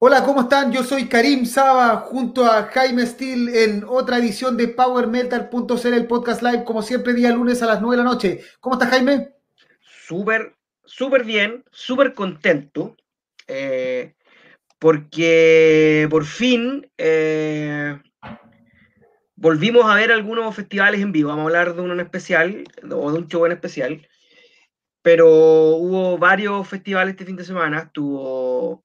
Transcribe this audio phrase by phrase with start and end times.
[0.00, 0.70] Hola, ¿cómo están?
[0.70, 6.40] Yo soy Karim Saba junto a Jaime Steele en otra edición de PowerMetal.cl, el podcast
[6.40, 8.40] live, como siempre, día lunes a las 9 de la noche.
[8.60, 9.30] ¿Cómo estás, Jaime?
[9.80, 10.54] Súper,
[10.84, 12.96] súper bien, súper contento,
[13.48, 14.14] eh,
[14.78, 18.00] porque por fin eh,
[19.34, 21.30] volvimos a ver algunos festivales en vivo.
[21.30, 24.08] Vamos a hablar de uno en especial, o de un show en especial,
[25.02, 27.80] pero hubo varios festivales este fin de semana.
[27.80, 28.84] Estuvo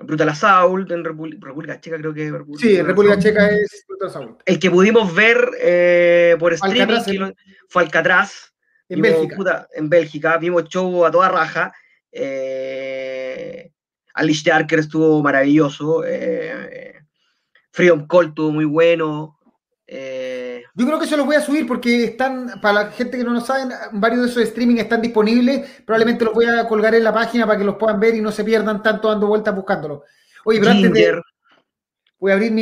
[0.00, 4.42] Brutal Assault en República Checa, creo que Sí, en República Checa es Brutal Assault.
[4.44, 7.32] El que pudimos ver eh, por streaming
[7.68, 8.52] fue Alcatraz.
[8.88, 9.68] En Bélgica.
[9.72, 10.36] en Bélgica.
[10.38, 11.72] Vimos show a toda raja.
[12.12, 13.70] Eh,
[14.14, 16.04] Alice Darker estuvo maravilloso.
[16.04, 16.94] Eh,
[17.70, 19.38] Freedom Call estuvo muy bueno.
[19.86, 20.23] Eh,
[20.76, 23.30] Yo creo que eso lo voy a subir porque están, para la gente que no
[23.30, 25.82] lo saben, varios de esos streaming están disponibles.
[25.86, 28.32] Probablemente los voy a colgar en la página para que los puedan ver y no
[28.32, 30.02] se pierdan tanto dando vueltas buscándolo.
[30.44, 31.22] Oye, pero antes de.
[32.18, 32.52] Voy a abrir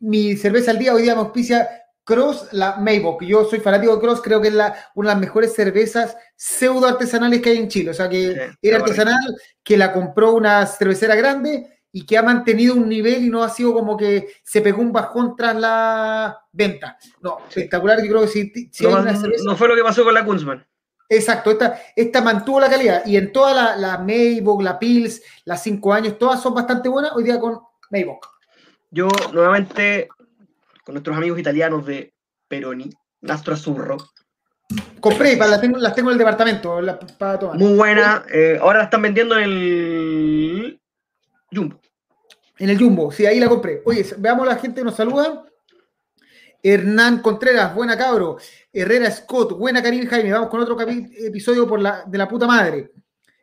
[0.00, 0.94] mi, cerveza al día.
[0.94, 1.68] Hoy día me auspicia
[2.04, 3.20] Cross, la Maybach.
[3.22, 6.86] Yo soy fanático de Cross, creo que es la, una de las mejores cervezas pseudo
[6.86, 7.90] artesanales que hay en Chile.
[7.90, 12.74] O sea, que era artesanal, que la compró una cervecera grande y que ha mantenido
[12.74, 16.98] un nivel y no ha sido como que se pegó un bajón tras la venta.
[17.20, 18.86] No, espectacular, yo creo que si,
[19.44, 20.66] no, fue lo que pasó con la Kunzman.
[21.08, 25.62] Exacto, esta, esta mantuvo la calidad y en toda la, la Maybach, la Pils, las
[25.62, 28.18] cinco años, todas son bastante buenas, hoy día con Maybach.
[28.90, 30.08] Yo nuevamente,
[30.84, 32.12] con nuestros amigos italianos de
[32.48, 33.96] Peroni, Nastro Azzurro,
[35.00, 36.80] Compré, las tengo, las tengo en el departamento
[37.18, 37.56] para tomar.
[37.56, 38.24] Muy buena.
[38.32, 40.80] Eh, ahora la están vendiendo en el
[41.52, 41.80] Jumbo.
[42.58, 43.82] En el Jumbo, sí, ahí la compré.
[43.84, 45.44] Oye, veamos la gente que nos saluda.
[46.62, 48.38] Hernán Contreras, buena cabro.
[48.72, 50.32] Herrera Scott, buena Karim Jaime.
[50.32, 52.92] Vamos con otro episodio por la, de la puta madre.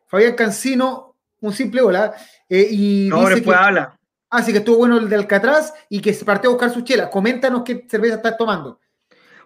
[0.07, 2.13] Fabián Cancino, un simple hola.
[2.49, 3.99] Eh, y no, después que, habla.
[4.29, 6.81] Ah, sí, que estuvo bueno el de Alcatraz y que se partió a buscar su
[6.81, 7.09] chela.
[7.09, 8.79] Coméntanos qué cerveza estás tomando.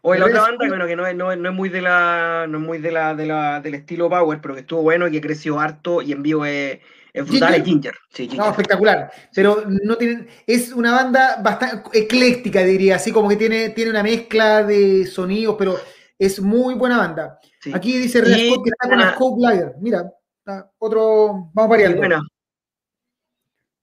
[0.02, 2.64] Oye, la otra banda, bueno, que no es, no, es, muy de la, no es
[2.64, 5.60] muy de la, de la, del estilo Power, pero que estuvo bueno y que creció
[5.60, 6.80] harto y en vivo es
[7.18, 7.96] es brutal, Ginger.
[8.14, 8.38] Ginger.
[8.38, 9.12] No, espectacular.
[9.34, 14.04] Pero no tienen, es una banda bastante ecléctica, diría, así como que tiene, tiene una
[14.04, 15.78] mezcla de sonidos, pero
[16.18, 17.40] es muy buena banda.
[17.74, 19.76] Aquí dice René Scott que está con la Scope Liar.
[19.80, 20.12] Mira,
[20.78, 21.98] otro, vamos variando.
[21.98, 22.22] Buena.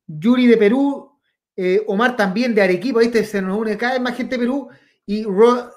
[0.07, 1.19] Yuri de Perú,
[1.57, 3.25] eh, Omar también de Arequipa, ¿viste?
[3.25, 4.69] Se nos une cada vez más gente de Perú.
[5.07, 5.27] Y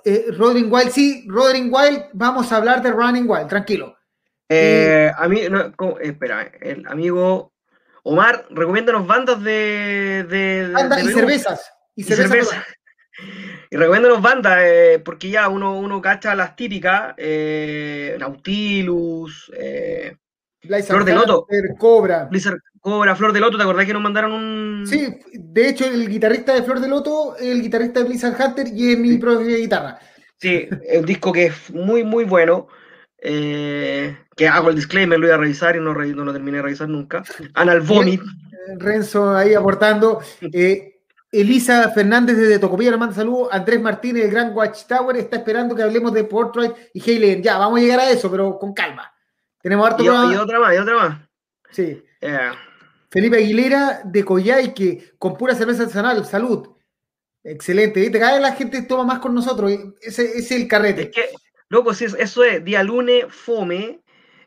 [0.06, 3.97] eh, Rodring Wild, sí, Rodring Wild, vamos a hablar de Running Wild, tranquilo.
[4.50, 7.54] Eh, a mí, no, espera, el amigo
[8.10, 10.26] Omar, recomiéndanos bandas de.
[10.30, 11.74] de, bandas y cervezas.
[11.96, 12.66] Y, cerveza.
[13.72, 20.16] Y recomiéndanos bandas, eh, porque ya uno, uno cacha las típicas: eh, Nautilus, eh,
[20.86, 21.48] Flor de Loto.
[21.78, 22.30] Cobra.
[22.80, 24.88] Cobra, Flor de Loto, ¿te acordás que nos mandaron un.
[24.88, 28.94] Sí, de hecho, el guitarrista de Flor de Loto, el guitarrista de Blizzard Hunter y
[28.94, 30.00] es mi propia guitarra.
[30.38, 32.68] Sí, es un disco que es muy, muy bueno.
[33.20, 36.64] Eh, que hago el disclaimer, lo voy a revisar y no, no lo terminé de
[36.64, 37.24] revisar nunca.
[37.54, 38.22] Anal Vomit.
[38.78, 40.22] Renzo ahí aportando.
[40.54, 40.94] Eh,
[41.30, 43.50] Elisa Fernández desde Tocopilla nos manda saludos.
[43.52, 47.44] Andrés Martínez, el Gran Watchtower, está esperando que hablemos de Portrait y Halen.
[47.44, 49.12] Ya, vamos a llegar a eso, pero con calma.
[49.62, 51.18] Tenemos harto y, y otra más, y otra más.
[51.70, 52.02] Sí.
[53.10, 56.26] Felipe Aguilera de Coyhaique, con pura cerveza artesanal.
[56.26, 56.70] Salud.
[57.44, 58.00] Excelente.
[58.00, 58.20] ¿Viste?
[58.20, 59.72] Cada vez la gente toma más con nosotros.
[60.02, 61.04] Ese, es el carrete.
[61.04, 61.26] Es que
[61.70, 64.00] Loco, si eso es día lunes, fome.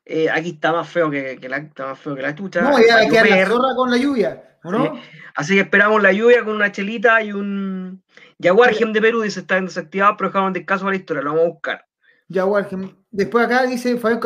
[0.04, 2.62] Eh, aquí está más feo que, la, está más feo que la chucha.
[2.62, 5.00] No, ya queda la zorra con la lluvia, no?
[5.34, 8.02] Así que esperamos la lluvia con una chelita y un
[8.42, 9.20] Jaguar Gem de Perú.
[9.22, 11.22] Dice, están desactivados, pero dejaron descaso a la historia.
[11.22, 11.86] Lo vamos a buscar.
[12.32, 12.94] Jaguar Gem.
[13.10, 14.20] Después acá dice Fabián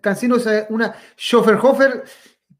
[0.00, 0.36] Cancino,
[0.70, 2.04] una Schofferhofer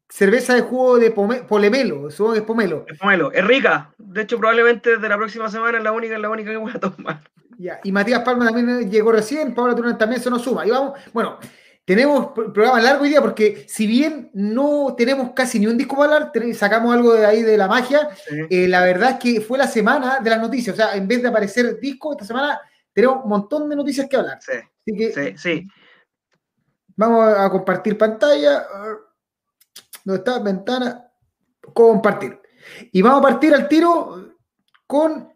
[0.09, 2.09] cerveza de jugo de polemelo.
[2.09, 2.85] Supongo que es pomelo.
[2.87, 3.31] Es pomelo.
[3.31, 3.93] Es rica.
[3.97, 6.71] De hecho, probablemente desde la próxima semana es la única, es la única que voy
[6.73, 7.21] a tomar.
[7.83, 10.65] Y Matías Palma también llegó recién, Paula Turán también se nos suma.
[10.65, 11.39] Y vamos, bueno,
[11.85, 16.15] tenemos programa largo hoy día porque si bien no tenemos casi ni un disco para
[16.15, 18.09] hablar, sacamos algo de ahí de la magia,
[18.49, 20.73] eh, la verdad es que fue la semana de las noticias.
[20.73, 22.59] O sea, en vez de aparecer disco, esta semana
[22.91, 24.39] tenemos un montón de noticias que hablar.
[24.41, 25.67] Sí, sí, sí.
[26.95, 28.65] Vamos a compartir pantalla.
[30.03, 30.39] ¿Dónde está?
[30.39, 31.11] Ventana.
[31.73, 32.39] Compartir.
[32.91, 34.37] Y vamos a partir al tiro
[34.87, 35.34] con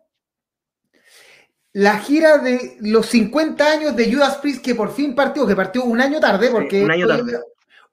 [1.74, 5.84] la gira de los 50 años de Judas Priest que por fin partió, que partió
[5.84, 7.40] un año tarde, porque un año tarde.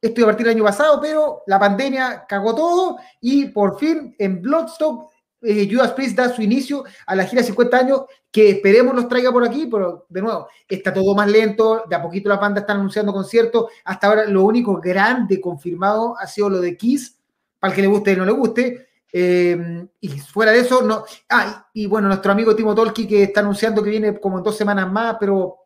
[0.01, 4.15] esto iba a partir el año pasado, pero la pandemia cagó todo y por fin
[4.19, 5.11] en Bloodstock
[5.43, 8.03] eh, Judas Priest da su inicio a la gira de 50 años,
[8.33, 12.03] que esperemos los traiga por aquí, pero de nuevo, está todo más lento, de a
[12.03, 16.61] poquito la banda están anunciando conciertos, hasta ahora lo único grande confirmado ha sido lo
[16.61, 17.19] de Kiss,
[17.59, 21.05] para el que le guste y no le guste, Eh, y fuera de eso, no.
[21.29, 24.57] Ah, y, bueno, nuestro amigo Timo Tolki que está anunciando que viene como en dos
[24.57, 25.57] semanas más, pero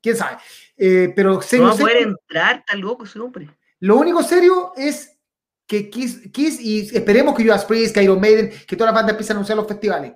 [0.00, 0.38] quién sabe.
[0.76, 3.48] Eh, pero serio, no va a poder entrar, tan loco ese hombre.
[3.80, 5.18] Lo único serio es
[5.66, 9.34] que Kiss, y esperemos que Judas Priest, que Iron Maiden, que todas las bandas empiecen
[9.34, 10.14] a anunciar los festivales.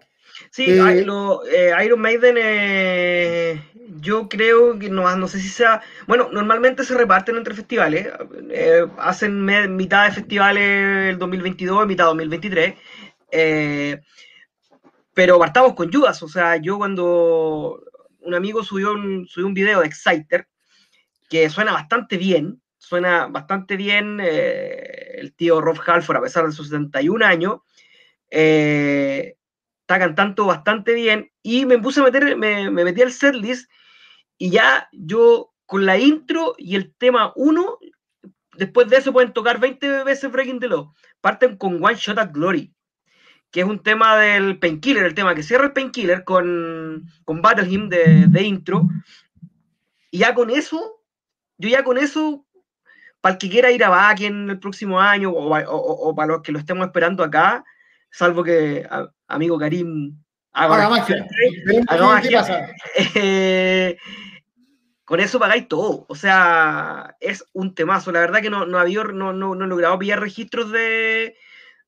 [0.50, 2.36] Sí, eh, Iron Maiden,
[4.00, 5.82] yo creo que no, no sé si sea.
[6.06, 8.08] Bueno, normalmente se reparten entre festivales.
[8.98, 9.44] hacen
[9.76, 12.74] mitad de festivales el 2022 y mitad 2023.
[15.14, 16.22] pero partamos con Judas.
[16.22, 17.82] O sea, yo cuando
[18.20, 20.48] un amigo subió un, subió un video de Exciter
[21.28, 26.52] que suena bastante bien, suena bastante bien eh, el tío Rob Halford, a pesar de
[26.52, 27.60] sus 71 años,
[28.30, 29.36] eh,
[29.80, 33.70] está cantando bastante bien y me puse a meter, me, me metí al setlist
[34.42, 37.78] y ya yo con la intro y el tema 1,
[38.56, 42.32] después de eso pueden tocar 20 veces Breaking the Law, parten con One Shot at
[42.32, 42.74] Glory
[43.52, 47.68] que es un tema del Painkiller, el tema que cierra el Painkiller con, con Battle
[47.68, 48.88] Hymn de, de, intro.
[50.10, 51.02] Y ya con eso,
[51.58, 52.44] yo ya con eso,
[53.20, 56.50] para el que quiera ir a Bakken el próximo año o, o, para los que
[56.50, 57.62] lo estemos esperando acá,
[58.10, 58.88] salvo que
[59.28, 60.16] amigo Karim
[60.52, 61.26] haga, magia.
[63.14, 63.96] Eh,
[65.04, 66.06] con eso pagáis todo.
[66.08, 68.12] O sea, es un temazo.
[68.12, 71.36] La verdad que no, no había, no, no, no he logrado pillar registros de,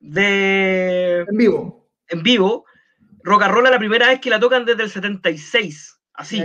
[0.01, 1.21] de...
[1.29, 1.89] En vivo.
[2.09, 2.67] En vivo.
[3.23, 6.01] Rocarrola la primera vez que la tocan desde el 76.
[6.15, 6.45] Así.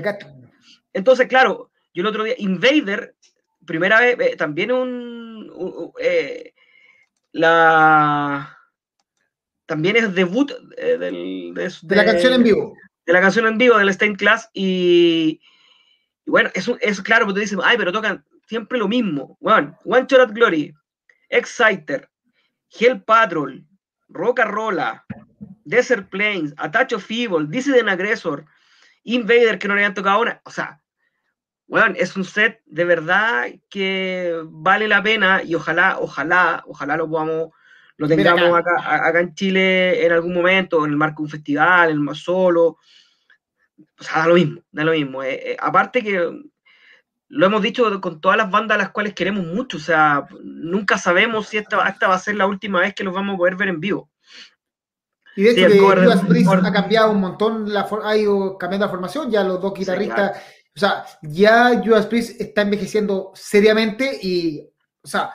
[0.94, 3.16] Entonces, claro, yo el otro día, Invader,
[3.66, 5.52] primera vez, eh, también un...
[6.00, 6.54] Eh,
[7.32, 8.56] la...
[9.66, 12.76] También es debut eh, del, de, la canción en vivo.
[13.06, 15.42] De la canción en vivo del Stain Class y,
[16.30, 19.38] bueno, eso es claro, porque te dicen, ay, pero tocan siempre lo mismo.
[19.42, 20.74] One, One Shot at Glory,
[21.30, 22.10] Exciter,
[22.72, 23.66] Hell Patrol,
[24.10, 25.06] Roca Rolla,
[25.64, 28.46] Desert Plains, Atacho Feeble, Dissident Aggressor,
[29.04, 30.42] Invader que no le habían tocado una.
[30.44, 30.82] O sea,
[31.68, 37.08] bueno, es un set de verdad que vale la pena y ojalá, ojalá, ojalá lo
[37.08, 37.50] podamos,
[37.98, 39.06] lo tengamos acá.
[39.08, 42.18] Acá, en Chile en algún momento, en el marco de un festival, en el más
[42.18, 42.78] solo.
[44.00, 45.24] O sea, da lo mismo, da lo mismo.
[45.24, 46.32] Eh, eh, aparte que
[47.30, 50.98] lo hemos dicho con todas las bandas a las cuales queremos mucho, o sea, nunca
[50.98, 53.56] sabemos si esta, esta va a ser la última vez que los vamos a poder
[53.56, 54.10] ver en vivo.
[55.36, 59.30] Y de hecho, Judas Priest ha cambiado un montón, la, ha ido cambiando la formación,
[59.30, 60.42] ya los dos guitarristas,
[60.76, 64.68] o sea, ya Judas Priest está envejeciendo seriamente y,
[65.02, 65.34] o sea,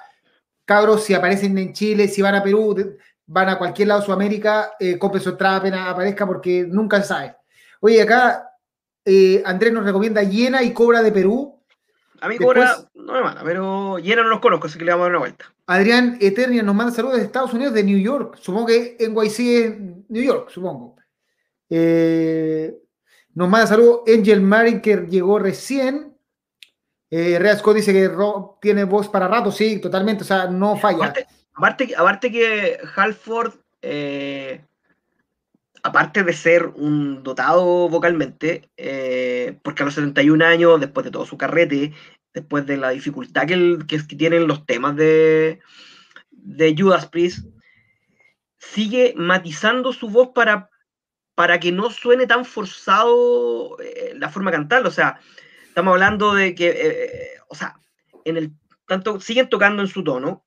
[0.64, 2.96] cabros, si aparecen en Chile, si van a Perú,
[3.26, 7.08] van a cualquier lado de Sudamérica, eh, compren su entrada apenas aparezca porque nunca se
[7.08, 7.37] sabe.
[7.87, 8.51] Oye, acá
[9.05, 11.63] eh, Andrés nos recomienda Llena y Cobra de Perú.
[12.19, 15.03] A mí Cobra no me manda, pero Llena no los conozco, así que le vamos
[15.03, 15.55] a dar una vuelta.
[15.67, 18.39] Adrián Eternia nos manda saludos de Estados Unidos, de New York.
[18.41, 19.79] Supongo que NYC es
[20.09, 20.97] New York, supongo.
[21.69, 22.75] Eh,
[23.35, 26.17] nos manda saludos Angel Marin, que llegó recién.
[27.11, 28.11] Eh, Rea Scott dice que
[28.63, 31.13] tiene voz para rato, sí, totalmente, o sea, no falla.
[31.53, 33.53] Aparte, aparte, que Halford,
[33.83, 34.65] eh,
[35.85, 41.27] aparte de ser un dotado vocalmente, eh, porque a los 71 años, después de todo
[41.27, 41.93] su carrete,
[42.33, 45.61] después de la dificultad que, tienen los temas de,
[46.31, 47.47] de Judas Priest,
[48.57, 50.70] sigue matizando su voz para,
[51.35, 54.89] para que no suene tan forzado eh, la forma de cantarlo.
[54.89, 55.20] O sea,
[55.69, 57.79] estamos hablando de que, eh, o sea,
[58.25, 58.53] en el
[58.87, 60.44] tanto siguen tocando en su tono,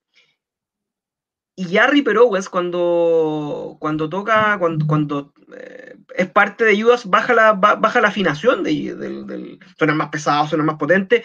[1.60, 7.54] y Harry Perowes cuando, cuando toca, cuando, cuando eh, es parte de Judas, baja la,
[7.54, 11.24] baja la afinación, de, del, suena más pesado, suena más potente,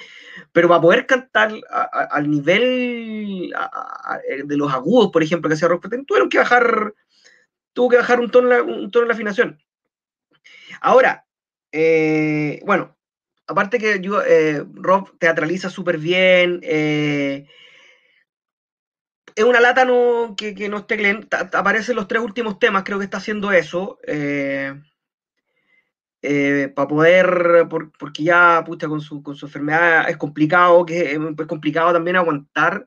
[0.51, 1.53] pero para poder cantar
[2.11, 3.53] al nivel
[4.27, 6.95] eh, de los agudos, por ejemplo, que hacía Rock tuvieron que bajar,
[7.75, 9.63] tuvo que bajar un tono, un tono la afinación.
[10.81, 11.27] Ahora,
[11.73, 12.97] eh, bueno,
[13.47, 14.23] aparte que yo,
[14.77, 16.63] Rob teatraliza súper bien,
[19.35, 21.21] es una lata no, que, que no esté
[21.53, 23.99] aparecen los tres últimos temas, creo que está haciendo eso.
[24.07, 24.75] Eh,
[26.25, 27.67] eh, para poder,
[27.99, 32.87] porque ya puta, con, su, con su enfermedad es complicado, que es, complicado también aguantar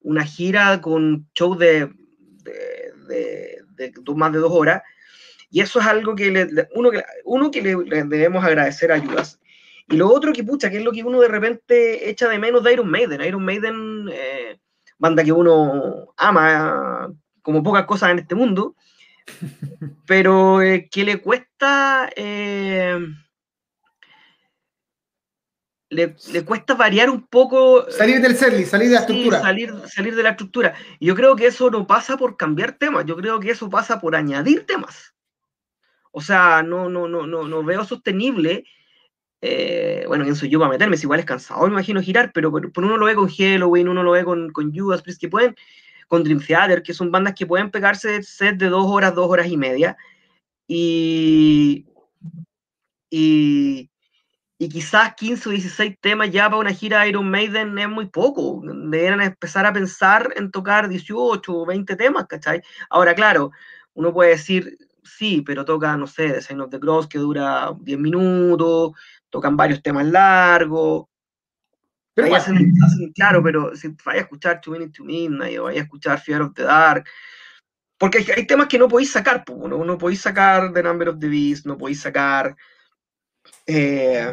[0.00, 1.90] una gira con show de,
[3.08, 3.64] de,
[4.14, 4.82] más de dos horas.
[5.50, 6.90] Y eso es algo que, le, uno,
[7.24, 7.74] uno que le,
[8.04, 9.40] debemos agradecer a Ayudas.
[9.88, 12.64] Y lo otro que, pucha, que es lo que uno de repente echa de menos
[12.64, 13.22] de Iron Maiden.
[13.22, 14.58] Iron Maiden eh,
[14.98, 17.10] banda que uno ama
[17.42, 18.74] como pocas cosas en este mundo,
[20.06, 22.10] pero eh, que le cuesta...
[22.16, 22.98] Eh,
[25.94, 27.90] le, cuesta variar un poco.
[27.90, 29.40] Salir del setlist, salir de la estructura.
[29.40, 30.74] Salir, salir de la estructura.
[31.00, 34.16] Yo creo que eso no pasa por cambiar temas, yo creo que eso pasa por
[34.16, 35.14] añadir temas.
[36.10, 38.64] O sea, no, no, no, no, no veo sostenible.
[39.46, 40.96] Eh, bueno, ¿quién soy yo para meterme?
[40.96, 44.02] Si igual es cansado, me imagino girar, pero, pero, uno lo ve con Halloween, uno
[44.02, 45.54] lo ve con, con Judas Priest, que pueden,
[46.08, 49.46] con Dream Theater, que son bandas que pueden pegarse set de dos horas, dos horas
[49.48, 49.98] y media.
[50.66, 51.84] Y,
[53.10, 53.90] y,
[54.58, 58.62] y quizás 15 o 16 temas ya para una gira Iron Maiden es muy poco.
[58.64, 62.62] Deberían empezar a pensar en tocar 18 o 20 temas, ¿cachai?
[62.88, 63.50] Ahora, claro,
[63.92, 67.74] uno puede decir, sí, pero toca, no sé, The Sign of the Cross que dura
[67.80, 68.92] 10 minutos,
[69.34, 71.06] tocan varios temas largos.
[72.14, 72.28] Pero
[73.16, 76.42] claro, pero si vaya a escuchar Two Minutes to Midnight o vaya a escuchar Fear
[76.42, 77.04] of the Dark,
[77.98, 81.26] porque hay, temas que no podéis sacar, no, no podéis sacar The Number of the
[81.26, 82.54] Beast, no podéis sacar
[83.66, 84.32] eh,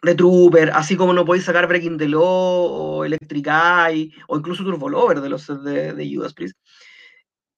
[0.00, 4.64] The Trooper, así como no podéis sacar Breaking the Law o Electric Eye o incluso
[4.64, 6.56] Turbo Lover de los de, de Judas Priest.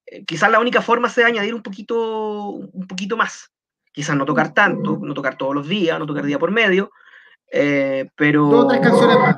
[0.06, 3.52] Eh, quizás la única forma sea añadir un poquito, un poquito más.
[3.92, 6.90] Quizás no tocar tanto, no tocar todos los días, no tocar día por medio,
[7.50, 8.46] eh, pero...
[8.46, 9.36] Dos o tres canciones más.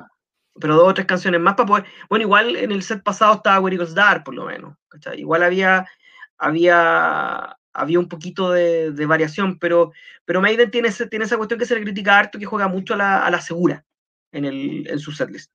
[0.60, 1.84] Pero dos o tres canciones más para poder...
[2.08, 4.76] Bueno, igual en el set pasado estaba Where It Dark, por lo menos.
[5.16, 5.86] Igual había,
[6.36, 9.92] había, había un poquito de, variación, pero,
[10.24, 13.30] pero Maiden tiene, tiene esa cuestión que se le critica harto, que juega mucho a
[13.30, 13.84] la, segura
[14.32, 15.52] en, el, en su setlist.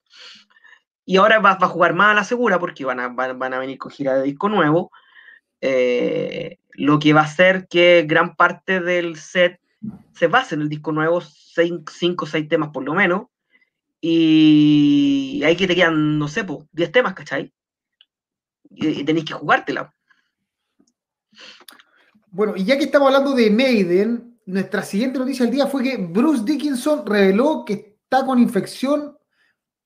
[1.06, 3.78] Y ahora va, a jugar más a la segura porque van a, van, a venir
[3.78, 4.92] con gira de disco nuevo,
[5.62, 9.60] eh, lo que va a hacer que gran parte del set
[10.14, 13.28] se base en el disco nuevo, 5 o 6 temas por lo menos,
[14.00, 17.54] y ahí que te quedan, no sé, 10 temas, ¿cachai?
[18.70, 19.94] Y, tenéis que jugártela.
[22.30, 25.98] Bueno, y ya que estamos hablando de Maiden, nuestra siguiente noticia del día fue que
[25.98, 29.18] Bruce Dickinson reveló que está con infección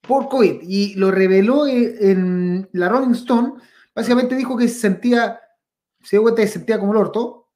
[0.01, 3.53] por COVID y lo reveló en la Rolling Stone.
[3.95, 5.39] Básicamente dijo que se sentía,
[6.03, 7.47] se dio cuenta que se sentía como el orto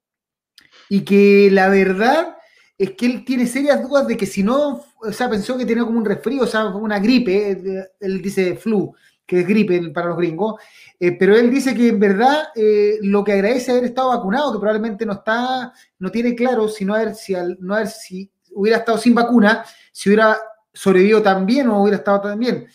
[0.88, 2.36] y que la verdad
[2.78, 5.84] es que él tiene serias dudas de que si no, o sea, pensó que tenía
[5.84, 8.94] como un resfrío, o sea, una gripe, él dice flu,
[9.26, 10.60] que es gripe para los gringos,
[11.00, 14.58] eh, pero él dice que en verdad eh, lo que agradece haber estado vacunado, que
[14.58, 18.98] probablemente no está, no tiene claro si no haber, si, no haber, si hubiera estado
[18.98, 20.38] sin vacuna, si hubiera
[20.72, 22.66] sobrevivido también o hubiera estado tan bien.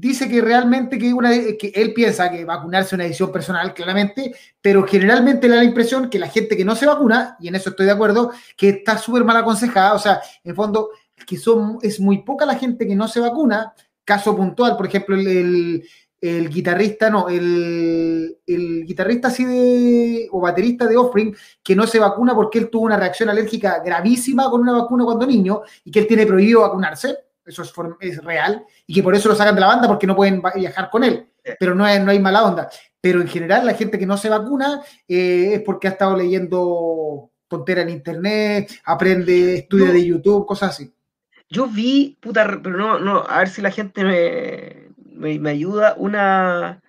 [0.00, 4.34] Dice que realmente que, una, que él piensa que vacunarse es una decisión personal, claramente,
[4.58, 7.54] pero generalmente le da la impresión que la gente que no se vacuna, y en
[7.56, 10.88] eso estoy de acuerdo, que está súper mal aconsejada, o sea, en fondo,
[11.26, 15.16] que son, es muy poca la gente que no se vacuna, caso puntual, por ejemplo,
[15.16, 15.84] el,
[16.48, 22.58] guitarrista, no, el, guitarrista así de, o baterista de Offspring, que no se vacuna porque
[22.58, 26.24] él tuvo una reacción alérgica gravísima con una vacuna cuando niño y que él tiene
[26.24, 29.88] prohibido vacunarse, eso es, es real, y que por eso lo sacan de la banda
[29.88, 31.28] porque no pueden viajar con él,
[31.58, 32.68] pero no, no hay mala onda.
[33.00, 37.30] Pero en general la gente que no se vacuna eh, es porque ha estado leyendo
[37.48, 40.92] tontera en internet, aprende, estudia de YouTube, cosas así.
[41.48, 46.80] Yo vi, puta, pero no, no, a ver si la gente me, me, ayuda, una,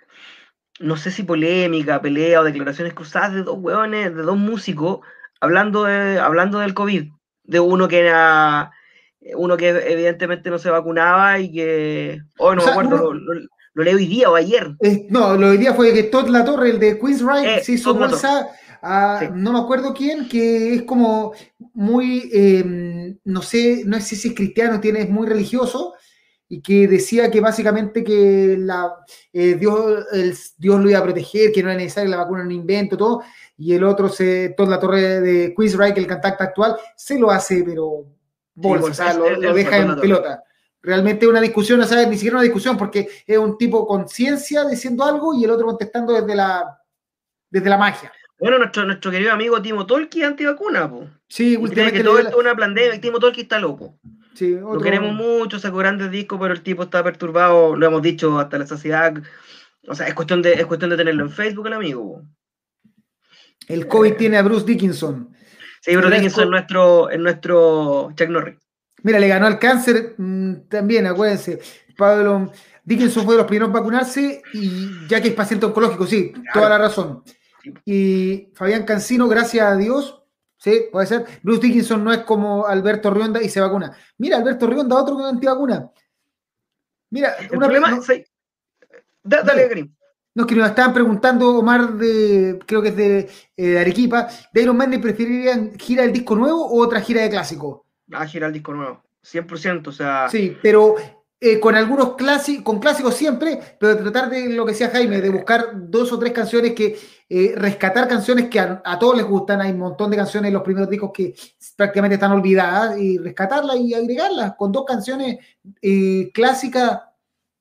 [0.80, 5.00] no sé si polémica, pelea o declaraciones cruzadas de dos hueones, de dos músicos,
[5.40, 7.12] hablando, de, hablando del COVID,
[7.44, 8.72] de uno que era,
[9.36, 14.06] uno que evidentemente no se vacunaba y que, oh, no me acuerdo, lo, leí hoy
[14.08, 14.76] día o ayer.
[15.10, 17.94] no, lo hoy día fue que Todd La Torre, el de Queen's eh, se hizo
[17.94, 18.50] bolsa
[18.82, 21.34] no me acuerdo quién, que es como
[21.74, 25.94] muy, em, no sé, no sé si es cristiano, tiene, es muy religioso,
[26.50, 28.92] y que decía que básicamente que la,
[29.32, 32.52] eh, Dios, el, Dios lo iba a proteger, que no era necesario la vacuna, un
[32.52, 33.22] invento, todo,
[33.58, 37.64] y el otro, se, toda la torre de Quizrike, el cantante actual, se lo hace,
[37.64, 38.06] pero
[38.62, 40.44] bolsa, lo, deja en pelota.
[40.84, 44.66] Realmente una discusión, no sabes, ni siquiera una discusión, porque es un tipo con ciencia
[44.66, 46.82] diciendo algo y el otro contestando desde la,
[47.50, 48.12] desde la magia.
[48.40, 51.08] Bueno, nuestro, nuestro querido amigo Timo Tolki antivacuna, po.
[51.28, 52.00] Sí, últimamente.
[52.00, 54.00] Que todo esto es una pandemia, Timo Tolki está loco.
[54.34, 58.40] Sí, Lo queremos mucho, sacó grandes discos, pero el tipo está perturbado, lo hemos dicho
[58.40, 59.14] hasta la saciedad.
[59.88, 62.24] O sea, es cuestión de, es cuestión de tenerlo en Facebook, el amigo.
[63.68, 65.36] El COVID tiene a Bruce Dickinson.
[65.82, 68.58] Sí, Bruce Dickinson es nuestro, es nuestro Chuck Norris.
[69.04, 71.60] Mira, le ganó al cáncer mm, también, acuérdense.
[71.98, 72.52] Pablo
[72.84, 76.70] Dickinson fue de los primeros en vacunarse y ya que es paciente oncológico, sí, toda
[76.70, 77.24] la razón.
[77.84, 80.24] Y Fabián Cancino, gracias a Dios,
[80.58, 81.26] sí, puede ser.
[81.42, 83.96] Bruce Dickinson no es como Alberto Rionda y se vacuna.
[84.20, 85.92] Mira, Alberto Rionda, otro con antivacuna.
[87.10, 88.00] Mira, el problema
[89.24, 89.96] dale, Grim.
[90.34, 94.78] No, que nos estaban preguntando, Omar, de, creo que es de, eh, Arequipa, ¿de Iron
[94.78, 97.86] Man preferirían gira del disco nuevo o otra gira de clásico?
[98.14, 99.04] Ah, gira el disco nuevo.
[99.24, 100.30] 100%, o sea...
[100.30, 100.96] Sí, pero
[101.44, 105.30] eh, con algunos clásicos, con clásicos siempre, pero tratar de lo que decía Jaime, de
[105.30, 106.98] buscar dos o tres canciones que,
[107.28, 110.64] eh, rescatar canciones que a, todos les gustan, hay un montón de canciones en los
[110.64, 111.34] primeros discos que
[111.76, 115.40] prácticamente están olvidadas, y rescatarlas y agregarlas con dos canciones
[115.82, 117.02] eh, clásicas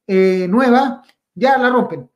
[0.07, 2.10] nuevas, ya la rompen.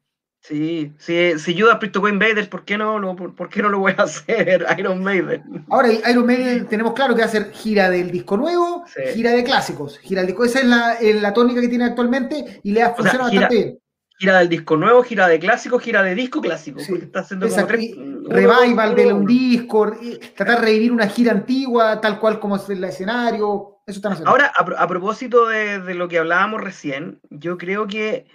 [0.47, 3.79] Sí, sí, si Judas Priest tocó Invaders, ¿por qué, no, lo, por, qué no lo
[3.79, 5.65] voy a hacer Iron Maiden?
[5.71, 8.85] Ahora, Iron Maiden tenemos claro que va a ser gira del disco nuevo,
[9.15, 10.45] gira de clásicos, gira del disco.
[10.45, 13.79] Esa es la, la, tónica que tiene actualmente y le ha funcionado bastante bien.
[14.19, 16.79] Gira del disco nuevo, gira de clásicos, gira de disco clásico.
[16.79, 17.49] está haciendo
[18.29, 19.97] revival de un disco,
[20.37, 23.81] tratar de revivir una gira antigua, tal cual como es el escenario.
[23.87, 24.31] Eso haciendo.
[24.31, 28.27] Ahora, a, propósito de, de lo que hablábamos recién, yo creo que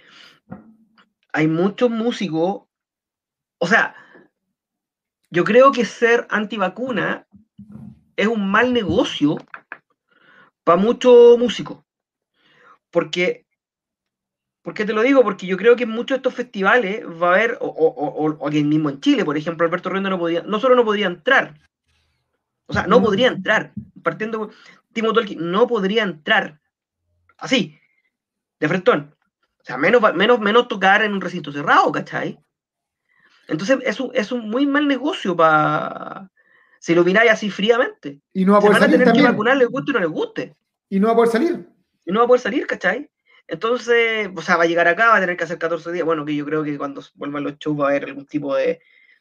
[1.32, 2.62] hay muchos músicos,
[3.58, 3.94] o sea,
[5.30, 7.26] yo creo que ser antivacuna
[8.16, 9.38] es un mal negocio
[10.64, 11.78] para muchos músicos.
[12.90, 13.46] Porque,
[14.62, 17.34] porque te lo digo, porque yo creo que en muchos de estos festivales va a
[17.34, 20.74] haber, o, o, aquí mismo en Chile, por ejemplo, Alberto Renda no podía, no solo
[20.74, 21.54] no podía entrar,
[22.66, 23.72] o sea, no podría entrar,
[24.02, 24.50] partiendo
[24.92, 26.60] Timo Tolkien, no podría entrar,
[27.38, 27.78] así,
[28.58, 29.14] de frentón.
[29.60, 32.38] O sea, menos, menos, menos tocar en un recinto cerrado, ¿cachai?
[33.48, 36.30] Entonces es un, es un muy mal negocio para...
[36.78, 38.20] Si lo miráis así fríamente.
[38.32, 40.56] Y no va a poder salir tener que vacunar, les guste o no les guste.
[40.88, 41.68] Y no va a poder salir.
[42.06, 43.10] Y no va a poder salir, ¿cachai?
[43.46, 46.06] Entonces, o sea, va a llegar acá, va a tener que hacer 14 días.
[46.06, 48.80] Bueno, que yo creo que cuando vuelvan los shows va a haber algún tipo de,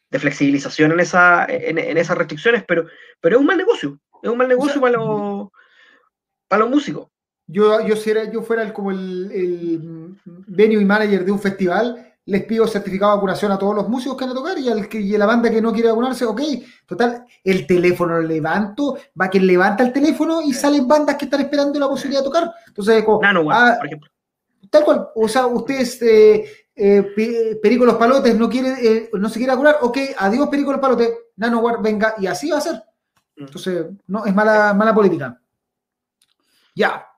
[0.10, 2.86] de flexibilización en, esa, en, en, esas restricciones, pero,
[3.20, 4.00] pero es un mal negocio.
[4.24, 5.50] Es un mal negocio para, los,
[6.48, 7.10] para los músicos
[7.52, 10.16] yo, yo, si yo fuera como el, el,
[10.48, 14.16] venue y manager de un festival, les pido certificado de vacunación a todos los músicos
[14.16, 16.26] que van a tocar y, al que, y a la banda que no quiere vacunarse,
[16.26, 16.42] ok,
[16.86, 21.42] total, el teléfono lo levanto, va quien levanta el teléfono y salen bandas que están
[21.42, 22.54] esperando la posibilidad de tocar.
[22.68, 24.12] Entonces, como, ah, por ejemplo.
[24.70, 29.40] Tal cual, o sea, ustedes, eh, eh, Perico Los Palotes, no, quiere, eh, no se
[29.40, 32.76] quiere vacunar, ok, adiós Perico Los Palotes, Nanowar, venga, y así va a ser.
[33.38, 33.44] Mm.
[33.46, 35.42] Entonces, no, es mala, mala política.
[36.76, 37.09] Ya,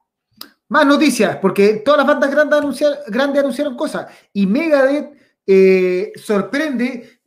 [0.72, 4.08] más noticias, porque todas las bandas grandes, anunciaron, cosas.
[4.32, 5.12] Y Megadeth
[5.46, 7.20] eh, sorprende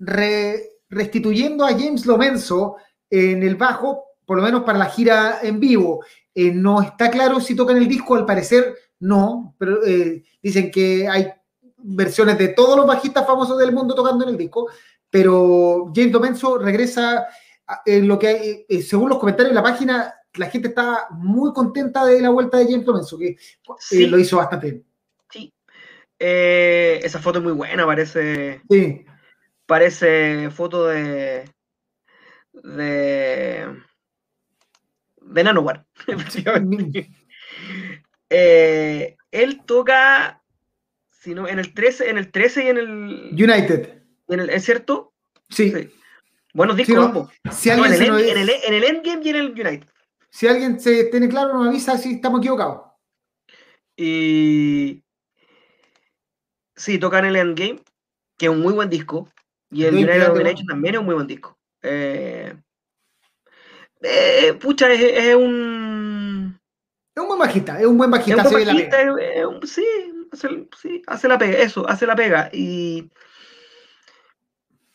[0.88, 2.76] restituyendo a James Lomenzo
[3.10, 6.02] en el bajo, por lo menos para la gira en vivo.
[6.34, 11.06] Eh, no está claro si tocan el disco, al parecer no, pero eh, dicen que
[11.06, 11.30] hay
[11.76, 14.70] versiones de todos los bajistas famosos del mundo tocando en el disco,
[15.10, 17.26] pero James Lomenzo regresa
[17.84, 22.20] en lo que, según los comentarios de la página, la gente está muy contenta de
[22.20, 23.36] la vuelta de James Lorenzo, que
[23.90, 24.84] eh, lo hizo bastante bien.
[25.30, 25.52] Sí.
[26.18, 28.60] Eh, esa foto es muy buena, parece.
[28.68, 29.04] Sí.
[29.66, 31.50] Parece foto de.
[32.52, 33.82] de.
[35.20, 35.86] de Nanowar.
[38.30, 40.42] eh, él toca.
[41.10, 43.30] Si no, en el 13, en el 13 y en el.
[43.32, 44.02] United.
[44.28, 45.14] En el, ¿Es cierto?
[45.48, 45.72] Sí.
[46.52, 47.30] Buenos discos
[47.66, 49.88] en, el, en, el, en el Endgame y en el United.
[50.34, 52.90] Si alguien se tiene claro, nos avisa si estamos equivocados.
[53.96, 55.04] Y.
[56.74, 57.80] Sí, tocan el Endgame,
[58.36, 59.28] que es un muy buen disco.
[59.70, 61.56] Y el United of también es un muy buen disco.
[61.82, 62.52] Eh,
[64.02, 66.58] eh, pucha, es, un.
[67.14, 68.42] Es un buen bajista, es un buen bajista.
[68.42, 68.98] Es un bajista,
[69.68, 69.86] sí,
[70.32, 72.50] hace, sí, hace la pega, eso, hace la pega.
[72.52, 73.08] Y.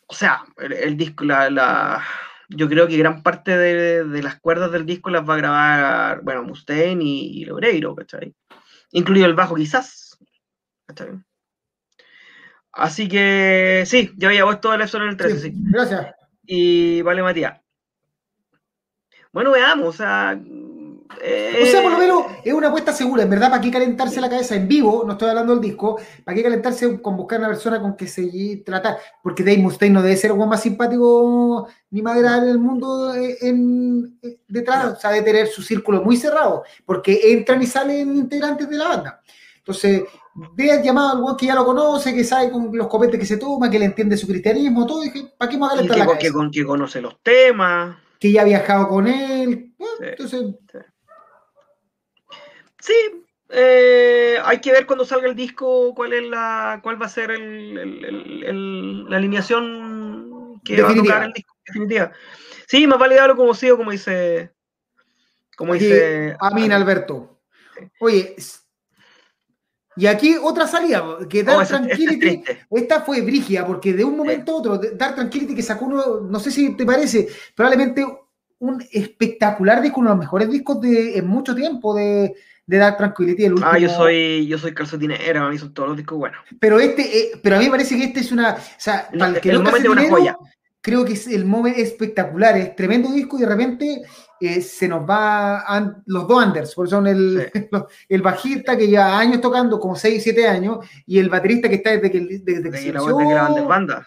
[0.06, 2.04] O sea, el, disco, la
[2.50, 6.42] yo creo que gran parte de, las cuerdas del disco las va a grabar, bueno,
[6.42, 8.34] Mustaine y, y Lobreiro, ¿cachai?
[8.92, 10.18] Incluido el bajo quizás,
[10.86, 11.10] ¿cachai?
[12.72, 16.14] Así que sí, ya había puesto el en el 13, sí, Gracias.
[16.44, 17.60] Y vale, Matías.
[19.32, 20.40] Bueno, veamos, o sea,
[21.16, 24.30] o sea, por lo menos es una apuesta segura, en verdad, ¿para qué calentarse la
[24.30, 25.04] cabeza en vivo?
[25.06, 28.62] No estoy hablando del disco, ¿para qué calentarse con buscar una persona con que se
[28.64, 28.98] trata?
[29.22, 34.18] Porque Dave Mustaine no debe ser el más simpático ni más del mundo eh, en,
[34.22, 38.68] eh, detrás, o sea, debe tener su círculo muy cerrado, porque entran y salen integrantes
[38.68, 39.20] de la banda.
[39.58, 40.02] Entonces,
[40.54, 43.70] veas llamado al que ya lo conoce, que sabe con los copetes que se toma,
[43.70, 46.18] que le entiende su cristianismo, todo, dije, ¿para qué más calentar la cabeza?
[46.18, 47.96] Que, que conoce los temas.
[48.18, 49.72] Que ya ha viajado con él.
[50.00, 50.78] entonces, Sí,
[53.48, 57.30] eh, hay que ver cuando salga el disco cuál es la cuál va a ser
[57.30, 62.12] la alineación que va a tocar el disco definitiva.
[62.66, 64.52] Sí, más vale darlo como sido, como dice
[65.56, 67.40] como dice Amin Alberto.
[67.98, 68.36] Oye,
[69.96, 74.54] y aquí otra salida, que Dark Tranquility, esta fue brigia, porque de un momento a
[74.56, 78.06] otro, Dark Tranquility que sacó uno, no sé si te parece, probablemente
[78.60, 82.34] un espectacular disco, uno de los mejores discos de en mucho tiempo de,
[82.70, 83.44] de Dark Tranquility.
[83.46, 83.70] El último...
[83.70, 86.40] Ah, yo soy, yo soy calcetinera, a mí son todos los discos buenos.
[86.60, 89.26] Pero este, eh, pero a mí me parece que este es una, o sea, no,
[89.26, 90.36] el que no una joya.
[90.80, 94.02] Creo que es el moment espectacular, es tremendo disco y de repente
[94.40, 95.64] eh, se nos va
[96.06, 97.50] los dos Anders, porque son el,
[98.08, 101.90] el bajista que lleva años tocando, como 6, 7 años, y el baterista que está
[101.90, 103.02] desde que, desde que se la
[103.66, 104.06] bandas.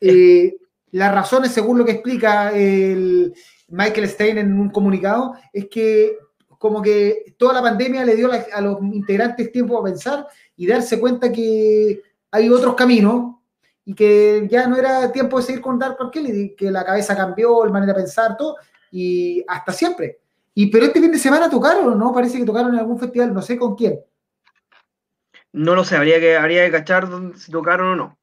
[0.00, 0.56] Eh,
[0.90, 3.32] las razones, según lo que explica el
[3.68, 6.18] Michael Stein en un comunicado, es que
[6.62, 11.00] como que toda la pandemia le dio a los integrantes tiempo a pensar y darse
[11.00, 13.34] cuenta que hay otros caminos
[13.84, 17.64] y que ya no era tiempo de seguir con Dark Kelly, que la cabeza cambió,
[17.64, 18.58] la manera de pensar, todo,
[18.92, 20.20] y hasta siempre.
[20.54, 22.14] Y pero este fin de semana tocaron, o ¿no?
[22.14, 23.98] Parece que tocaron en algún festival, no sé con quién.
[25.50, 28.18] No lo sé, habría que, habría que cachar si tocaron o no.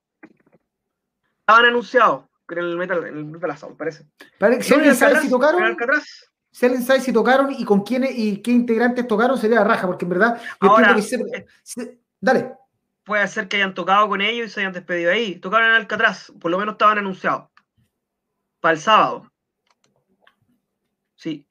[1.41, 4.05] Estaban anunciados en el Metal, en el metal Assault, parece.
[4.37, 6.29] parece sabe si tocaron, si
[6.65, 10.09] alguien sabe si tocaron y con quiénes y qué integrantes tocaron, sería raja, porque en
[10.09, 10.41] verdad.
[10.59, 12.53] Ahora, eh, dale.
[13.03, 15.35] Puede ser que hayan tocado con ellos y se hayan despedido ahí.
[15.35, 17.49] Tocaron en Alcatraz, por lo menos estaban anunciados.
[18.59, 19.31] Para el sábado.
[21.15, 21.45] Sí.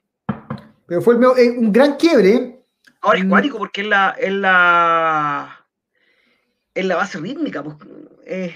[0.86, 2.62] Pero fue eh, un gran quiebre.
[3.00, 3.28] Ahora es mm.
[3.28, 5.66] cuático porque es la, es la,
[6.74, 7.62] es la base rítmica.
[7.62, 7.76] Pues,
[8.24, 8.54] eh,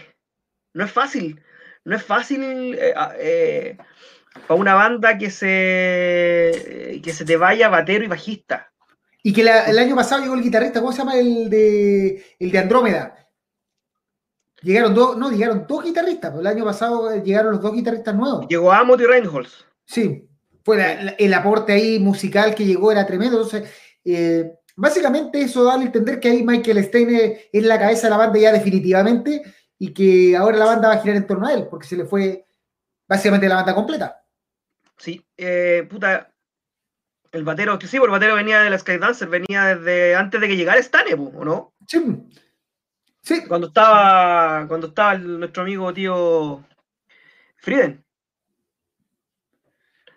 [0.75, 1.43] no es fácil.
[1.85, 3.77] No es fácil eh,
[4.47, 8.73] para una banda que se, que se te vaya batero y bajista.
[9.23, 11.17] Y que el año pasado llegó el guitarrista, ¿cómo se llama?
[11.17, 13.23] El de, el de Andrómeda.
[14.63, 16.31] Llegaron dos, no, llegaron dos guitarristas.
[16.31, 18.47] Pues el año pasado llegaron los dos guitarristas nuevos.
[18.49, 19.65] Llegó Amot y Reinholz.
[19.85, 20.29] Sí,
[20.65, 23.37] fue el aporte ahí musical que llegó era tremendo.
[23.37, 23.71] Entonces,
[24.05, 28.17] eh, básicamente eso da a entender que ahí Michael Stein es la cabeza de la
[28.17, 29.43] banda ya definitivamente
[29.79, 32.05] y que ahora la banda va a girar en torno a él, porque se le
[32.05, 32.47] fue
[33.09, 34.22] básicamente la banda completa.
[35.03, 36.33] Sí, eh, puta,
[37.33, 40.57] el batero, que sí, el batero venía de la Skydancer, venía desde antes de que
[40.57, 41.75] llegara Stane, ¿o no?
[41.89, 42.01] Sí.
[43.21, 43.45] Sí.
[43.49, 46.65] Cuando estaba, cuando estaba nuestro amigo tío
[47.57, 48.05] Frieden.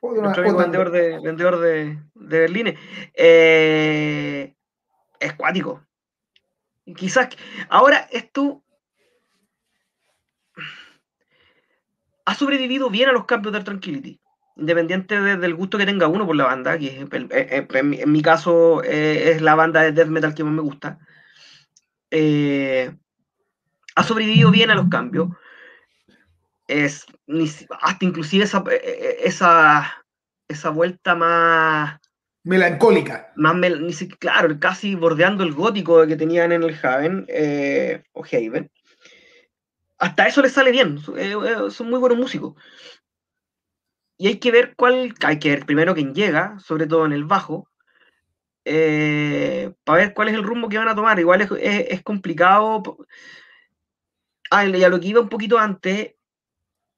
[0.04, 2.78] nuestro amigo vendedor de, vendedor de, de Berlín.
[3.16, 4.56] Eh,
[5.20, 5.84] es cuático.
[6.96, 7.30] Quizás,
[7.70, 8.64] ahora esto
[12.26, 14.20] ha sobrevivido bien a los cambios de Tranquility
[14.58, 18.84] independiente del gusto que tenga uno por la banda, que eh, eh, en, mi caso
[18.84, 21.00] eh, es la banda de death metal que más me gusta,
[23.96, 25.30] ha sobrevivido bien a los cambios.
[26.68, 27.06] Es,
[27.82, 28.64] hasta inclusive esa,
[29.24, 30.06] esa,
[30.48, 32.00] esa vuelta más
[32.44, 33.32] melancólica.
[33.36, 33.56] Más
[34.20, 37.28] claro, casi bordeando el gótico que tenían en el Haven
[38.14, 38.72] o Haven.
[39.98, 42.56] Hasta eso les sale bien, son muy buenos músicos
[44.18, 47.26] y hay que ver cuál, hay que ver primero quién llega, sobre todo en el
[47.26, 47.70] bajo,
[48.64, 51.20] eh, para ver cuál es el rumbo que van a tomar.
[51.20, 52.98] Igual es, complicado.
[54.50, 56.14] Ah, y a lo que iba un poquito antes,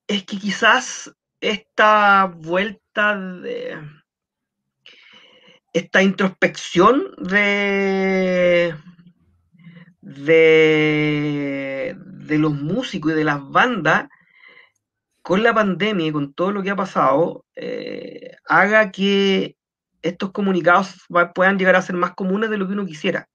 [0.07, 3.77] es que quizás esta vuelta de.
[5.73, 8.75] esta introspección de.
[10.01, 11.95] de.
[11.97, 14.07] de los músicos y de las bandas
[15.27, 19.57] con la pandemia y con todo lo que ha pasado, eh, haga que
[20.01, 21.03] estos comunicados
[21.35, 23.27] puedan llegar a ser más comunes de lo que uno quisiera.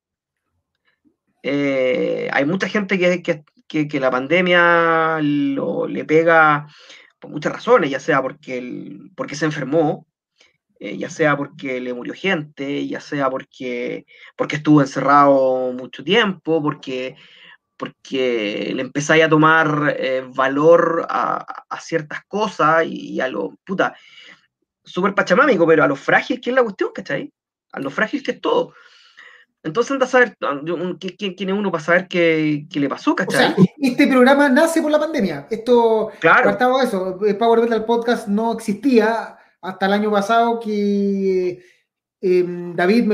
[1.43, 6.67] Eh, hay mucha gente que, la pandemia le pega
[7.19, 10.07] por muchas razones, ya sea porque, porque se enfermó,
[10.81, 16.63] eh, ya sea porque le murió gente, ya sea porque, porque estuvo encerrado mucho tiempo,
[16.63, 17.17] porque
[17.83, 23.97] porque le empezáis a tomar eh, valor a, ciertas cosas y, a lo, puta,
[24.85, 27.33] súper pachamámico, pero a lo frágil que es la cuestión, ¿cachai?
[27.73, 28.73] A lo frágil que es todo.
[29.65, 30.61] Entonces anda a saber ah,
[31.19, 33.53] quién es uno para saber qué, le pasó, ¿cachai?
[33.81, 35.49] este programa nace por la pandemia.
[35.51, 36.57] Esto, claro.
[36.81, 41.65] eso, eh, Power Metal Podcast no existía hasta el año pasado que
[42.21, 43.13] em, David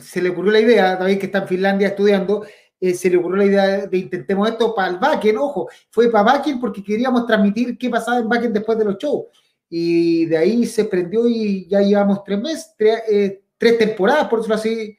[0.00, 2.46] se le ocurrió la idea, David que está en Finlandia estudiando,
[2.80, 6.24] eh, se le ocurrió la idea de, intentemos esto para el backend, ojo, fue para
[6.24, 9.26] backend porque queríamos transmitir qué pasaba en backend después de los shows.
[9.68, 14.54] Y de ahí se prendió y ya llevamos tres meses, tres, eh, temporadas, por decirlo
[14.54, 14.98] así.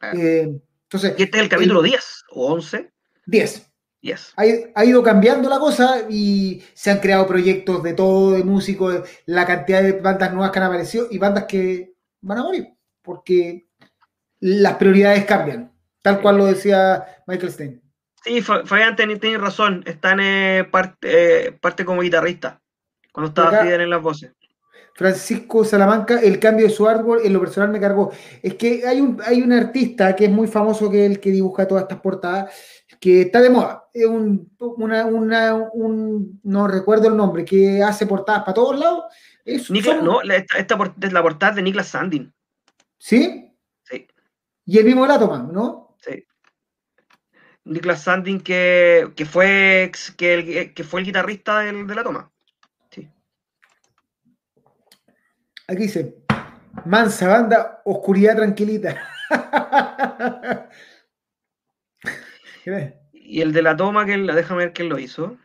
[0.00, 0.12] Ah.
[0.16, 2.90] Eh, entonces, este es el capítulo 10 o 11?
[3.26, 3.66] 10.
[4.00, 4.32] Yes.
[4.36, 4.42] Ha,
[4.74, 9.46] ha, ido cambiando la cosa y se han creado proyectos de todo, de músicos, la
[9.46, 12.68] cantidad de bandas nuevas que han aparecido y bandas que van a morir,
[13.02, 13.68] porque
[14.40, 15.69] las prioridades cambian.
[16.02, 17.82] Tal cual lo decía Michael Stein.
[18.24, 19.82] Sí, Fabián tiene, razón.
[19.86, 22.60] Está en eh, parte, eh, parte como guitarrista.
[23.12, 24.32] Cuando estaba Friden en las voces.
[24.94, 28.12] Francisco Salamanca, el cambio de su árbol en lo personal me cargó.
[28.42, 31.30] Es que hay un, hay un artista que es muy famoso, que es el que
[31.30, 32.54] dibuja todas estas portadas,
[33.00, 33.88] que está de moda.
[33.94, 39.04] Es un, una, una, un, no recuerdo el nombre, que hace portadas para todos lados.
[39.44, 42.32] Es, no, esta, esta, es la portada de Niklas Sandin.
[42.98, 43.56] ¿Sí?
[43.84, 44.06] Sí.
[44.66, 45.89] Y el mismo la toman, ¿no?
[46.00, 46.24] Sí.
[47.64, 52.32] Niklas Sandin, que, que, fue, que, el, que fue el guitarrista del, de la toma.
[55.70, 56.16] Aquí dice,
[56.84, 59.00] mansa banda, oscuridad tranquilita.
[63.12, 65.36] y el de la toma, que déjame ver quién lo hizo.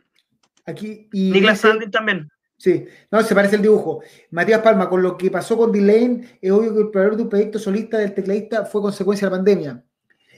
[0.65, 1.07] Aquí.
[1.13, 2.27] Y Niklas Sandin también.
[2.57, 4.01] Sí, no, se parece el dibujo.
[4.31, 7.29] Matías Palma, con lo que pasó con Delane, es obvio que el proveedor de un
[7.29, 9.83] proyecto solista del tecladista fue consecuencia de la pandemia.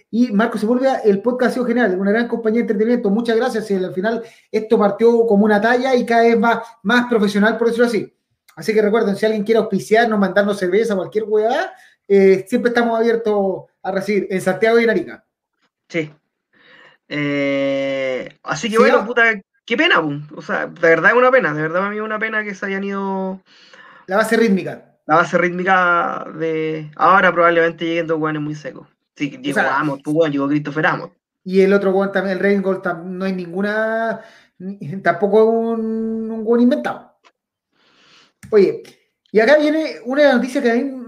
[0.09, 3.09] Y Marco Sepúlveda, el podcast ha sido genial, una gran compañía de entretenimiento.
[3.09, 3.69] Muchas gracias.
[3.71, 7.67] Y al final esto partió como una talla y cada vez va más profesional, por
[7.67, 8.13] decirlo así.
[8.55, 11.73] Así que recuerden, si alguien quiere auspiciarnos, mandarnos cerveza, cualquier hueá,
[12.07, 15.25] eh, siempre estamos abiertos a recibir en Santiago y en Arica.
[15.89, 16.11] Sí.
[17.09, 19.23] Eh, así que bueno, puta,
[19.65, 22.19] qué pena, o sea, de verdad es una pena, de verdad a mí es una
[22.19, 23.41] pena que se hayan ido.
[24.07, 24.95] La base rítmica.
[25.05, 26.91] La base rítmica de.
[26.95, 28.87] Ahora probablemente lleguen dos guanes muy secos.
[29.17, 31.09] Sí, llegó Amos, tú, bueno, llegó Christopher Amos.
[31.43, 34.21] Y el otro guan también, el Reingold, no hay ninguna.
[35.01, 37.17] Tampoco un, un guan inventado.
[38.51, 38.83] Oye,
[39.31, 41.03] y acá viene una noticia que a mí,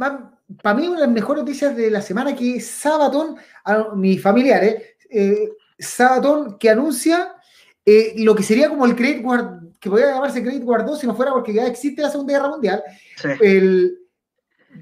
[0.62, 4.22] para mí, una de las mejores noticias de la semana, que es Sabaton, a mis
[4.22, 7.36] familiares, eh, Sabaton que anuncia
[7.86, 11.08] eh, lo que sería como el Great War, que podría llamarse Great War 2 si
[11.08, 12.84] no fuera porque ya existe la Segunda Guerra Mundial,
[13.42, 13.98] el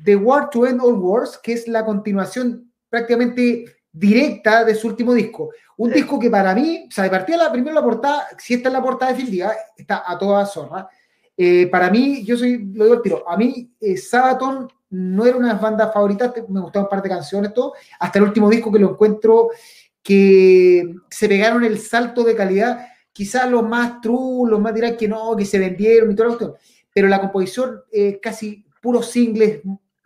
[0.04, 5.14] The War to End All Wars, que es la continuación prácticamente directa de su último
[5.14, 5.52] disco.
[5.78, 8.70] Un disco que para mí, o sea, de partida la primera la portada, si esta
[8.70, 10.88] es la portada definitiva, está a toda zorra.
[11.36, 15.38] Eh, para mí, yo soy, lo digo al tiro, a mí eh, Sabaton no era
[15.38, 18.50] una de las bandas favoritas, me gustaban un par de canciones, todo, hasta el último
[18.50, 19.50] disco que lo encuentro
[20.02, 25.08] que se pegaron el salto de calidad, quizás los más true, los más dirán que
[25.08, 26.56] no, que se vendieron y todo esto,
[26.94, 29.62] pero la composición eh, casi puros singles,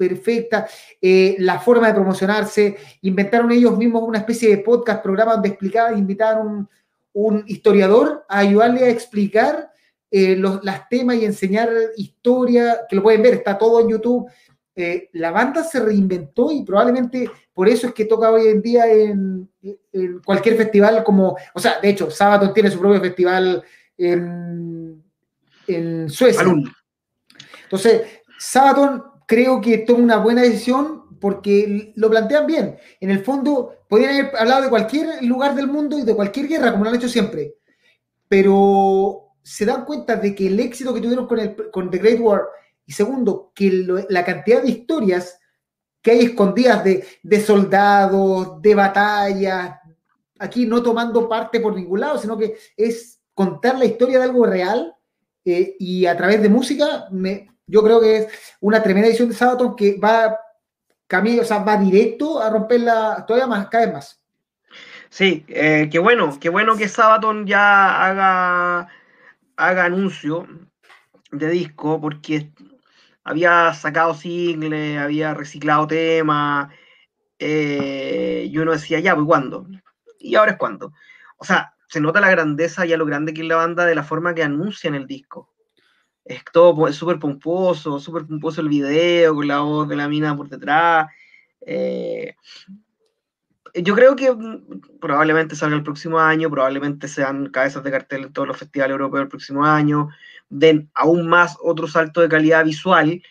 [0.09, 0.67] perfecta,
[0.99, 5.97] eh, la forma de promocionarse, inventaron ellos mismos una especie de podcast, programa donde explicaban,
[5.97, 6.69] invitaron un,
[7.13, 9.71] un historiador a ayudarle a explicar
[10.09, 14.29] eh, los las temas y enseñar historia, que lo pueden ver, está todo en YouTube.
[14.75, 18.91] Eh, la banda se reinventó y probablemente por eso es que toca hoy en día
[18.91, 19.49] en,
[20.25, 23.63] cualquier festival como, o sea, de hecho, Sabaton tiene su propio festival
[23.97, 25.03] en,
[25.67, 26.45] en Suecia.
[27.63, 28.01] Entonces,
[28.39, 32.75] Sabaton creo que toma una buena decisión porque lo plantean bien.
[32.99, 36.73] En el fondo, podrían haber hablado de cualquier lugar del mundo y de cualquier guerra,
[36.73, 37.55] como lo han hecho siempre.
[38.27, 42.19] Pero se dan cuenta de que el éxito que tuvieron con, el, con The Great
[42.19, 42.41] War,
[42.85, 45.39] y segundo, que la cantidad de historias
[46.01, 49.79] que hay escondidas de, de soldados, de batallas,
[50.39, 54.45] aquí no tomando parte por ningún lado, sino que es contar la historia de algo
[54.45, 54.93] real
[55.45, 58.27] eh, y a través de música, me, yo creo que es
[58.59, 60.37] una tremenda edición de Sabaton que va
[61.07, 64.21] camino, o sea, va directo a romperla todavía más, cada vez más.
[65.09, 68.89] Sí, eh, qué bueno, qué bueno que Sabaton ya haga
[69.57, 70.47] haga anuncio
[71.31, 72.51] de disco porque
[73.23, 76.73] había sacado singles, había reciclado temas,
[77.39, 79.67] eh, y uno decía, ya, pues ¿cuándo?
[80.19, 80.93] Y ahora es cuando.
[81.37, 83.95] O sea, se nota la grandeza y a lo grande que es la banda de
[83.95, 85.53] la forma que anuncian el disco.
[86.23, 90.49] Es todo súper pomposo, súper pomposo el video, con la voz de la mina por
[90.49, 91.07] detrás.
[91.65, 92.35] Eh,
[93.73, 98.33] yo creo que mm, probablemente salga el próximo año, probablemente sean cabezas de cartel en
[98.33, 100.09] todos los festivales europeos el próximo año,
[100.49, 103.21] den aún más otro salto de calidad visual,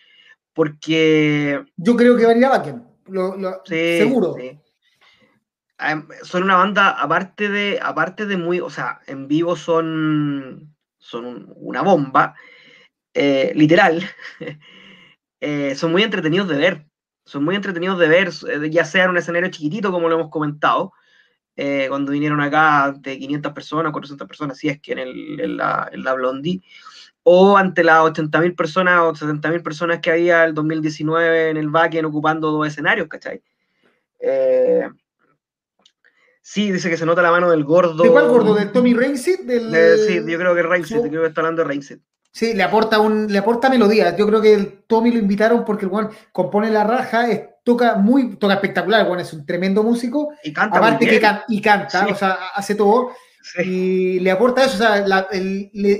[0.53, 1.63] porque...
[1.77, 4.35] Yo creo que va a ir a Bakken, lo, seguro.
[6.23, 11.81] Son una banda, aparte de, aparte de muy, o sea, en vivo son, son una
[11.81, 12.35] bomba,
[13.13, 14.03] eh, literal,
[15.39, 16.85] eh, son muy entretenidos de ver
[17.25, 20.29] son muy entretenidos de ver, eh, ya sea en un escenario chiquitito, como lo hemos
[20.29, 20.93] comentado,
[21.55, 25.57] eh, cuando vinieron acá ante 500 personas, 400 personas, si es que en, el, en,
[25.57, 26.61] la, en la Blondie,
[27.23, 32.05] o ante las 80.000 personas o 70.000 personas que había el 2019 en el Bakken
[32.05, 33.41] ocupando dos escenarios, ¿cachai?
[36.41, 38.03] Sí, dice que se nota la mano del gordo.
[38.03, 38.55] ¿De cuál gordo?
[38.55, 39.41] ¿De Tommy Rainsett?
[40.05, 42.01] sí, yo creo que Rainsett, creo que está hablando de Rainsett.
[42.31, 44.15] Sí, le aporta, un, le aporta melodía.
[44.15, 47.27] Yo creo que el Tommy lo invitaron porque el Juan compone la raja,
[47.63, 50.29] toca muy, toca espectacular, Juan es un tremendo músico.
[50.43, 50.77] Y canta.
[50.77, 53.11] Aparte que y canta, o sea, hace todo.
[53.63, 55.27] Y le aporta eso, o sea,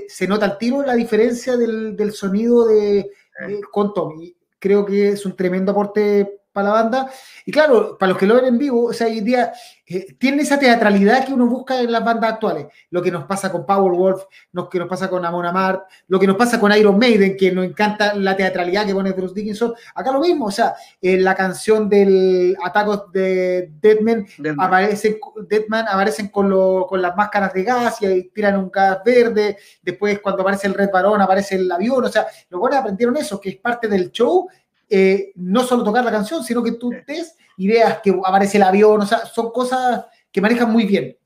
[0.08, 4.36] se nota al tiro la diferencia del, sonido de, eh, con Tommy.
[4.60, 7.12] Creo que es un tremendo aporte para la banda.
[7.46, 9.54] Y claro, para los que lo ven en vivo, o sea, hoy en día
[9.86, 12.68] eh, tienen esa teatralidad que uno busca en las bandas actuales.
[12.90, 16.28] Lo que nos pasa con Powerwolf, lo que nos pasa con Amon Amart, lo que
[16.28, 19.74] nos pasa con Iron Maiden, que nos encanta la teatralidad que pone Bruce Dickinson.
[19.96, 24.26] Acá lo mismo, o sea, en la canción del ataque de Deadman,
[24.58, 26.50] Aparecen, Deadman aparecen con,
[26.88, 29.58] con las máscaras de gas y tiran un gas verde.
[29.82, 32.04] Después, cuando aparece el Red Barón, aparece el avión.
[32.04, 34.48] O sea, los buenos aprendieron eso, que es parte del show
[34.92, 38.64] eh, no solo tocar la canción, sino que tú ves y veas que aparece el
[38.64, 41.18] avión, o sea, son cosas que manejan muy bien.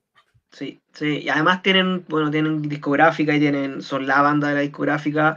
[0.51, 4.62] Sí, sí, y además tienen, bueno, tienen discográfica y tienen, son la banda de la
[4.62, 5.36] discográfica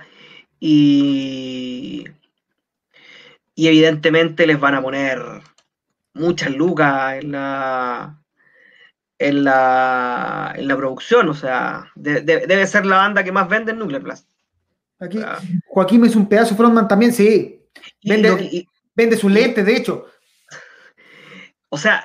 [0.60, 2.04] y,
[3.54, 5.20] y evidentemente les van a poner
[6.14, 8.20] muchas lucas en la,
[9.18, 13.78] en la, en la producción, o sea, debe ser la banda que más vende en
[13.78, 14.28] Nuclear Blast.
[15.00, 15.20] Aquí,
[15.66, 17.57] Joaquín es un pedazo frontman también, sí.
[18.02, 20.06] Vende, vende sus lentes, de hecho.
[21.68, 22.04] O sea,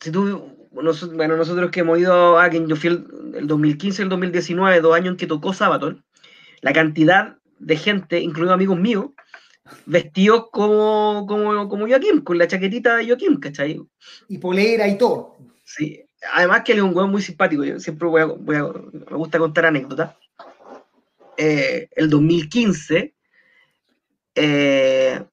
[0.00, 4.94] si tú, bueno, nosotros que hemos ido a yo fui el, 2015 el 2019, dos
[4.94, 6.04] años en que tocó Sabaton,
[6.60, 9.06] la cantidad de gente, incluido amigos míos,
[9.86, 13.80] vestidos como, como, como Joaquín, con la chaquetita de Joaquín, ¿cachai?
[14.28, 15.36] Y polera y todo.
[15.64, 19.38] Sí, además que él es un hueón muy simpático, yo siempre voy a, me gusta
[19.38, 20.14] contar anécdotas.
[21.36, 23.13] Eh, el 2015
[24.34, 25.24] eh,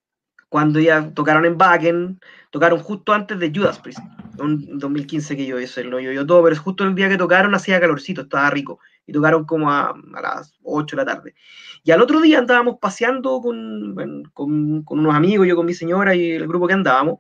[0.50, 4.00] cuando ya tocaron en Backen, tocaron justo antes de Judas Priest,
[4.38, 7.18] en 2015 que yo hice, lo yo, yo todo, pero es justo el día que
[7.18, 11.36] tocaron hacía calorcito, estaba rico, y tocaron como a, las 8 de la tarde.
[11.84, 13.96] Y al otro día andábamos paseando con,
[14.34, 17.20] con, con, unos amigos, yo con mi señora y el grupo que andábamos,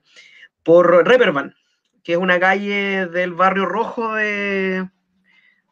[0.63, 1.55] por Reperban,
[2.03, 4.89] que es una calle del barrio rojo de,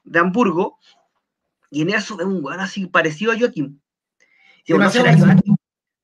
[0.06, 0.80] de Hamburgo,
[1.70, 3.82] y en eso de un weón así parecido a Joaquín.
[4.66, 4.90] Y no,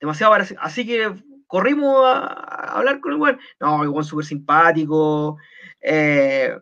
[0.06, 1.12] demasiado Así que
[1.48, 3.39] corrimos a, hablar con el weón.
[3.60, 5.38] No, el weón súper simpático.
[5.82, 6.56] Eh,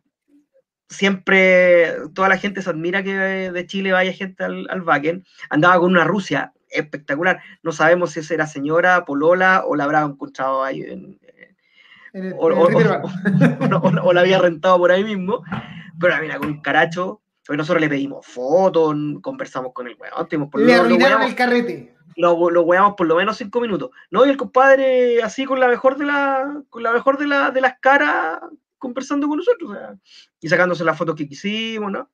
[0.90, 5.24] siempre toda la gente se admira que de Chile vaya gente al, al Wacken.
[5.50, 7.42] Andaba con una Rusia espectacular.
[7.62, 11.20] No sabemos si esa era señora, Polola o la habrá encontrado ahí en,
[12.38, 15.44] o, la había rentado por ahí mismo.
[16.00, 17.22] Pero mira, con un caracho.
[17.50, 20.66] Nosotros le pedimos fotos, conversamos con el weón.
[20.66, 23.90] le arruinaron el carrete lo, lo weamos por lo menos cinco minutos.
[24.12, 27.52] No, y el compadre así con la mejor de la, con la mejor de, la,
[27.52, 28.40] de las caras
[28.84, 29.78] conversando con nosotros,
[30.42, 32.10] y sacándose las fotos que quisimos, ¿no?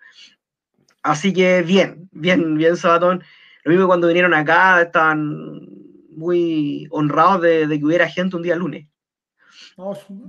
[1.02, 3.24] Así que bien, bien, bien Sabatón.
[3.64, 5.68] Lo mismo cuando vinieron acá, estaban
[6.12, 8.88] muy honrados de, que hubiera gente un día lunes.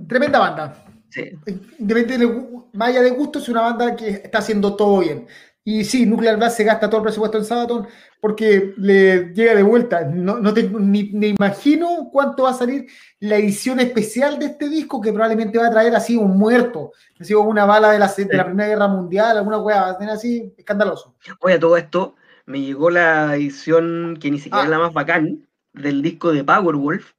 [0.07, 0.83] tremenda banda.
[1.09, 1.29] Sí.
[1.77, 5.27] Independientemente de, más de gusto, es una banda que está haciendo todo bien.
[5.63, 7.87] Y sí, Nuclear Blast se gasta todo el presupuesto en Sabaton
[8.19, 10.03] porque le llega de vuelta.
[10.05, 12.87] No, no ni, me imagino cuánto va a salir
[13.19, 17.35] la edición especial de este disco que probablemente va a traer así un muerto, así
[17.35, 20.51] una bala de la, de la Primera Guerra Mundial, alguna hueá, va a tener así
[20.57, 21.15] escandaloso.
[21.41, 22.15] Oye, todo esto
[22.47, 24.71] me llegó la edición que ni siquiera es ah.
[24.71, 27.13] la más bacán del disco de Powerwolf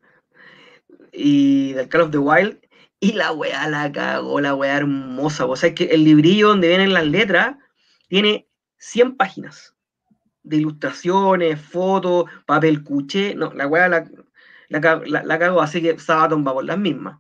[1.13, 2.59] y del Call of the Wild
[2.99, 5.47] y la weá la cagó, la weá hermosa.
[5.47, 7.57] O sea, es que el librillo donde vienen las letras
[8.13, 8.47] tiene
[8.77, 9.75] 100 páginas
[10.43, 13.35] de ilustraciones, fotos, papel cuché.
[13.35, 14.05] No, la weá la,
[14.69, 17.19] la, la, cago, así que Sabaton va por las mismas.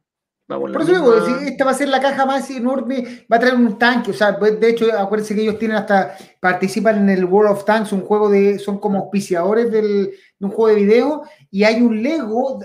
[0.59, 3.79] Por eso digo, esta va a ser la caja más enorme, va a traer un
[3.79, 7.65] tanque, o sea, de hecho, acuérdense que ellos tienen hasta, participan en el World of
[7.65, 11.83] Tanks, un juego de, son como auspiciadores del, de un juego de video, y hay
[11.83, 12.61] un Lego,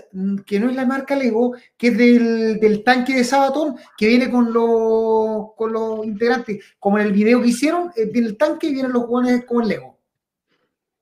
[0.45, 4.52] que no es la marca Lego, que es del, tanque de Sabaton, que viene con,
[4.54, 8.73] los, con los integrantes, como en el video que hicieron, eh, viene el tanque y
[8.73, 10.00] vienen los jugadores con el Lego.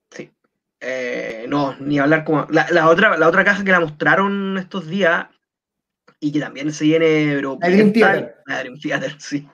[0.10, 0.32] Sí.
[0.80, 2.48] Eh, no, ni hablar como...
[2.50, 5.28] La, otra, la otra caja que la mostraron estos días,
[6.20, 7.34] y que también se viene...
[7.36, 8.36] Pero la Dream Theater.
[8.46, 9.48] La Dream Theater, sí.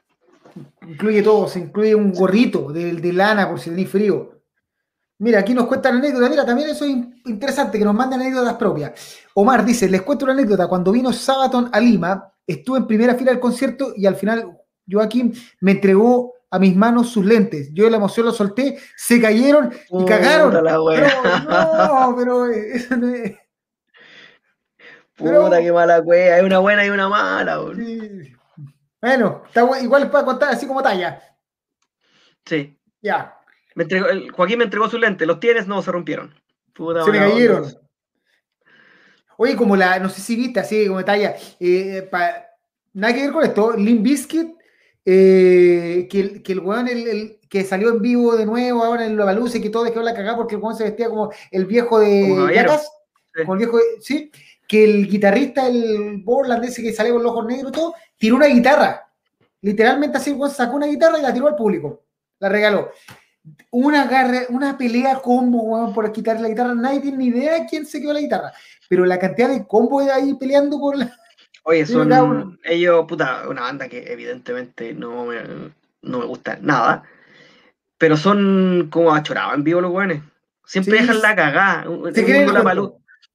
[0.88, 4.42] Incluye todo, se incluye un gorrito de, de lana por si tenéis frío.
[5.20, 6.30] Mira, aquí nos cuentan anécdotas.
[6.32, 9.20] Mira, también eso es interesante, que nos manden anécdotas propias.
[9.36, 10.68] Omar dice, les cuento una anécdota.
[10.68, 14.58] Cuando vino Sabaton a Lima, estuve en primera fila del concierto y al final
[14.90, 17.70] Joaquín me entregó a mis manos sus lentes.
[17.72, 20.54] Yo de la emoción los solté, se cayeron y cagaron.
[20.54, 23.34] no, pero eso no es...
[25.22, 26.36] Puta, qué mala wea.
[26.36, 27.62] Hay una buena y una mala.
[29.02, 31.22] Bueno, está, igual para contar así como talla.
[32.46, 32.78] Sí.
[33.02, 33.38] Ya
[33.76, 36.34] el, Joaquín me entregó su lente, los tienes, no, se rompieron.
[36.76, 37.74] se me cayeron.
[39.38, 42.08] Oye, como la, no sé si viste, así como talla, eh,
[42.94, 44.56] nada que ver con esto, Lim Biscuit,
[45.04, 49.18] eh, que, el, que el weón, el, que salió en vivo de nuevo ahora en
[49.18, 52.00] la luz y que todo dejó la cagada porque el se vestía como el viejo
[52.00, 52.84] de Yagas,
[53.34, 53.42] sí.
[53.50, 54.32] el viejo sí,
[54.72, 58.38] que el guitarrista, el Borland ese que salió con los ojos negros y todo, tiró
[58.38, 59.06] una guitarra.
[59.60, 62.06] Literalmente así, sacó una guitarra y la tiró al público.
[62.40, 62.90] La regaló.
[63.70, 64.10] Una,
[64.48, 66.74] una pelea combo, por quitar la guitarra.
[66.74, 68.54] Nadie tiene ni idea de quién se quedó la guitarra.
[68.88, 71.14] Pero la cantidad de combo ahí peleando por la.
[71.64, 75.42] Oye, son ellos, puta, una banda que evidentemente no me,
[76.02, 77.04] no me gusta nada.
[77.98, 80.22] Pero son como achorados en vivo los weones.
[80.66, 81.86] Siempre dejan la cagada.
[82.14, 82.24] Se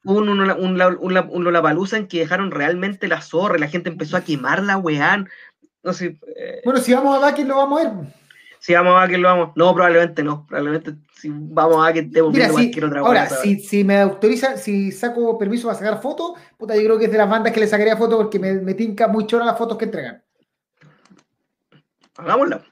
[0.06, 4.22] un, un, un, un, Lollapalooza en que dejaron realmente la zorra la gente empezó a
[4.22, 5.24] quemar la weá.
[5.82, 7.92] No sé, eh, bueno, si vamos a Bakken lo vamos a ver.
[8.58, 9.50] Si vamos a Bakken lo vamos.
[9.56, 10.46] No, probablemente no.
[10.46, 14.92] Probablemente si vamos a Bakken tenemos Mira, cualquier otra Ahora, si, si, me autorizan, si
[14.92, 17.66] saco permiso para sacar fotos, puta, yo creo que es de las bandas que le
[17.66, 20.22] sacaría fotos porque me, me tinca muy chora las fotos que entregan.
[22.16, 22.64] Hagámosla.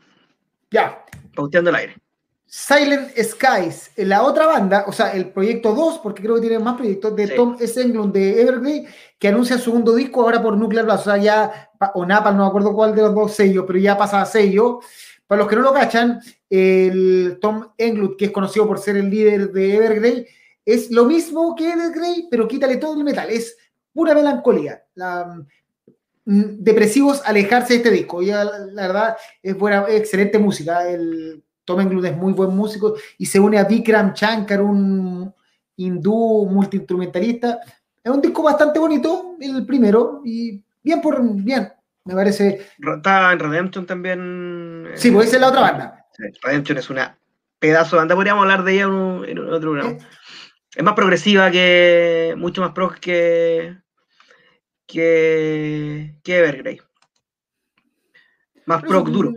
[0.70, 1.04] Ya.
[1.34, 2.03] Pauteando el aire.
[2.46, 6.76] Silent Skies, la otra banda, o sea, el proyecto 2, porque creo que tiene más
[6.76, 7.80] proyectos, de Tom S.
[7.80, 8.86] Englund de Evergrey,
[9.18, 12.44] que anuncia su segundo disco ahora por Nuclear Blast, o sea, ya, o Napalm, no
[12.44, 14.80] me acuerdo cuál de los dos sellos, pero ya pasa a sello.
[15.26, 19.10] Para los que no lo cachan, el Tom Englund, que es conocido por ser el
[19.10, 20.26] líder de Evergrey,
[20.64, 23.56] es lo mismo que Evergrey, pero quítale todo el metal, es
[23.92, 24.84] pura melancolía.
[24.94, 25.42] La,
[26.24, 28.22] mm, depresivos alejarse de este disco.
[28.22, 30.88] Ya, la, verdad, es buena, excelente música.
[30.88, 35.32] El Tom Englund es muy buen músico y se une a Vikram Shankar, un
[35.76, 37.60] hindú multiinstrumentalista.
[38.02, 41.72] Es un disco bastante bonito, el primero, y bien por bien,
[42.04, 42.66] me parece.
[42.78, 44.90] Está en Redemption también.
[44.94, 46.06] Sí, pues esa es la otra banda.
[46.42, 47.18] Redemption es una
[47.58, 49.90] pedazo de banda, podríamos hablar de ella en, otro programa.
[49.92, 49.98] Eh.
[50.74, 52.34] Es más progresiva que.
[52.36, 53.78] mucho más pro que.
[54.86, 56.14] que.
[56.22, 56.80] que Evergrey.
[58.66, 59.32] Más pro duro.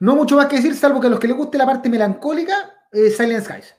[0.00, 2.86] No mucho más que decir, salvo que a los que les guste la parte melancólica,
[2.92, 3.74] eh, Silent Skies.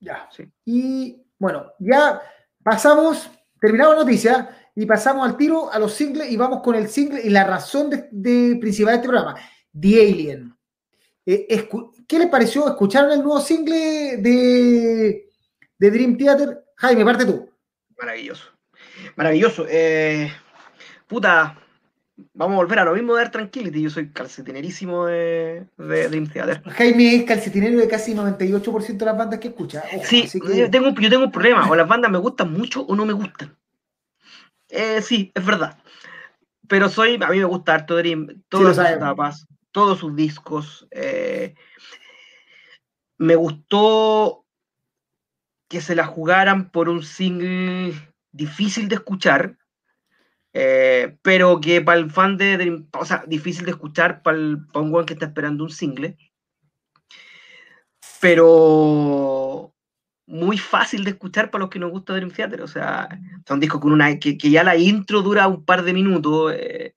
[0.00, 0.28] Ya.
[0.32, 0.50] Sí.
[0.64, 2.20] Y bueno, ya
[2.62, 3.30] pasamos,
[3.60, 7.20] terminamos la noticia y pasamos al tiro a los singles y vamos con el single
[7.22, 9.36] y la razón de, principal de este programa,
[9.78, 10.56] The Alien.
[11.24, 11.68] Eh,
[12.08, 12.66] ¿Qué les pareció?
[12.66, 15.30] ¿Escucharon el nuevo single de,
[15.78, 16.64] de Dream Theater?
[16.76, 17.48] Jaime, parte tú.
[17.96, 18.48] Maravilloso.
[19.14, 19.66] Maravilloso.
[19.68, 20.32] Eh,
[21.06, 21.56] puta,
[22.34, 23.82] vamos a volver a lo mismo de Air Tranquility.
[23.82, 26.62] Yo soy calcetinerísimo de, de Dream Theater.
[26.64, 29.82] Jaime es calcetinero de casi 98% de las bandas que escucha.
[30.04, 31.68] sí, yo, tengo, yo tengo un problema.
[31.70, 33.56] O las bandas me gustan mucho o no me gustan.
[34.68, 35.78] Eh, sí, es verdad.
[36.68, 38.42] Pero soy, a mí me gusta harto Dream.
[38.48, 40.86] Todas sus etapas, todos sus discos.
[40.90, 41.54] Eh,
[43.18, 44.44] me gustó
[45.68, 47.94] que se la jugaran por un single
[48.32, 49.56] difícil de escuchar
[50.54, 54.68] eh, pero que para el fan de Dream, o sea, difícil de escuchar para, un
[54.74, 56.18] one que está esperando un single,
[58.20, 59.74] pero
[60.26, 63.08] muy fácil de escuchar para los que nos gusta Dream Theater, o sea,
[63.46, 66.94] son discos con una, que, que ya la intro dura un par de minutos, eh,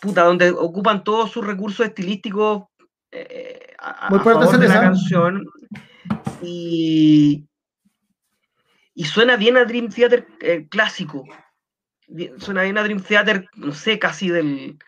[0.00, 2.64] puta, donde ocupan todos sus recursos estilísticos
[3.10, 5.44] eh, a, favor de la canción,
[6.40, 7.48] y,
[8.94, 10.28] y suena bien a Dream Theater
[10.70, 11.24] clásico,
[12.38, 14.78] suena bien a Dream Theater, no sé, casi del,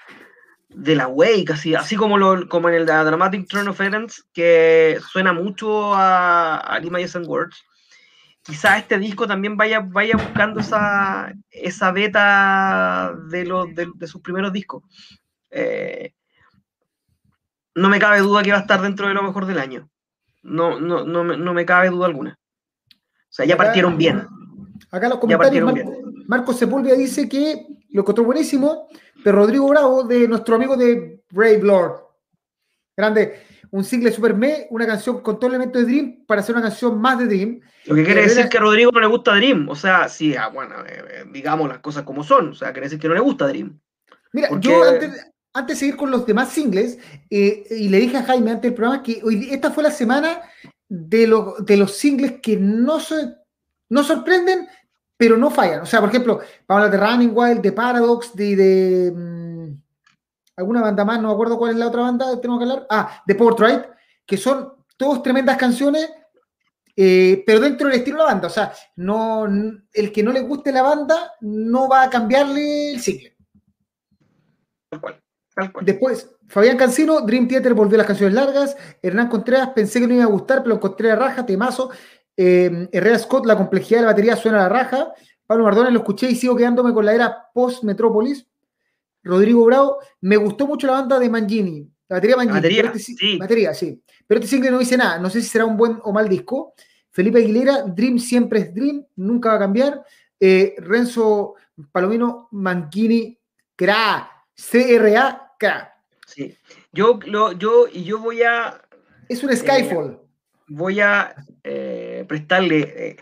[0.75, 4.27] de la Way, casi, así como, lo, como en el de Dramatic Turn of Events,
[4.33, 7.65] que suena mucho a, a and Words.
[8.43, 14.53] Quizás este disco también vaya, vaya buscando esa, esa beta de, los, de, sus primeros
[14.53, 14.83] discos.
[15.51, 16.13] Eh,
[17.75, 19.89] no me cabe duda que va a estar dentro de lo mejor del año.
[20.43, 22.39] No, no, no, me, no me cabe duda alguna.
[22.91, 24.27] O sea, ya partieron bien.
[24.91, 25.73] Acá los comentarios,
[26.33, 28.89] Marcos Sepúlveda dice que lo encontró buenísimo,
[29.23, 32.07] pero Rodrigo Bravo, de nuestro amigo de Brave Lord.
[32.97, 36.55] Grande, un single super me, una canción con todo el elemento de Dream para hacer
[36.55, 37.61] una canción más de Dream.
[37.85, 39.69] Lo que quiere decir que a Rodrigo no le gusta Dream.
[39.69, 42.49] O sea, sí, ah, bueno, eh, eh, digamos las cosas como son.
[42.49, 43.79] O sea, quiere decir que no le gusta Dream.
[44.33, 48.23] Mira, yo antes, antes, de seguir con los demás singles, eh, y le dije a
[48.23, 50.41] Jaime antes del programa que hoy, esta fue la semana
[50.89, 53.01] de, de los singles que no,
[53.91, 54.67] no sorprenden
[55.23, 55.83] pero no fallan.
[55.83, 59.81] O sea, por ejemplo, para hablar de Running Wild, de Paradox, de, de mm,
[60.57, 62.87] alguna banda más, no me acuerdo cuál es la otra banda, tengo que hablar.
[62.91, 63.87] Ah, de Portrait,
[64.27, 66.11] que son todas tremendas canciones,
[66.97, 68.49] eh, pero dentro del estilo de la banda.
[68.49, 69.47] O sea, no,
[69.93, 73.37] el que no le guste la banda no va a cambiarle el single.
[74.91, 75.23] Tal cual.
[75.83, 78.77] Después, Fabián Cancino, Dream Theater volvió a las canciones largas.
[79.01, 81.93] Hernán Contreras, pensé que no iba a gustar, pero encontré a raja, temazo.
[82.37, 85.13] Eh, Herrera Scott, la complejidad de la batería suena a la raja.
[85.47, 88.47] Pablo Mardones lo escuché y sigo quedándome con la era post-Metrópolis.
[89.23, 91.89] Rodrigo Bravo, me gustó mucho la banda de Mangini.
[92.09, 92.79] La batería Mangini.
[92.79, 93.39] Este sí.
[93.39, 94.03] Batería, sí.
[94.27, 95.19] Pero este single no dice nada.
[95.19, 96.75] No sé si será un buen o mal disco.
[97.11, 100.03] Felipe Aguilera, Dream siempre es Dream, nunca va a cambiar.
[100.41, 101.55] Eh, Renzo
[101.93, 103.39] Palomino, Manchini,
[103.77, 105.95] CRA, CRA, CRA.
[106.27, 106.57] Sí.
[106.93, 108.81] Yo, lo, yo, yo voy a.
[109.29, 110.13] Es un Skyfall.
[110.13, 110.27] Eh,
[110.69, 113.17] voy a eh, prestarle,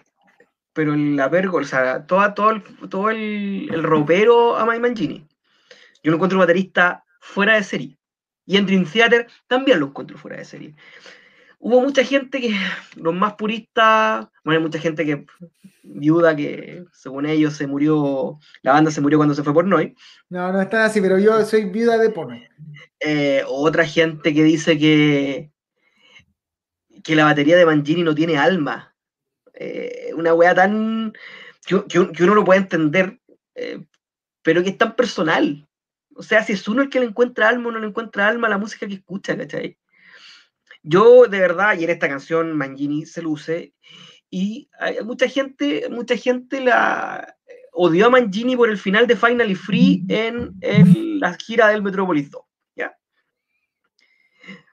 [0.72, 5.26] pero la vergo, o sea, todo, todo, el, todo el, el ropero a Mike Mangini.
[6.02, 7.98] Yo lo encuentro un baterista fuera de serie.
[8.46, 10.74] Y en Dream Theater también lo encuentro fuera de serie.
[11.58, 12.56] Hubo mucha gente que,
[12.96, 15.26] los más puristas, bueno, hay mucha gente que
[15.82, 19.94] viuda que según ellos se murió, la banda se murió cuando se fue por Noy.
[20.30, 22.48] No, no está así, pero yo soy viuda de Pornoy.
[22.98, 25.52] Eh, otra gente que dice que,
[27.04, 28.89] que la batería de Mangini no tiene alma.
[29.62, 31.12] Eh, una wea tan.
[31.66, 33.20] Que, uno lo puede entender,
[33.54, 33.84] eh,
[34.42, 35.68] pero que es tan personal.
[36.14, 38.48] O sea, si es uno el que le encuentra alma o no le encuentra alma
[38.48, 39.78] la música que escucha, ¿cachai?
[40.82, 43.74] Yo, de verdad, y en esta canción Mangini se luce,
[44.30, 47.36] y hay mucha gente, mucha gente la
[47.72, 50.56] odió a Mangini por el final de Finally Free en,
[51.20, 52.42] la gira del Metropolis 2.
[52.76, 52.96] ¿ya?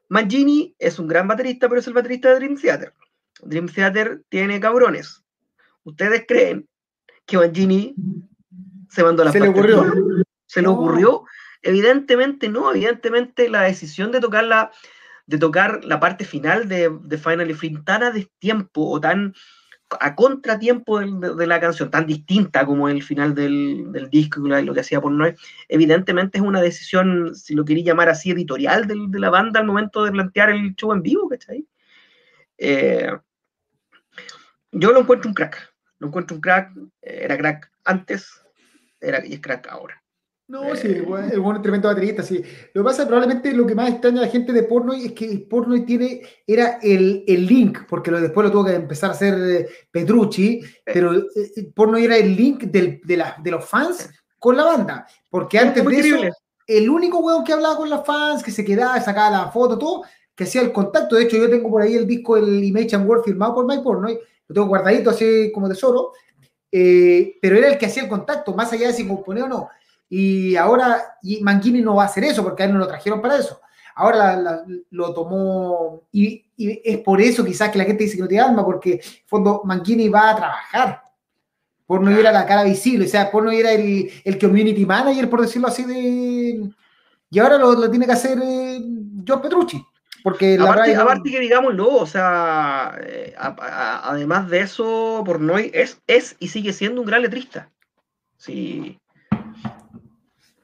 [0.08, 2.94] Mangini es un gran baterista, pero es el baterista de Dream Theater.
[3.44, 5.24] Dream Theater tiene cabrones.
[5.84, 6.68] ¿Ustedes creen
[7.26, 7.96] que Mangini
[8.90, 9.86] se mandó la ¿Se le ocurrió?
[10.46, 11.24] ¿Se le ocurrió?
[11.62, 14.72] Evidentemente no, evidentemente la decisión de tocar la,
[15.26, 19.34] de tocar la parte final de, de Finally Free tan a destiempo o tan
[20.00, 24.64] a contratiempo de, de, la canción, tan distinta como el final del, del disco y
[24.64, 25.36] lo que hacía por Noé,
[25.70, 29.66] evidentemente es una decisión, si lo quería llamar así, editorial de, de, la banda al
[29.66, 31.66] momento de plantear el show en vivo, ¿cachai?
[32.58, 33.12] Eh,
[34.80, 36.72] yo lo encuentro un crack, lo encuentro un crack,
[37.02, 38.30] era crack antes,
[39.00, 40.02] era, y es crack ahora.
[40.50, 42.42] No, sí, el buen, tremendo baterista, sí.
[42.74, 45.46] Lo que pasa, probablemente lo que más extraña a la gente de Pornoy es que
[45.50, 49.34] Pornoy tiene, era el, el link, porque lo, después lo tuvo que empezar a hacer
[49.38, 54.10] eh, Petrucci, pero eh, eh, Pornoy era el link del, de, la, de los fans
[54.40, 56.18] con la banda, porque antes de eso,
[56.66, 60.04] el único weón que hablaba con los fans, que se quedaba, sacaba la foto, todo,
[60.34, 63.06] que hacía el contacto, de hecho yo tengo por ahí el disco, el Image and
[63.06, 64.18] Word firmado por Mike Pornoy,
[64.48, 66.14] lo tengo guardadito así como tesoro,
[66.72, 69.70] pero era el que hacía el contacto, más allá de si componía o no
[70.10, 73.38] y ahora, y no va a hacer eso porque a él no lo trajeron para
[73.38, 73.60] eso.
[73.96, 78.44] Ahora lo tomó, y, es por eso quizás que la gente dice que no tiene
[78.44, 81.04] alma, porque en fondo Manchini va a trabajar.
[81.86, 84.86] Por no ir a la cara visible, o sea, por no ir el, el community
[84.86, 85.86] manager, por decirlo así.
[87.30, 88.82] Y ahora lo, tiene que hacer eh,
[89.42, 89.82] Petrucci.
[90.24, 96.50] Porque aparte, aparte que digámoslo, o sea, eh, además de eso, Pornoy es, es y
[96.50, 97.70] sigue siendo un gran letrista.
[98.38, 99.00] Sí.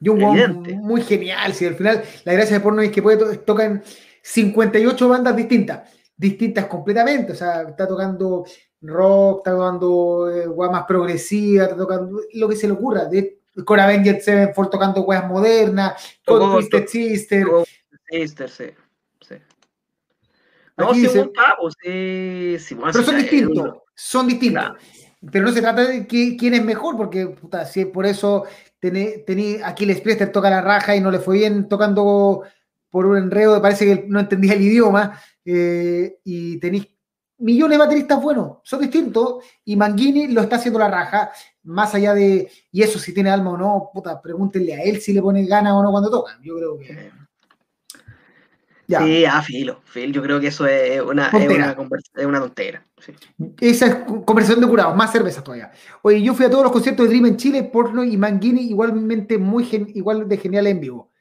[0.03, 0.19] Y un
[0.81, 1.53] muy genial.
[1.53, 3.81] Si al final la gracia de porno es que puede tocan
[4.21, 7.31] 58 bandas distintas, distintas completamente.
[7.31, 8.45] O sea, está tocando
[8.81, 13.05] rock, está tocando eh, más progresiva, está tocando lo que se le ocurra.
[13.05, 17.47] De, Avenged Sevenfold tocando weas modernas, con Twisted Sister.
[18.09, 18.65] Sister, sí.
[19.27, 19.35] Sí.
[20.77, 24.73] No, sí, un pavo, sí, sí, Pero son distintos, son distintos.
[25.31, 28.45] Pero no se trata de quién es mejor, porque puta, si por eso
[28.79, 32.43] tení, Aquiles Priester toca la raja y no le fue bien tocando
[32.89, 36.87] por un enredo, parece que no entendía el idioma, eh, y tenéis
[37.37, 41.31] millones de bateristas buenos, son distintos, y Manguini lo está haciendo la raja,
[41.63, 45.13] más allá de, y eso si tiene alma o no, puta, pregúntenle a él si
[45.13, 47.22] le pone ganas o no cuando toca, yo creo que...
[48.87, 52.85] Sí, ah, filo, Phil, yo creo que eso es una, es una, tontera.
[53.59, 55.71] Esa es conversación de curados, más cerveza todavía.
[56.01, 59.37] Oye, yo fui a todos los conciertos de Dream en Chile, Porno y Manguini, igualmente
[59.37, 61.11] muy igual de genial en vivo.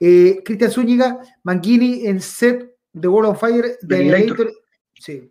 [0.00, 4.52] Eh, Cristian Zúñiga, Manguini en set de World of Fire de
[4.94, 5.30] Sí.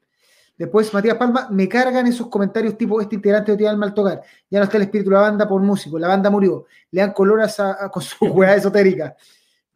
[0.57, 4.21] Después Matías Palma, me cargan esos comentarios tipo este integrante no tiene alma al tocar.
[4.47, 6.67] Ya no está el espíritu de la banda por músico, la banda murió.
[6.91, 9.15] Le dan color a, con su hueá esotérica.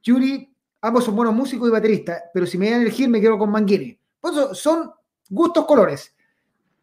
[0.03, 0.54] Yuri
[0.85, 3.49] ambos son buenos músicos y bateristas, pero si me voy a elegir me quedo con
[3.49, 3.97] Manguini.
[4.21, 4.91] Pues son
[5.29, 6.13] gustos colores.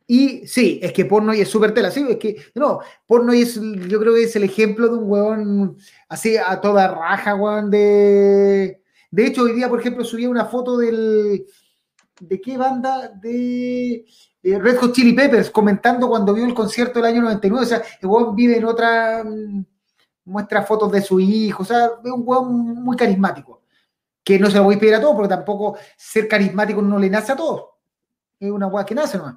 [0.07, 4.00] Y sí, es que Pornoy es súper tela, sí, es que, no, Pornoy es, yo
[4.00, 5.76] creo que es el ejemplo de un huevón
[6.09, 8.82] así a toda raja, huevón, de...
[9.11, 11.46] De hecho, hoy día, por ejemplo, subí una foto del...
[12.20, 13.09] ¿De qué banda?
[13.09, 14.05] De...
[14.42, 18.09] Red Hot Chili Peppers, comentando cuando vio el concierto del año 99, o sea, el
[18.09, 19.22] huevón vive en otra...
[19.24, 19.64] Mm,
[20.24, 23.62] muestra fotos de su hijo, o sea, es un huevón muy carismático
[24.25, 27.11] que no se lo voy a pedir a todos, porque tampoco ser carismático no le
[27.11, 27.70] nace a todos.
[28.39, 29.37] Es una weá que nace nomás.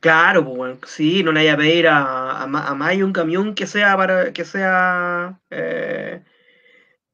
[0.00, 3.96] Claro, pues bueno, sí, no le haya a pedir a, a, un camión que sea
[3.96, 6.22] para que sea eh,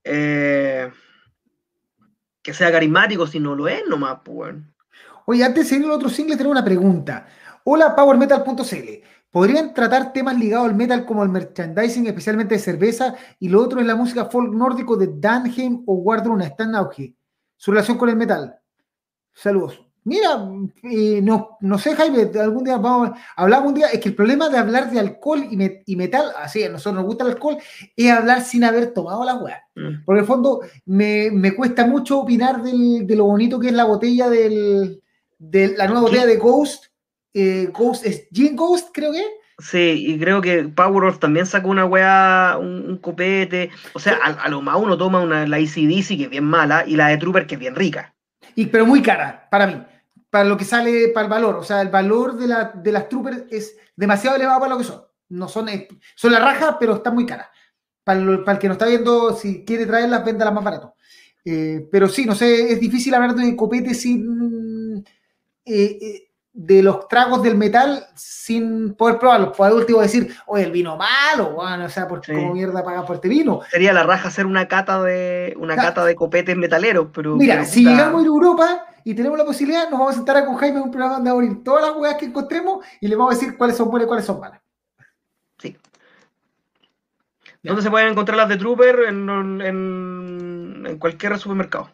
[0.05, 0.91] eh,
[2.43, 4.55] que sea carismático, si no lo es nomás, pues.
[5.27, 7.27] Oye, antes de seguir el otro single, tengo una pregunta.
[7.65, 9.12] Hola, powermetal.cl.
[9.33, 13.15] ¿Podrían tratar temas ligados al metal como el merchandising, especialmente de cerveza?
[13.41, 17.15] Y lo otro es la música folk nórdico de Danheim o Wardruna, está en auge.
[17.57, 18.59] Su relación con el metal.
[19.33, 19.81] Saludos.
[20.05, 20.47] Mira,
[20.83, 24.17] eh, no, no sé, Jaime, algún día vamos a hablar un día, es que el
[24.17, 27.57] problema de hablar de alcohol y, metal, así a nosotros nos gusta el alcohol,
[27.97, 29.63] es hablar sin haber tomado la weá.
[29.77, 30.05] Mm.
[30.05, 34.29] Porque en el fondo me, cuesta mucho opinar de lo bonito que es la botella
[34.29, 35.01] del,
[35.39, 36.92] de la nueva botella de Ghost.
[37.35, 39.25] Eh, Ghost, es Gin Ghost, creo que.
[39.59, 43.71] Sí, y creo que Power también sacó una weá, un, copete.
[43.93, 46.97] O sea, a, lo más uno toma una, la ACDC, que es bien mala, y
[46.97, 48.15] la de Trooper, que es bien rica.
[48.55, 49.83] Y, pero muy cara, para mí
[50.33, 51.57] para lo que sale, para el valor.
[51.57, 54.85] O sea, el valor de, la, de las troopers es demasiado elevado para lo que
[54.85, 55.03] son.
[55.29, 55.69] No son,
[56.15, 57.49] son la raja, pero están muy caras.
[58.03, 60.95] Para, el que no está viendo, si quiere traerlas, véndalas más barato.
[61.45, 65.05] Eh, pero sí, no sé, es difícil hablar de copete sin.
[65.67, 69.57] Eh, de los tragos del metal sin poder probarlos.
[69.57, 73.17] Por último decir, oye, el vino malo, bueno, o sea, porque como mierda pagas por
[73.17, 73.61] este vino.
[73.71, 77.37] Sería la raja hacer una cata de una cata de copetes metaleros, pero.
[77.37, 80.79] Mira, si llegamos a Europa y tenemos la posibilidad, nos vamos a sentar con Jaime
[80.79, 83.35] en un programa donde vamos a abrir todas las huevas que encontremos y le vamos
[83.35, 84.61] a decir cuáles son buenas y cuáles son malas.
[85.59, 85.77] Sí.
[87.63, 89.05] ¿Dónde se pueden encontrar las de Trooper?
[89.09, 91.91] En, cualquier supermercado.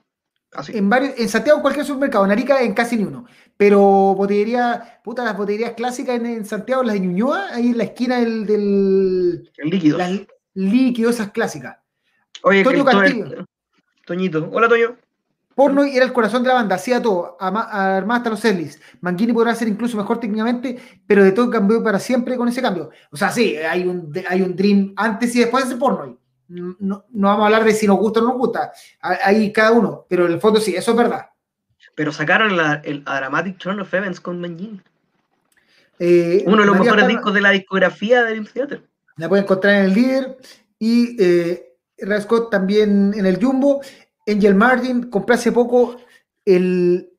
[0.53, 0.77] Así.
[0.77, 2.25] En, varios, en Santiago, en cualquier supermercado.
[2.25, 3.27] En Arica, en casi ni uno.
[3.59, 3.81] Pero
[4.15, 8.47] botillería, puta, las botillerías clásicas en, Santiago, las de Ñuñoa, ahí en la esquina del.
[8.47, 9.99] del el líquido.
[9.99, 10.13] Las
[10.55, 11.77] líquidos, esas clásicas.
[12.45, 13.45] Oye, Toño Castillo.
[14.07, 14.49] Toñito.
[14.53, 14.97] Hola, Toño.
[15.57, 18.81] Porno era el corazón de la banda, hacía todo, armaba hasta los Ellis.
[19.01, 22.91] Manguini podrá ser incluso mejor técnicamente, pero de todo cambió para siempre con ese cambio.
[23.11, 26.17] O sea, sí, hay un, hay un dream antes y después de ese porno.
[26.47, 29.73] No, no vamos a hablar de si nos gusta o no nos gusta, hay cada
[29.73, 31.27] uno, pero en el fondo sí, eso es verdad.
[31.99, 34.81] Pero sacaron el Dramatic Turn of Events con Manguini.
[35.99, 38.83] Eh, Uno de los mejores discos de la discografía de Dream Theater.
[39.17, 40.37] La pueden encontrar en el líder
[40.79, 43.81] y eh, Rascot también en el Jumbo.
[44.29, 45.97] Angel Martin, compré hace poco
[46.45, 47.11] el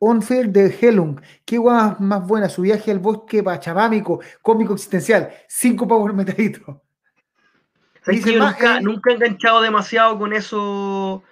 [0.00, 1.20] Onfield de Helung.
[1.44, 5.32] Qué guay más buena, su viaje al bosque pachabámico, cómico existencial.
[5.46, 6.82] Cinco pavos por metadito.
[8.04, 11.22] nunca, eh, nunca he enganchado demasiado con eso,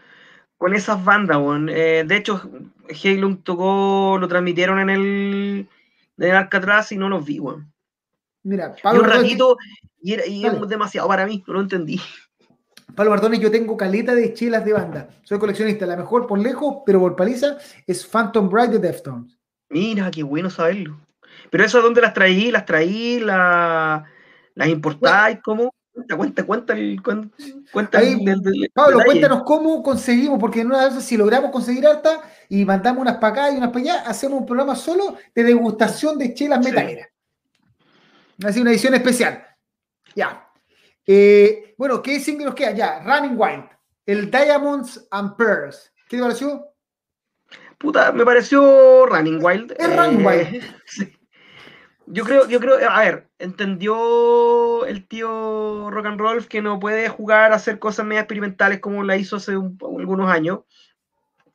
[0.60, 1.38] con esas bandas,
[1.70, 2.42] eh, de hecho,
[2.86, 5.68] Helung tocó, lo transmitieron en el,
[6.18, 7.72] en Alcatraz y no los vi, weón.
[8.42, 9.56] Mira, Pablo y un ratito,
[10.02, 11.98] y, era, y demasiado para mí, no lo entendí.
[12.94, 15.08] Pablo Bardones, yo tengo caleta de chelas de banda.
[15.22, 15.86] Soy coleccionista.
[15.86, 17.56] La mejor por lejos, pero por paliza,
[17.86, 19.38] es Phantom Bright de Deftones.
[19.70, 21.00] Mira, qué bueno saberlo.
[21.48, 22.50] Pero eso, ¿dónde las traí?
[22.50, 23.18] ¿Las traí?
[23.18, 24.02] ¿Las,
[24.54, 25.38] las importáis?
[25.42, 25.72] ¿Cómo?
[25.92, 26.46] Cuenta, cuenta,
[27.72, 28.00] cuenta,
[28.72, 33.16] Pablo, cuéntanos cómo conseguimos, porque en una vez si logramos conseguir harta y mandamos unas
[33.16, 37.08] para acá y unas para allá, hacemos un programa solo de degustación de chelas metaleras.
[38.44, 39.44] Así una edición especial.
[40.14, 40.48] Ya.
[41.06, 42.70] Eh, bueno, ¿qué single nos queda?
[42.70, 43.68] Ya, Running Wild,
[44.06, 45.92] el Diamonds and Pearls.
[46.08, 46.66] ¿Qué te pareció?
[47.78, 49.74] Puta, me pareció Running Wild.
[49.78, 50.64] Es Running Wild.
[50.98, 51.19] Eh,
[52.12, 57.08] yo creo, yo creo, a ver, entendió el tío Rock and Roll que no puede
[57.08, 60.60] jugar a hacer cosas medio experimentales como la hizo hace algunos años.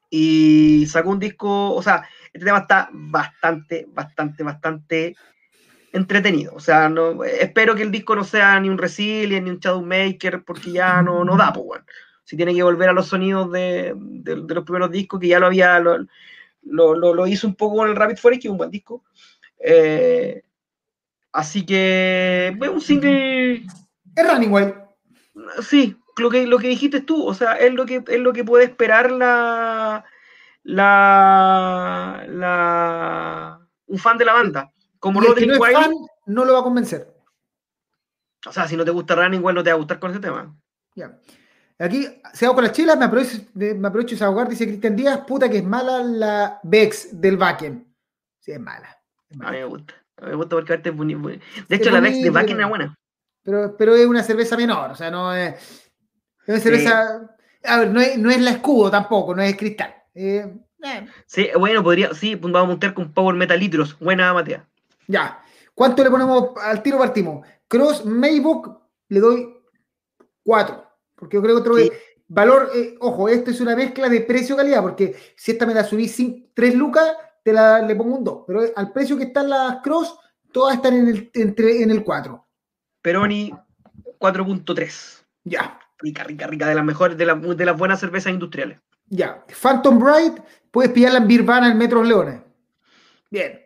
[0.10, 5.16] Y sacó un disco, o sea, este tema está bastante, bastante, bastante
[5.92, 6.54] entretenido.
[6.56, 10.44] O sea, no, espero que el disco no sea ni un Resilient ni un Shadowmaker,
[10.44, 11.86] porque ya no, no da, pues, bueno.
[12.24, 13.96] Si tiene que volver a los sonidos de,
[14.26, 15.98] los primeros discos, que ya lo había, lo,
[16.64, 19.04] lo, hizo un poco con el Rapid Forest, que es un buen disco.
[19.60, 20.44] Eh,
[21.32, 23.66] así que, bueno, un single.
[24.16, 24.74] Es Running Wild.
[25.62, 28.44] Sí, lo que, lo que dijiste tú, o sea, es lo que, es lo que
[28.44, 30.06] puede esperar la,
[30.64, 34.72] la, la, un fan de la banda.
[35.00, 35.28] Como no
[36.28, 37.14] no lo va a convencer.
[38.48, 40.20] O sea, si no te gusta Running igual no te va a gustar con ese
[40.20, 40.56] tema.
[40.96, 41.20] Ya.
[41.78, 45.22] Aquí, se hago con las chilas, me aprovecho, me aprovecho de ahogar, dice Cristian Díaz,
[45.28, 47.94] puta que es mala la Vex del Backen.
[48.40, 48.95] Sí, es mala.
[49.40, 49.94] A mí me gusta.
[50.18, 52.96] A mí me gusta porque es muy, De hecho, la Vex de Backen es buena.
[53.44, 55.54] Pero, pero es una cerveza menor, o sea, no es.
[55.54, 57.30] Es una cerveza.
[57.64, 59.96] A ver, no es, no es la escudo tampoco, no es cristal.
[60.14, 60.52] Eh,
[60.84, 61.08] eh.
[61.26, 62.14] Sí, bueno, podría.
[62.14, 63.98] Sí, pues vamos a montar con Power Metal Litros.
[64.00, 64.64] Buena, Matías.
[65.08, 65.42] Ya.
[65.74, 67.46] ¿Cuánto le ponemos al tiro partimos?
[67.68, 69.54] Cross Maybook le doy
[70.44, 70.86] 4.
[71.16, 71.76] Porque yo creo que otro
[72.28, 76.08] valor, eh, ojo, esto es una mezcla de precio-calidad, porque si esta me la subí
[76.08, 77.16] sin 3 lucas,
[77.46, 78.44] te la, le pongo un 2.
[78.48, 80.18] Pero al precio que están las Cross,
[80.52, 82.44] todas están en el, entre, en el 4.
[83.04, 83.54] Peroni
[84.20, 85.24] 4.3.
[85.44, 85.80] Ya.
[86.00, 87.26] Rica, rica, rica, de las mejores, de,
[87.56, 88.80] de las buenas cervezas industriales.
[89.06, 89.46] Ya.
[89.62, 90.40] Phantom Bright,
[90.72, 92.42] puedes pillarla en Birvana en Metros Leones.
[93.30, 93.62] Bien.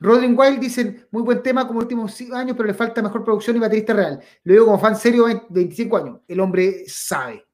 [0.00, 3.60] Rodrin Wild dicen, muy buen tema como últimos años, pero le falta mejor producción y
[3.60, 4.20] baterista real.
[4.42, 6.18] Lo digo como fan serio, 25 años.
[6.26, 7.46] El hombre sabe.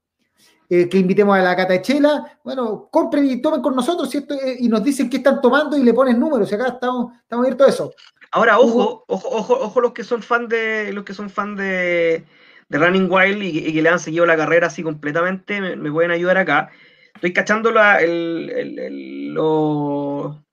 [0.71, 2.39] Eh, que invitemos a la Catachela.
[2.45, 5.95] Bueno, compren y tomen con nosotros eh, y nos dicen qué están tomando y le
[5.95, 6.51] ponen números.
[6.51, 7.95] Y acá estamos, estamos abiertos a eso.
[8.31, 12.27] Ahora, ojo, ojo, ojo, ojo los que son fan de los que son fan de,
[12.69, 16.71] Running Wild y, que le han seguido la carrera así completamente, me, pueden ayudar acá.
[17.14, 20.45] Estoy cachando la, el, lo...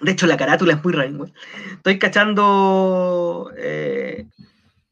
[0.00, 1.34] De hecho, la carátula es muy Running Wild.
[1.72, 4.28] Estoy cachando eh,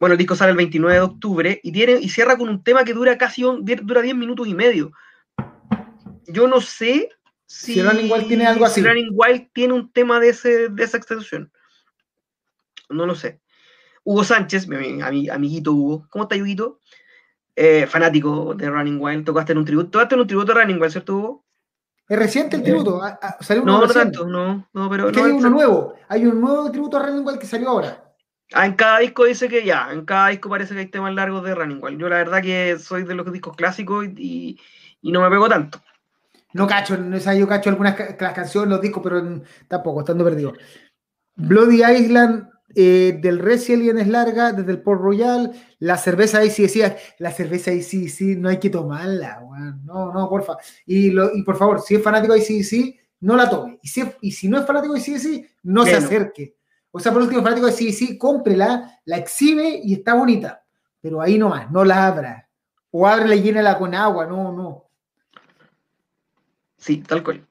[0.03, 2.82] bueno, el disco sale el 29 de octubre y, tiene, y cierra con un tema
[2.82, 4.90] que dura casi dura 10 minutos y medio.
[6.26, 7.09] Yo no sé
[7.46, 8.80] si, si Running Wild tiene algo así.
[8.80, 11.53] Si Running Wild tiene un tema de, ese, de esa extensión.
[12.88, 13.40] No lo sé.
[14.03, 16.09] Hugo Sánchez, mi, amiguito Hugo.
[16.11, 16.80] ¿Cómo está, Huguito?
[17.55, 19.24] Eh, fanático de Running Wild.
[19.24, 19.90] Tocaste en un tributo.
[19.90, 21.44] Tocaste en un tributo de Running Wild, ¿cierto, Hugo?
[22.09, 23.00] Es reciente el tributo.
[23.00, 25.07] Ah, ah, no, no tanto, no, no, pero.
[25.07, 25.94] hay uno nuevo.
[26.09, 28.11] Hay un nuevo tributo a Running Wild que salió ahora.
[28.55, 31.42] Ah, en cada disco dice que ya, en cada disco parece que hay temas largos
[31.44, 31.98] de Running Wild.
[31.98, 34.59] Yo la verdad que soy de los discos clásicos y,
[35.03, 35.80] no me pego tanto.
[36.53, 40.53] No cacho, no sé, yo cacho algunas canciones, los discos, pero tampoco, estando perdido.
[41.34, 45.50] Bloody Island eh, del Resilient es larga, desde el Port Royal.
[45.78, 49.40] La cerveza ahí sí decía, la cerveza ahí sí, sí, no hay que tomarla,
[49.84, 50.57] no, no, porfa.
[50.84, 53.78] Y, y por favor, si es fanático de sí, sí, no la tome.
[53.82, 56.57] Y si, y si no es fanático de sí, sí, no se acerque.
[56.93, 60.62] O sea, por último, fanático de sí, cómprela, la exhibe y está bonita.
[61.01, 62.49] Pero ahí nomás, no la abra.
[62.90, 64.84] O ábrela y llénala con agua, no, no.
[66.76, 67.47] Sí, tal cual.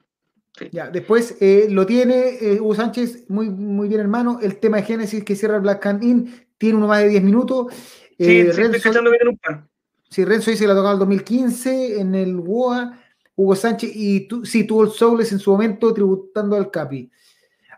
[0.70, 4.38] Ya, después eh, lo tiene eh, Hugo Sánchez, muy, muy bien hermano.
[4.40, 7.22] El tema de Génesis que cierra el Black Can In, tiene uno más de 10
[7.24, 7.72] minutos.
[8.18, 9.66] Sí, eh, Renzo, estoy bien en un par.
[10.08, 12.98] Sí, Renzo dice que la tocaba en el 2015 en el WOA.
[13.34, 17.10] Hugo Sánchez, y tú, sí, tuvo el Soules en su momento tributando al Capi.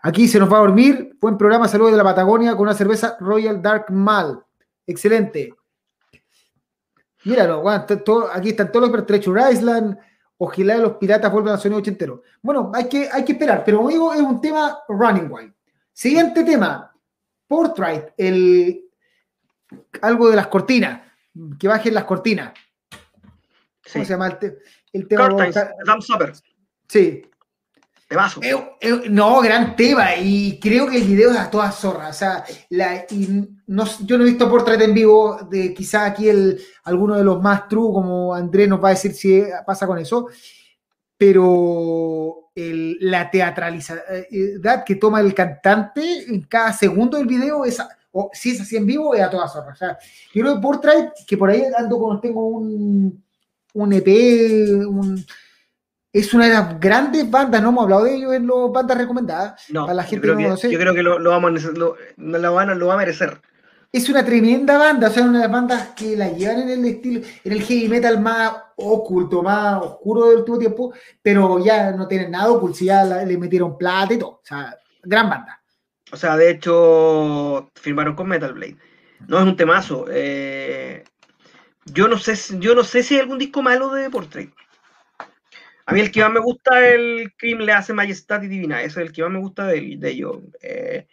[0.06, 1.16] Aquí se nos va a dormir.
[1.18, 4.44] Buen programa, saludos de la Patagonia con una cerveza Royal Dark Mal.
[4.86, 5.54] Excelente.
[7.24, 9.96] Míralo, aquí están todos los Treasure Island.
[10.36, 12.22] Ojalá los piratas vuelvan a sonido ochentero.
[12.42, 15.54] Bueno, hay que, hay que esperar, pero como digo, es un tema running wild.
[15.90, 16.94] Siguiente tema,
[17.48, 18.84] Portrait, el
[20.02, 21.00] algo de las cortinas,
[21.58, 22.52] que bajen las cortinas.
[23.90, 24.58] ¿Cómo se llama el,
[24.92, 25.30] el tema?
[26.88, 27.22] Sí,
[28.10, 30.16] eh, eh, no, gran tema.
[30.16, 32.10] Y creo que el video es a todas zorras.
[32.10, 32.44] O sea,
[33.66, 35.38] no, yo no he visto Portrait en vivo.
[35.50, 36.28] De quizá aquí
[36.84, 40.28] alguno de los más true, como Andrés nos va a decir si pasa con eso.
[41.16, 47.80] Pero la teatralidad que toma el cantante en cada segundo del video es.
[48.16, 49.74] O, si es así en vivo, es a todas zorras.
[49.74, 49.98] O sea,
[50.32, 53.24] yo creo que Portrait, que por ahí ando con, tengo un,
[53.72, 54.06] un EP,
[54.86, 55.24] un
[56.14, 59.64] es una de las grandes bandas, no hemos hablado de ellos en las bandas recomendadas.
[59.70, 62.94] No, la gente yo creo, que, yo creo que lo, vamos a, lo, lo, va
[62.94, 63.40] a merecer.
[63.90, 66.84] Es una tremenda banda, o sea, una de las bandas que la llevan en el
[66.84, 72.06] estilo, en el heavy metal más oculto, más oscuro del último tiempo, pero ya no
[72.06, 74.30] tienen nada oculto, ya le metieron plata y todo.
[74.30, 75.60] O sea, gran banda.
[76.12, 78.76] O sea, de hecho, firmaron con Metal Blade.
[79.26, 80.06] No es un temazo.
[80.08, 81.02] Eh,
[81.86, 84.52] yo no sé, yo no sé si hay algún disco malo de Portrait.
[85.86, 88.80] A mí el que más me gusta es el Cream le hace majestad y divina.
[88.80, 90.38] Ese es el que más me gusta de, de ellos.
[90.62, 91.06] Eh,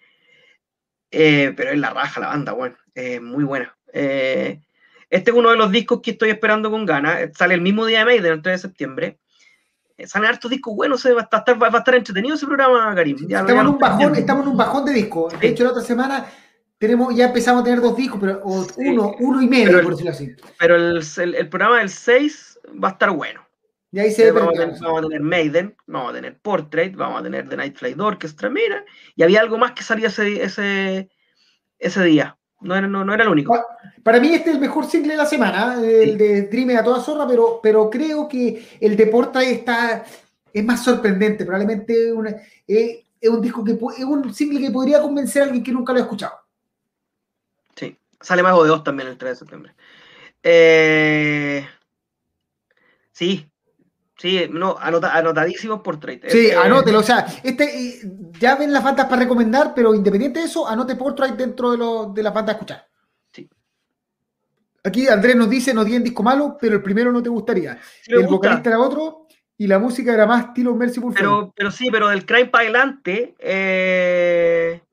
[1.11, 2.77] eh, pero es la raja la banda, bueno.
[2.95, 3.75] Es muy buena.
[3.93, 4.61] Eh,
[5.09, 7.31] este es uno de los discos que estoy esperando con ganas.
[7.35, 9.19] Sale el mismo día de Maiden, el 3 de septiembre.
[10.05, 11.05] Salen hartos discos buenos.
[11.05, 13.17] Va a, estar, va a estar entretenido ese programa, Karim.
[13.21, 15.37] estamos, en un bajón, estamos en un bajón de discos.
[15.39, 16.25] De hecho, la otra semana
[16.77, 20.33] tenemos, ya empezamos a tener dos discos, pero uno, uno y medio, por decirlo así.
[20.57, 23.50] Pero el, el, el programa del 6 va a estar bueno.
[23.93, 27.57] Y ahí se vamos, a tener, Maiden, vamos a tener Portrait, vamos a tener The
[27.57, 28.85] Night Flight Orchestra, mira,
[29.17, 31.09] y había algo más que salía ese, ese,
[31.77, 32.37] ese día.
[32.61, 33.59] No era, no, era el único.
[34.03, 37.01] Para mí este es el mejor single de la semana, el de Dream a toda
[37.01, 40.05] zorra, pero, pero creo que el de Portrait está,
[40.53, 41.43] es más sorprendente.
[41.43, 42.13] Probablemente
[42.67, 45.91] eh, es un disco que es un single que podría convencer a alguien que nunca
[45.91, 46.33] lo ha escuchado.
[47.75, 49.75] Sí, sale Mago de dos también el 3 de septiembre.
[50.43, 51.67] Eh,
[53.11, 53.50] sí,
[54.21, 56.21] Sí, no, anota, anotadísimos por trade.
[56.27, 56.99] Sí, este, anótelo.
[56.99, 58.01] O sea, este,
[58.39, 61.79] ya ven las bandas para recomendar, pero independiente de eso, anote por trade dentro de,
[61.79, 62.87] lo, de las bandas a escuchar.
[63.33, 63.49] Sí.
[64.83, 67.79] Aquí Andrés nos dice, no tienen disco malo, pero el primero no te gustaría.
[68.05, 69.25] el vocalista era otro
[69.57, 73.33] y la música era más estilo Mercyful pero, pero sí, pero del crime para adelante,
[73.39, 74.83] eh,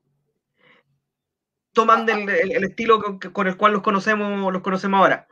[1.71, 2.99] toman el, estilo
[3.31, 5.27] con, el cual los conocemos, los conocemos ahora.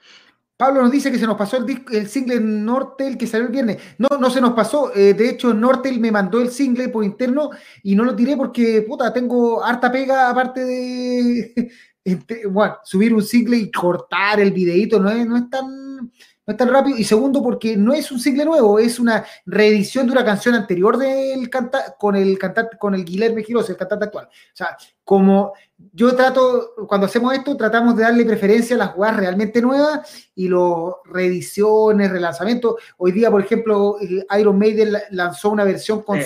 [0.58, 3.78] Pablo nos dice que se nos pasó el, el single Nortel que salió el viernes.
[4.00, 4.92] No, no se nos pasó.
[4.96, 7.52] Eh, de hecho, Nortel me mandó el single por interno
[7.84, 11.72] y no lo tiré porque, puta, tengo harta pega aparte de,
[12.50, 15.00] bueno, subir un single y cortar el videito.
[15.00, 16.12] No es, no es tan
[16.48, 16.98] no es tan rápido.
[16.98, 20.98] Y segundo, porque no es un single nuevo, es una reedición de una canción anterior
[20.98, 24.28] del canta con el cantante, con el Guilherme Giros, el cantante actual.
[24.28, 25.54] O sea, como
[25.92, 30.48] yo trato, cuando hacemos esto, tratamos de darle preferencia a las jugadas realmente nuevas y
[30.48, 32.76] los reediciones, relanzamientos.
[32.96, 33.98] Hoy día, por ejemplo,
[34.40, 36.20] Iron Maiden lanzó una versión con,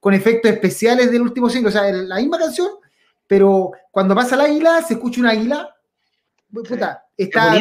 [0.00, 2.70] con efectos especiales del último single, o sea, la misma canción,
[3.26, 5.76] pero cuando pasa el águila, se escucha un águila.
[6.50, 7.54] Puta, está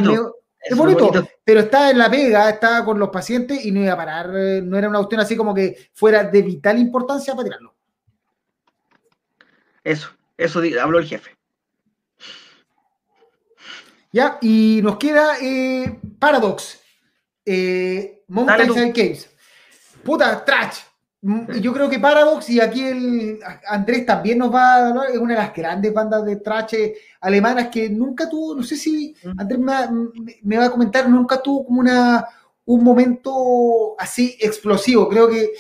[0.64, 1.12] es bonito,
[1.44, 4.62] pero está en la pega, está con los pacientes y no iba a parar, eh,
[4.62, 7.76] no era una cuestión así como que fuera de vital importancia para tirarlo.
[9.84, 11.36] Eso, eso habló el jefe.
[14.12, 16.80] Ya, y nos queda eh, Paradox,
[17.46, 19.30] eh, Mountain Caves.
[20.04, 20.80] Puta, trash.
[21.24, 25.18] Mm, yo creo que Paradox, y aquí el Andrés también nos va a hablar, es
[25.18, 29.60] una de las grandes bandas de trache alemanas que nunca tuvo, no sé si Andrés
[30.42, 32.26] me, va a comentar, nunca tuvo como una,
[32.66, 35.08] un momento así explosivo.
[35.08, 35.52] Creo que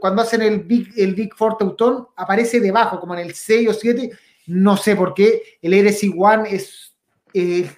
[0.00, 3.74] cuando hacen el Big, el Big Four Teuton aparece debajo, como en el 6 o
[3.74, 4.10] 7,
[4.46, 5.58] no sé por qué.
[5.60, 6.94] El RC One es
[7.34, 7.70] eh,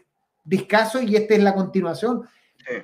[0.44, 2.22] discaso y esta es la continuación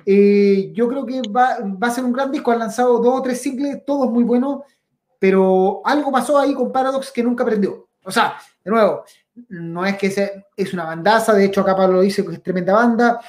[0.05, 2.51] eh, yo creo que va, a ser un gran disco.
[2.51, 4.61] Han lanzado dos o tres singles, todos muy buenos,
[5.19, 7.87] pero algo pasó ahí con Paradox que nunca aprendió.
[8.03, 9.03] O sea, de nuevo,
[9.49, 12.73] no es que sea, es una bandaza, de hecho acá Pablo dice que es tremenda
[12.73, 13.19] banda,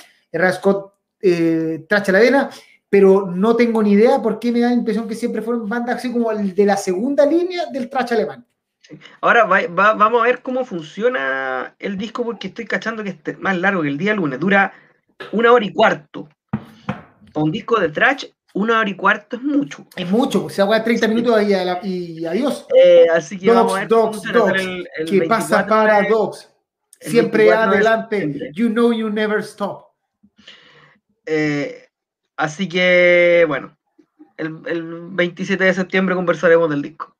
[0.53, 2.51] Scott eh, tracha la vena,
[2.89, 5.97] pero no tengo ni idea por qué me da la impresión que siempre fueron bandas
[5.97, 8.45] así como el de la segunda línea del trash alemán.
[9.21, 13.83] Ahora vamos a ver cómo funciona el disco porque estoy cachando que es más largo
[13.83, 14.75] que el día lunes, dura
[15.33, 16.29] una hora y cuarto
[17.35, 19.87] un disco de trash, una hora y cuarto es mucho.
[19.97, 22.67] Es mucho, se agua 30 minutos y, adiós.
[22.75, 24.63] Eh, así que vamos a ver dogs, dogs.
[24.63, 26.51] El, ¿Qué pasa para Dogs?
[27.01, 28.51] Siempre adelante.
[28.55, 29.89] You know you never stop.
[31.27, 31.89] Eh,
[32.37, 33.77] así que, bueno,
[34.37, 37.15] el, el, 27 de septiembre conversaremos del disco.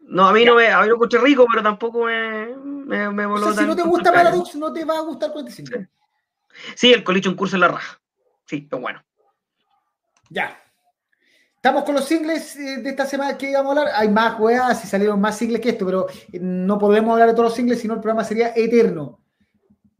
[0.00, 3.26] No, a mí no me, a mí lo escuché rico, pero tampoco me, me, me
[3.26, 5.70] voló o sea, Si no te gusta Paradox, no te va a gustar 45.
[5.70, 5.86] Sí,
[6.74, 7.99] sí el colicho un curso en la raja.
[8.50, 9.00] Sí, pero bueno.
[10.28, 10.58] Ya.
[11.54, 13.94] Estamos con los singles eh, de esta semana que íbamos a hablar.
[13.96, 17.34] Hay más weas y salieron más singles que esto, pero eh, no podemos hablar de
[17.34, 19.20] todos los singles, sino el programa sería eterno.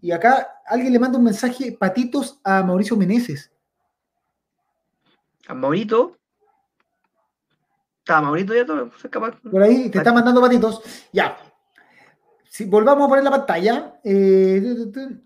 [0.01, 3.53] Y acá alguien le manda un mensaje, patitos, a Mauricio Meneses.
[5.47, 6.17] ¿A Maurito?
[8.01, 8.91] ¿Está Maurito ya todo?
[9.49, 10.83] Por ahí, te está mandando patitos.
[11.13, 11.39] Ya.
[12.49, 14.61] Si volvamos a poner la pantalla, eh,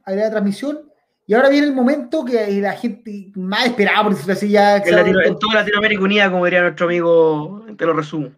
[0.04, 0.90] ahí la transmisión.
[1.26, 4.76] Y ahora viene el momento que la gente más esperaba, por decirlo así, ya.
[4.76, 8.30] En, toda Latinoamérica unida, como diría nuestro amigo, te lo resumo.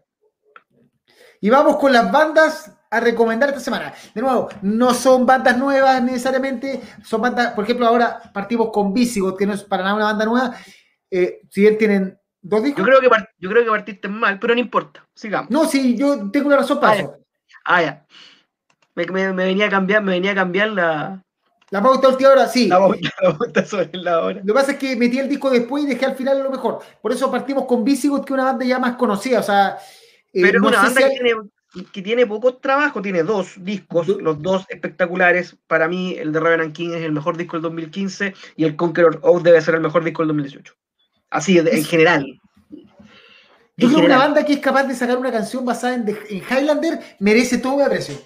[1.41, 3.93] Y vamos con las bandas a recomendar esta semana.
[4.15, 9.37] De nuevo, no son bandas nuevas necesariamente, son bandas, por ejemplo, ahora partimos con Visigoth,
[9.37, 10.57] que no es para nada una banda nueva.
[11.11, 12.85] Eh, si bien tienen dos discos.
[12.85, 15.07] Yo creo, que yo creo que partiste mal, pero no importa.
[15.13, 15.51] Sigamos.
[15.51, 17.17] No, sí, yo tengo una razón para ah, eso.
[17.65, 18.07] Ah, ya.
[18.95, 21.26] Me, venía a cambiar, me venía a cambiar la,
[21.71, 22.69] la pauta última hora, sí.
[22.69, 24.41] La pauta, sobre la hora.
[24.41, 26.81] Lo que pasa es que metí el disco después y dejé al final lo mejor.
[27.03, 29.41] Por eso partimos con Visigoth, que es una banda ya más conocida.
[29.41, 29.79] O sea,
[30.33, 31.33] eh, Pero es una banda que, tiene,
[31.93, 35.57] que tiene pocos trabajos, tiene dos discos, los dos espectaculares.
[35.67, 39.19] Para mí, el de Revenant King es el mejor disco del 2015 y el Conqueror
[39.23, 40.73] Oath debe ser el mejor disco del 2018.
[41.31, 42.41] Así, en general.
[43.79, 46.43] Yo creo que una banda que es capaz de sacar una canción basada en, en
[46.49, 48.17] Highlander merece todo mi aprecio.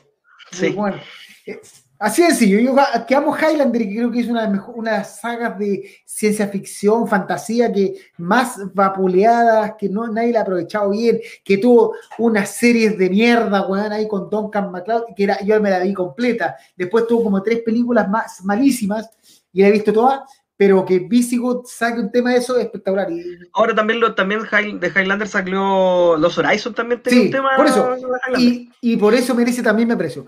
[0.52, 0.68] Sí.
[0.70, 1.00] Bueno,
[1.46, 1.60] eh,
[2.00, 2.74] Así de sencillo, yo
[3.06, 7.70] que amo Highlander y creo que es una de, las sagas de ciencia ficción, fantasía
[7.70, 13.10] que más vapuleadas, que no, nadie la ha aprovechado bien, que tuvo unas series de
[13.10, 16.56] mierda, weón, ahí con Duncan MacLeod, que era, yo me la vi completa.
[16.74, 19.10] Después tuvo como tres películas más malísimas
[19.52, 20.20] y la he visto todas,
[20.56, 23.08] pero que Visigoth saque un tema de eso es espectacular.
[23.52, 27.50] Ahora también lo también de Highlander salió Los Horizon también tenía un tema.
[27.56, 27.94] Por eso.
[28.38, 30.24] Y, y, por eso merece también mi aprecio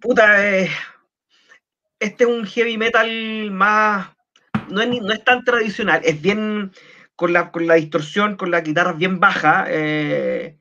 [0.00, 0.70] puta, eh,
[1.98, 4.10] este es un heavy metal más,
[4.68, 6.72] no es, no es tan tradicional, es bien
[7.14, 10.56] con la, con la distorsión, con la guitarra bien baja, eh,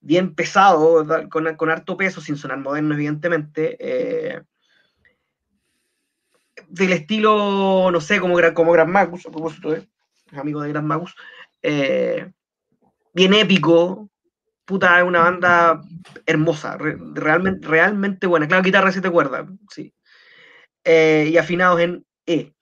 [0.00, 3.76] bien pesado, con, con, harto peso, sin sonar moderno, evidentemente.
[3.80, 4.42] Eh,
[6.68, 9.76] del estilo, no sé, como, como Gran Magus, a propósito,
[10.32, 11.14] amigo de Gran Magus.
[11.62, 14.10] bien épico,
[14.64, 15.80] puta, es una banda
[16.26, 18.48] hermosa, realmente, realmente buena.
[18.48, 19.92] Claro, guitarra si te cuerdas, sí.
[20.84, 22.52] Eh, y afinados en E.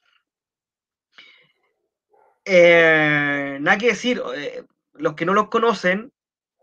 [2.44, 6.12] Eh, nada que decir, eh, los que no los conocen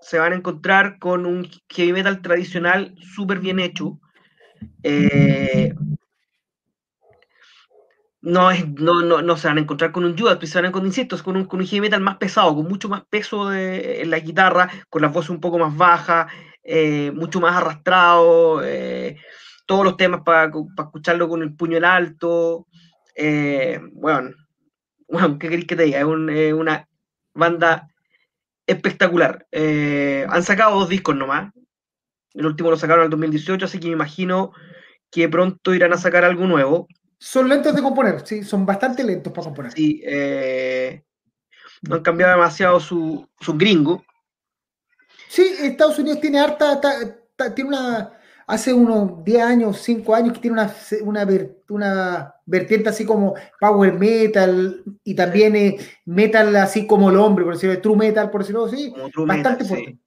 [0.02, 4.00] se van a encontrar con un heavy metal tradicional súper bien hecho,
[8.22, 10.66] eh, no, es, no, no, no, se van a encontrar con un Judas, se van
[10.66, 13.50] a encontrar, insisto, con un, con un heavy metal más pesado, con mucho más peso
[13.50, 16.28] de, en la guitarra, con la voz un poco más baja,
[17.14, 18.62] mucho más arrastrado,
[19.66, 22.68] todos los temas para escucharlo con el puño en alto.
[23.94, 24.32] bueno,
[25.10, 26.00] bueno, ¿qué queréis que te diga?
[26.00, 26.88] Es, una
[27.34, 27.90] banda
[28.68, 29.48] espectacular.
[29.52, 31.52] Eh, han sacado dos discos nomás.
[32.34, 34.54] El último lo sacaron en el 2018, así que me imagino
[35.10, 36.88] que pronto irán a sacar algo nuevo.
[37.20, 39.74] Son lentos de componer, sí, son bastante lentos para componer.
[39.74, 41.04] Sí, eh,
[41.82, 44.04] no han cambiado demasiado su, su gringo.
[45.28, 46.80] Sí, Estados Unidos tiene harta,
[47.54, 48.14] tiene una,
[48.48, 51.28] hace unos 10 años, 5 años, que tiene una, una,
[51.70, 57.54] una vertiente así como power metal y también eh, metal así como el hombre, por
[57.54, 58.94] decirlo, true metal, por decirlo así,
[59.26, 60.00] bastante fuerte.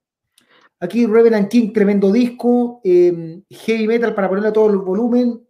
[0.80, 5.40] Aquí Revenant King, tremendo disco, em, heavy metal para ponerle todo el volumen,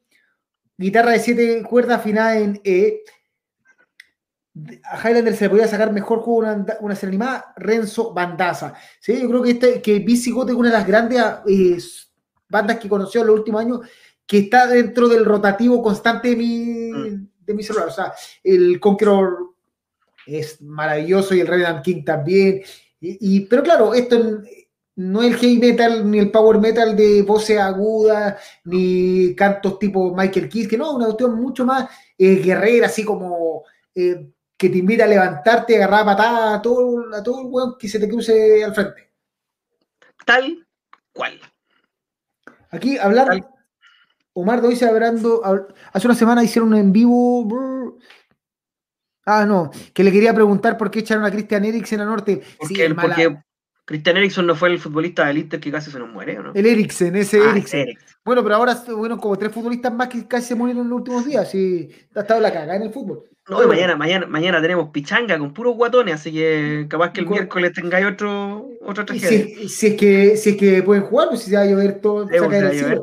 [0.76, 3.02] guitarra de 7 cuerdas afinada en E.
[4.84, 8.74] A Highlander se le podía sacar mejor juego una, una serie animada, Renzo Bandaza.
[9.00, 9.20] ¿sí?
[9.20, 11.78] Yo creo que, este, que es una de las grandes eh,
[12.48, 13.80] bandas que conoció en los últimos años,
[14.26, 17.28] que está dentro del rotativo constante de mi, mm.
[17.40, 17.88] de mi celular.
[17.88, 18.12] O sea,
[18.44, 19.54] el Conqueror
[20.26, 22.62] es maravilloso y el Revenant King también.
[23.00, 24.42] Y, pero claro, esto
[24.96, 30.48] no el heavy metal ni el power metal de voces agudas, ni cantos tipo Michael
[30.48, 31.88] Kiss, que no, una cuestión mucho más
[32.18, 33.64] eh, guerrera, así como
[33.94, 37.76] eh, que te invita a levantarte, agarrar a patada a todo, a todo el weón
[37.78, 39.12] que se te cruce al frente.
[40.24, 40.66] Tal
[41.12, 41.40] cual.
[42.70, 43.48] Aquí hablar.
[44.34, 45.42] Omar dice hablando.
[45.92, 47.98] Hace una semana hicieron un en vivo.
[49.24, 52.42] Ah, no, que le quería preguntar por qué echaron a Christian Eriksen a Norte.
[52.58, 53.42] Porque, porque
[53.84, 56.52] Christian Eriksen no fue el futbolista del Inter que casi se nos muere, ¿no?
[56.54, 57.88] El Eriksen, ese ah, Eriksen.
[58.24, 61.26] Bueno, pero ahora, bueno, como tres futbolistas más que casi se murieron en los últimos
[61.26, 61.52] días.
[61.54, 63.24] Y ha estado la caga en el fútbol.
[63.48, 67.72] No, mañana, mañana, mañana tenemos pichanga con puros guatones, así que capaz que el miércoles
[67.72, 69.44] tengáis otro, otra tragedia.
[69.44, 72.00] Si, si, es que, si es que pueden jugar, pues si se va a llover
[72.00, 73.00] todo, se va a llover.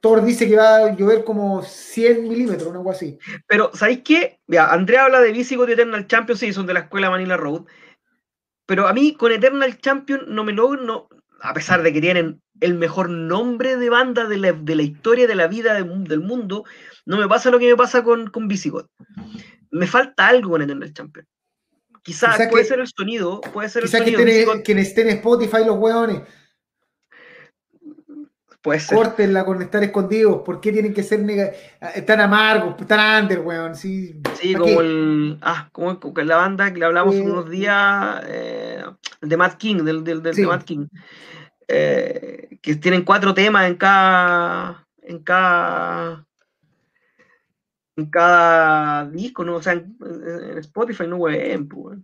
[0.00, 3.18] Thor dice que va a llover como 100 milímetros, algo así.
[3.46, 4.38] Pero, ¿sabéis qué?
[4.46, 7.62] Mira, Andrea habla de Visigoth Eternal Champions, sí, son de la escuela Manila Road.
[8.68, 11.08] Pero a mí con Eternal Champion no me logro, no,
[11.40, 15.26] a pesar de que tienen el mejor nombre de banda de la, de la historia
[15.26, 16.64] de la vida del mundo,
[17.04, 18.88] no me pasa lo que me pasa con, con Visigoth
[19.70, 21.26] me falta algo en el Champion.
[22.02, 24.18] Quizás puede ser el sonido, puede ser el sonido.
[24.18, 26.22] Que, que estén en Spotify los hueones.
[28.62, 28.98] Puede ser.
[28.98, 30.42] Córtenla con estar escondidos.
[30.44, 31.24] ¿Por qué tienen que ser
[32.06, 33.74] tan amargos, tan under, weón?
[33.74, 35.38] Sí, sí como el.
[35.42, 38.22] Ah, como, la banda que le hablamos eh, unos días.
[38.26, 38.82] Eh,
[39.20, 40.86] de Matt King, del, del, de Matt King.
[41.68, 44.86] Eh, que tienen cuatro temas en cada.
[45.02, 46.26] En cada
[47.98, 49.56] en cada disco, ¿no?
[49.56, 49.96] O sea, en,
[50.58, 51.98] Spotify no pues.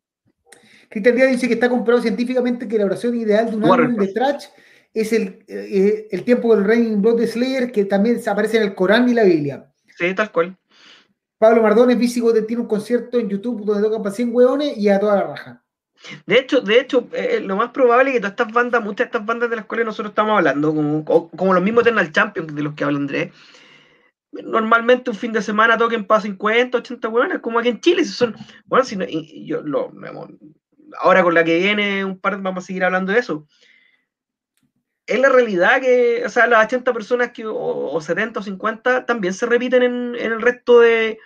[0.90, 4.08] Cristian Díaz dice que está comprobado científicamente que la oración ideal de un álbum de
[4.08, 4.46] trash
[4.94, 8.74] es el, eh, el tiempo del Raining Blood de Slayer, que también aparece en el
[8.74, 9.66] Corán y la Biblia.
[9.98, 10.56] Sí, tal cual.
[11.38, 15.00] Pablo Mardones, físico, tiene un concierto en YouTube donde tocan para 100 hueones y a
[15.00, 15.64] toda la raja.
[16.26, 19.04] De hecho, de hecho, eh, lo más probable es que todas estas bandas, muchas de
[19.04, 22.62] estas bandas de las cuales nosotros estamos hablando, como, como los mismos Eternal Champions de
[22.62, 23.32] los que habla Andrés,
[24.32, 28.04] normalmente un fin de semana toquen para 50, 80 hueones, como aquí en Chile.
[28.04, 28.34] Si son,
[28.66, 28.96] bueno, si
[29.46, 29.92] yo lo,
[31.00, 33.46] ahora con la que viene un par, vamos a seguir hablando de eso.
[35.06, 39.34] Es la realidad que, o sea, las 80 personas que, o, 70 o 50 también
[39.34, 41.18] se repiten en, el resto de,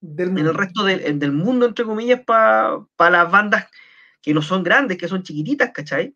[0.00, 0.40] del mundo.
[0.40, 3.66] en el resto del mundo, entre comillas, para las bandas
[4.20, 6.14] que no son grandes, que son chiquititas, ¿cachai?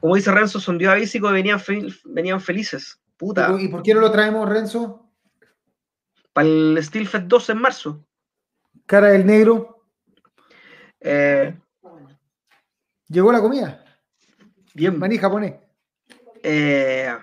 [0.00, 1.60] Como dice Renzo, son Dios avísico y venían,
[2.04, 3.00] venían felices.
[3.16, 3.54] Puta.
[3.58, 5.02] ¿Y por qué no lo traemos, Renzo?
[6.32, 8.04] para el Steelfest 2 en marzo.
[8.86, 9.84] Cara del negro.
[11.00, 11.54] Eh,
[13.08, 13.84] ¿Llegó la comida?
[14.74, 14.98] Bien.
[14.98, 15.54] Maní japonés.
[16.42, 17.14] Eh,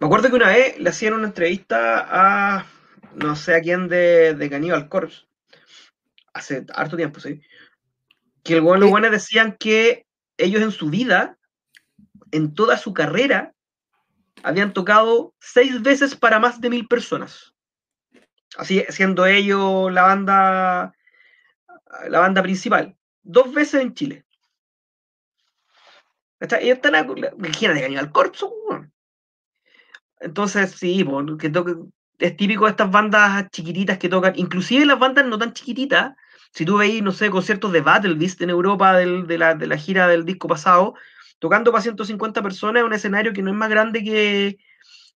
[0.00, 2.66] me acuerdo que una vez le hacían una entrevista a
[3.14, 5.26] no sé a quién de, de Cannibal Corpse.
[6.34, 7.40] Hace harto tiempo, sí.
[8.44, 10.06] Que el los buenos decían que
[10.36, 11.38] ellos en su vida,
[12.30, 13.54] en toda su carrera,
[14.42, 17.54] habían tocado seis veces para más de mil personas.
[18.58, 20.94] Así siendo ellos la banda,
[22.08, 22.96] la banda principal.
[23.22, 24.25] Dos veces en Chile.
[26.40, 26.94] Ellos están
[27.74, 28.52] de Cañal Corpso.
[30.20, 31.04] Entonces, sí,
[31.38, 31.52] que
[32.18, 36.14] es típico de estas bandas chiquititas que tocan, inclusive las bandas no tan chiquititas,
[36.52, 39.76] Si tú veis, no sé, conciertos de Battle Beast en Europa de, la, de la
[39.76, 40.94] gira del disco pasado,
[41.38, 44.58] tocando para 150 personas en un escenario que no es más grande que,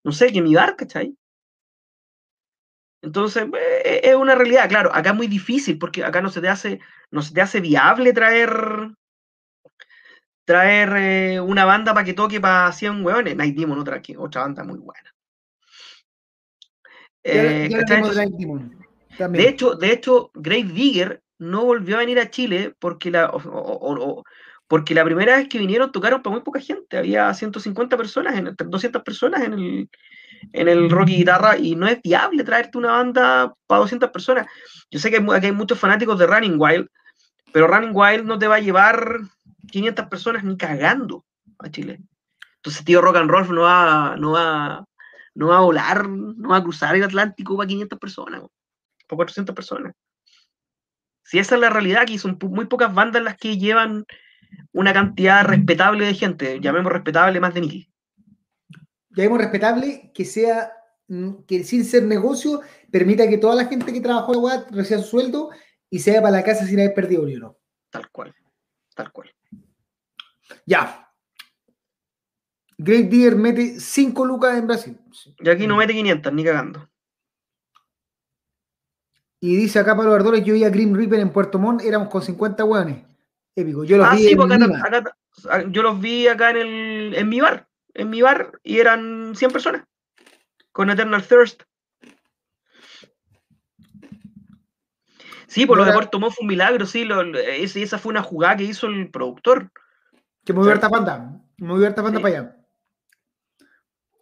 [0.03, 1.15] no sé, que mi bar, ¿cachai?
[3.01, 3.47] Entonces,
[3.83, 6.79] eh, es una realidad, claro, acá es muy difícil porque acá no se te hace,
[7.09, 8.91] no se te hace viable traer
[10.51, 13.37] traer eh, una banda para que toque para 100 hueones.
[13.37, 15.09] Night Demon, otra, otra banda muy buena.
[17.23, 17.69] Eh,
[19.29, 23.31] de hecho, de hecho, Grave Digger no volvió a venir a Chile porque la,
[24.67, 26.97] porque la primera vez que vinieron tocaron para muy poca gente.
[26.97, 29.89] Había 150 personas, en, 200 personas en el,
[30.51, 34.47] en el rock y guitarra y no es viable traerte una banda para 200 personas.
[34.89, 36.87] Yo sé que aquí hay muchos fanáticos de Running Wild,
[37.53, 39.19] pero Running Wild no te va a llevar
[39.69, 41.25] 500 personas ni cagando
[41.59, 42.01] a Chile.
[42.57, 44.85] Entonces, tío, Rock and Roll no va, no va,
[45.33, 48.41] no va a volar, no va a cruzar el Atlántico para 500 personas,
[49.07, 49.93] para 400 personas.
[51.23, 54.05] Si esa es la realidad, aquí son muy pocas bandas las que llevan
[54.73, 57.93] una cantidad respetable de gente, llamemos respetable más de mil.
[59.09, 60.71] Llamemos respetable que sea,
[61.07, 65.01] mm, que sin ser negocio, permita que toda la gente que trabajó en la reciba
[65.01, 65.49] su sueldo
[65.89, 67.59] y se vaya para la casa sin haber perdido un euro.
[67.89, 68.33] Tal cual,
[68.95, 69.33] tal cual.
[70.71, 71.05] Ya.
[72.77, 74.97] Great Deer mete 5 lucas en Brasil.
[75.39, 76.89] Y aquí no mete 500, ni cagando.
[79.41, 82.21] Y dice acá Pablo Ardores, yo vi a Grim Reaper en Puerto Montt, éramos con
[82.21, 83.03] 50 hueones.
[83.53, 83.83] Épico.
[83.83, 85.13] Yo los ah, vi sí, porque acá,
[85.67, 87.67] yo los vi acá en, el, en mi bar.
[87.93, 89.83] En mi bar y eran 100 personas.
[90.71, 91.63] Con Eternal Thirst.
[95.47, 97.05] Sí, por lo de Puerto Montt fue un milagro, sí.
[97.35, 99.69] esa fue una jugada que hizo el productor.
[100.43, 102.57] Que movió harta panda, movió harta panda para allá.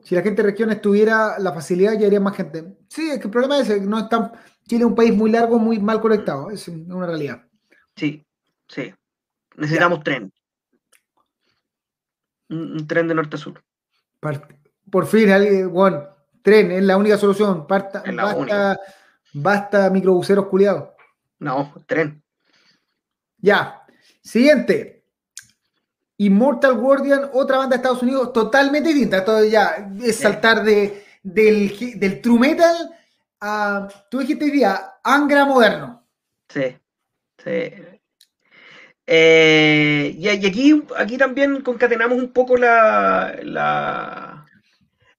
[0.03, 2.77] Si la gente de regiones tuviera la facilidad, ya iría más gente.
[2.87, 4.31] Sí, es que el problema es que no está,
[4.67, 7.45] Chile es un país muy largo, muy mal conectado, es una realidad.
[7.95, 8.25] Sí,
[8.67, 8.93] sí.
[9.55, 10.31] Necesitamos tren.
[12.49, 13.63] Un, tren de norte a sur.
[14.89, 15.29] Por fin,
[15.71, 16.07] bueno,
[16.41, 17.65] tren es la única solución.
[17.67, 18.79] basta,
[19.33, 20.89] basta microbuseros culiados.
[21.39, 22.23] No, tren.
[23.37, 23.85] Ya.
[24.21, 24.98] Siguiente.
[26.19, 29.23] Immortal Guardian, otra banda de Estados Unidos totalmente distinta.
[29.23, 32.75] Todo ya es saltar de, del, del true metal
[33.39, 36.05] a, tú dijiste hoy día, Angra moderno.
[36.49, 36.75] Sí,
[37.41, 37.71] sí.
[39.07, 44.45] Eh, y, aquí, aquí también concatenamos un poco la, la,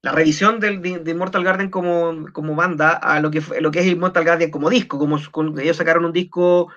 [0.02, 4.24] revisión de, de, Immortal Garden como, como, banda a lo que, lo que es Immortal
[4.24, 4.98] Garden como disco.
[4.98, 5.16] Como,
[5.58, 6.68] ellos sacaron un disco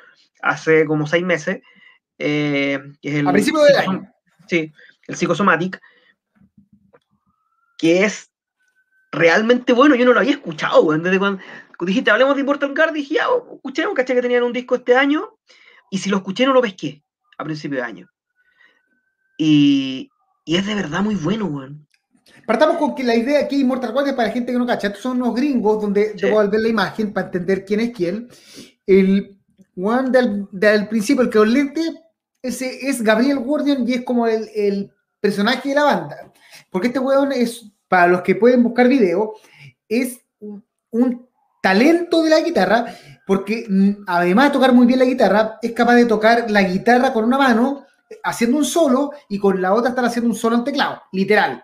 [0.42, 1.62] hace como seis meses.
[2.18, 2.80] Eh,
[3.28, 4.13] a principios del año.
[4.48, 4.72] Sí,
[5.08, 5.82] el Psychosomatic,
[7.78, 8.32] que es
[9.12, 9.96] realmente bueno.
[9.96, 11.42] Yo no lo había escuchado, Desde cuando,
[11.82, 15.38] dijiste, hablemos de Immortal Guard, dije, ya, escuchemos, caché que tenían un disco este año,
[15.90, 17.04] y si lo escuché no lo pesqué
[17.38, 18.10] a principio de año.
[19.38, 20.10] Y,
[20.46, 21.88] y es de verdad muy bueno, weón.
[22.46, 24.88] Partamos con que la idea aquí Immortal Guard es para gente que no cacha.
[24.88, 28.28] Estos son unos gringos donde debo ver la imagen para entender quién es quién.
[28.86, 29.38] El
[29.76, 31.82] one del, del principio, el que os lente,
[32.44, 36.34] ese es Gabriel Guardian y es como el, personaje de la banda.
[36.70, 39.36] Porque este weón es, para los que pueden buscar video,
[39.88, 40.20] es
[40.92, 41.28] un,
[41.62, 42.94] talento de la guitarra,
[43.26, 47.14] porque mm, además de tocar muy bien la guitarra, es capaz de tocar la guitarra
[47.14, 47.86] con una mano,
[48.22, 51.64] haciendo un solo, y con la otra estar haciendo un solo en teclado, literal.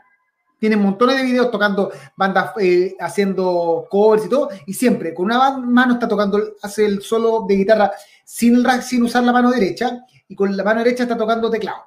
[0.58, 5.58] Tiene montones de videos tocando bandas, eh, haciendo covers y todo, y siempre con una
[5.58, 7.91] mano está tocando, hace el solo de guitarra
[8.24, 11.84] sin, sin usar la mano derecha, y con la mano derecha está tocando teclado.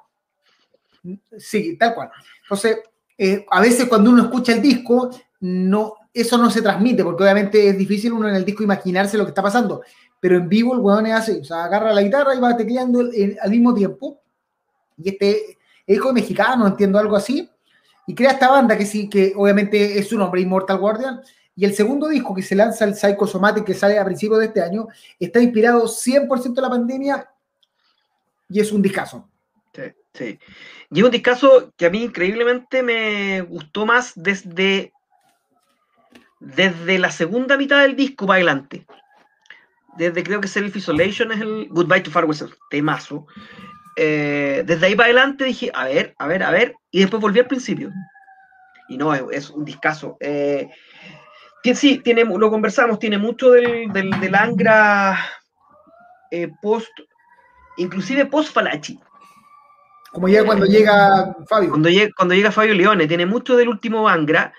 [1.37, 2.11] Sí, tal cual.
[2.43, 2.77] Entonces,
[3.17, 5.09] eh, a veces cuando uno escucha el disco,
[5.39, 9.23] no, eso no se transmite, porque obviamente es difícil uno en el disco imaginarse lo
[9.23, 9.81] que está pasando.
[10.19, 12.99] Pero en vivo el weón es así, o sea, agarra la guitarra y va tecleando
[12.99, 14.21] al mismo tiempo.
[14.97, 15.57] Y este
[15.87, 17.49] hijo mexicano, entiendo algo así,
[18.05, 21.21] y crea esta banda que sí, que obviamente es su nombre, Immortal Guardian.
[21.55, 24.61] Y el segundo disco que se lanza, el Psychosomatic, que sale a principios de este
[24.61, 24.87] año,
[25.19, 27.32] está inspirado 100% en la pandemia
[28.53, 29.27] y es un discazo.
[29.73, 29.81] Sí,
[30.13, 30.39] sí.
[30.91, 34.93] Y es un discazo que a mí increíblemente me gustó más desde,
[36.39, 38.85] desde la segunda mitad del disco para adelante.
[39.97, 43.25] Desde creo que Self Isolation es el Goodbye to Far West, temazo.
[43.95, 47.39] Eh, desde ahí para adelante dije, a ver, a ver, a ver, y después volví
[47.39, 47.91] al principio.
[48.87, 50.17] Y no, es, un discazo.
[50.19, 50.69] Eh,
[51.73, 55.17] sí, tiene, lo conversamos, tiene mucho del, del, Angra
[56.29, 56.91] eh, post
[57.77, 58.99] inclusive post Falachi.
[60.11, 61.71] Como ya cuando llega Fabio.
[61.71, 64.53] Cuando llega, cuando llega Fabio Leone, tiene mucho del último Angra.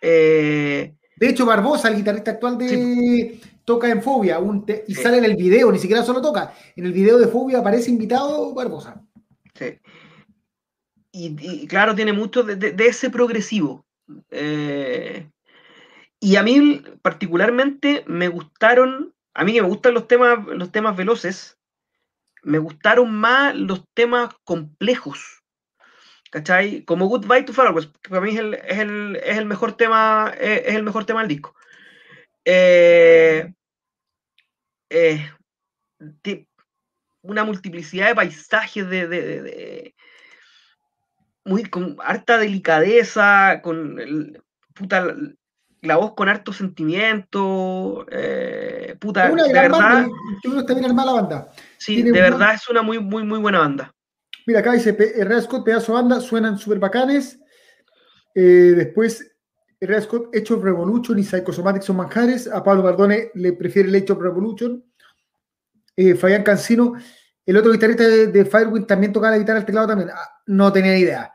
[0.00, 4.40] Eh, De hecho, Barbosa, el guitarrista actual de toca en Fobia
[4.88, 6.54] y sale en el video, ni siquiera solo toca.
[6.74, 9.00] En el video de Fobia aparece invitado Barbosa.
[9.54, 9.78] Sí.
[11.12, 13.84] Y, claro, tiene mucho de, ese progresivo.
[14.30, 15.28] Eh,
[16.18, 20.96] y a mí particularmente me gustaron, a mí que me gustan los temas, los temas
[20.96, 21.58] veloces,
[22.42, 25.42] me gustaron más los temas complejos.
[26.30, 26.84] ¿Cachai?
[26.84, 30.32] Como Goodbye to Flowers, que para mí es el, es el, es el mejor tema,
[30.38, 31.56] es, el mejor tema del disco.
[32.44, 33.52] Eh,
[34.90, 35.30] eh,
[37.22, 39.94] una multiplicidad de paisajes de, de, de,
[41.44, 44.42] muy con harta delicadeza, con el,
[44.74, 45.14] puta,
[45.82, 50.06] la voz con harto sentimiento, eh, puta, de verdad.
[50.58, 51.52] está bien armada la banda.
[51.78, 53.94] Sí, de verdad es una muy, muy, muy buena banda.
[54.46, 57.38] Mira, acá dice Herrera Scott, pedazo de banda, suenan súper bacanes.
[58.34, 59.36] Eh, después,
[59.78, 62.46] Herrera Scott, Hecho Revolution y Psychosomatic son manjares.
[62.46, 64.84] A Pablo Bardone le prefiere el Hecho Revolution.
[65.96, 66.94] Eh, Fabián Cancino,
[67.44, 70.10] el otro guitarrista de, Firewind también tocaba la guitarra al teclado también.
[70.10, 71.32] Ah, no tenía idea.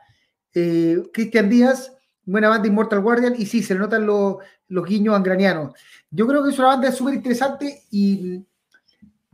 [0.54, 1.95] Eh, Cristian Díaz,
[2.26, 4.36] buena banda Immortal Guardian, y sí, se le notan los,
[4.68, 5.72] los guiños angranianos.
[6.10, 8.44] Yo creo que es una banda súper interesante y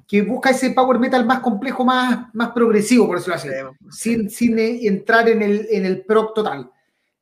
[0.07, 3.49] que busca ese power metal más complejo, más, más progresivo, por decirlo así,
[3.91, 6.71] sin, sin entrar en el, en el proc total.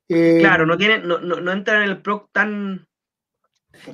[0.09, 2.85] Eh, claro, no, tiene, no, no, entra en el proc tan...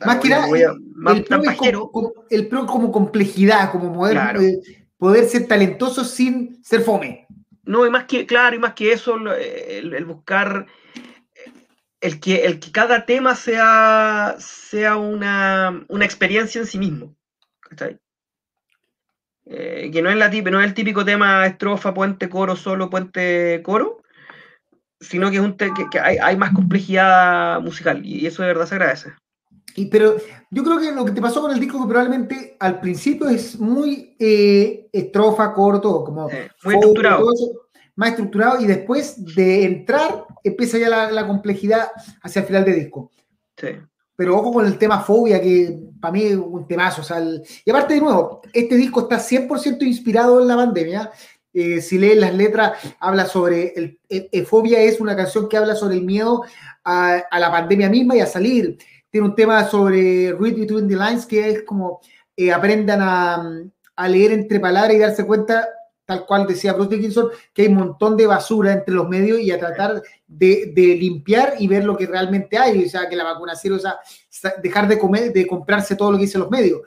[0.03, 4.61] más que nada, el, proc como, el proc como complejidad, como poder, eh,
[4.97, 7.27] poder ser talentoso sin ser fome.
[7.65, 10.65] No, y más que, claro, y más que eso, el, buscar
[12.02, 17.15] el que, el que cada tema sea, sea una, una experiencia en sí mismo.
[17.69, 17.90] ¿Está
[19.49, 23.61] eh, que no es, la no es el típico tema estrofa, puente, coro, solo, puente,
[23.64, 24.02] coro,
[24.99, 28.65] sino que es un que, que hay, hay, más complejidad musical y eso de verdad
[28.65, 29.14] se agradece.
[29.76, 30.18] Y, pero
[30.52, 33.57] yo creo que lo que te pasó con el disco que probablemente al principio es
[33.57, 36.30] muy eh, estrofa, corto, como
[36.64, 37.26] muy estructurado.
[37.95, 41.89] más estructurado y después de entrar empieza ya la, la complejidad
[42.22, 43.11] hacia el final del disco.
[43.55, 43.68] Sí
[44.18, 47.01] pero ojo con el tema fobia, que para mí es un temazo.
[47.01, 47.22] O sea,
[47.64, 51.11] y aparte, de nuevo, este disco está 100% inspirado en la pandemia.
[51.53, 53.73] Eh, si lees las letras, habla sobre.
[54.09, 56.43] El, Fobia es una canción que habla sobre el miedo
[56.84, 58.80] a, la pandemia misma y a salir.
[59.11, 62.01] Tiene un tema sobre Read Between the Lines, que es como
[62.35, 63.51] eh, aprendan a,
[63.95, 65.69] a leer entre palabras y darse cuenta
[66.07, 69.51] tal cual decía Bruce Dickinson, que hay un montón de basura entre los medios y
[69.51, 73.73] a tratar de, limpiar y ver lo que realmente hay, o sea, que la vacunación,
[73.73, 73.99] o sea,
[74.63, 76.79] dejar de comer, de comprarse todo lo que dicen los medios.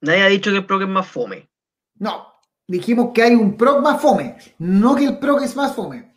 [0.00, 1.50] Nadie ha dicho que el PROC es más fome.
[1.96, 2.26] No,
[2.66, 6.14] dijimos que hay un PROC más fome, no que el PROC es más fome.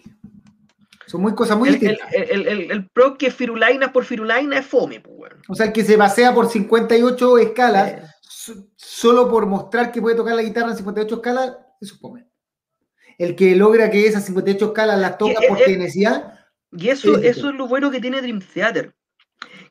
[1.05, 2.13] Son muy cosas muy el, distintas.
[2.13, 5.35] El, el, el, PROC que firulaina por firulaina es fome, pues, bueno.
[5.49, 8.20] O sea, el que se basea por 58 escalas
[8.75, 12.27] solo por mostrar que puede tocar la guitarra en 58 escalas, eso es fome.
[13.17, 16.39] El que logra que esas 58 escalas las toca porque necesidad.
[16.71, 18.95] Y eso, es eso es lo bueno que tiene Dream Theater.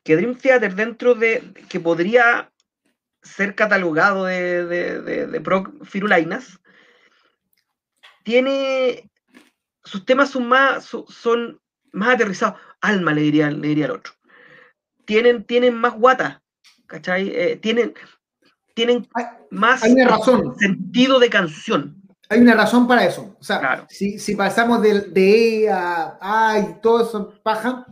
[0.03, 2.51] Que Dream Theater, dentro de que podría
[3.21, 6.59] ser catalogado de, de, de, Proc Firulainas,
[8.23, 9.09] tiene.
[9.83, 11.59] Sus temas son más, son
[11.91, 12.59] más aterrizados.
[12.81, 14.13] Alma, le diría, le diría al otro.
[15.05, 16.43] Tienen, tienen más guata,
[16.87, 17.29] ¿cachai?
[17.29, 17.93] Eh, tienen,
[18.73, 19.07] tienen
[19.49, 22.01] más sentido de canción.
[22.29, 23.35] Hay una razón para eso.
[23.39, 27.85] O sea, si, pasamos de, de, E a A y todo eso paja,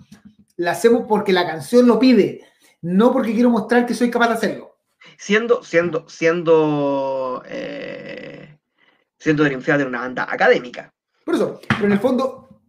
[0.56, 2.46] la hacemos porque la canción lo pide,
[2.82, 4.78] no porque quiero mostrar que soy capaz de hacerlo.
[5.18, 8.58] Siendo, siendo, siendo, eh,
[9.18, 10.94] siendo de una banda académica.
[11.26, 12.62] Por eso, pero en el fondo,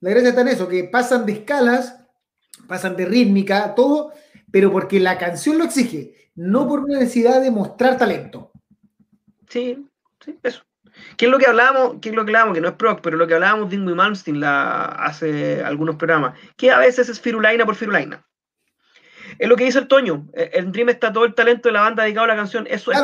[0.00, 2.00] la gracia está en eso, que pasan de escalas,
[2.66, 4.12] pasan de rítmica, todo,
[4.50, 8.52] pero porque la canción lo exige no por necesidad de mostrar talento.
[9.48, 9.86] Sí,
[10.24, 10.62] sí, eso.
[11.16, 11.96] ¿Qué es lo que hablábamos?
[12.00, 12.54] ¿Qué es lo que hablábamos?
[12.54, 16.38] Que no es proc, pero lo que hablábamos Dingo y Malmsteen la, hace algunos programas,
[16.56, 18.24] que a veces es firulaina por firulaina.
[19.38, 20.26] Es lo que dice el Toño.
[20.34, 22.66] El Dream está todo el talento de la banda dedicado a la canción.
[22.68, 22.98] Eso es.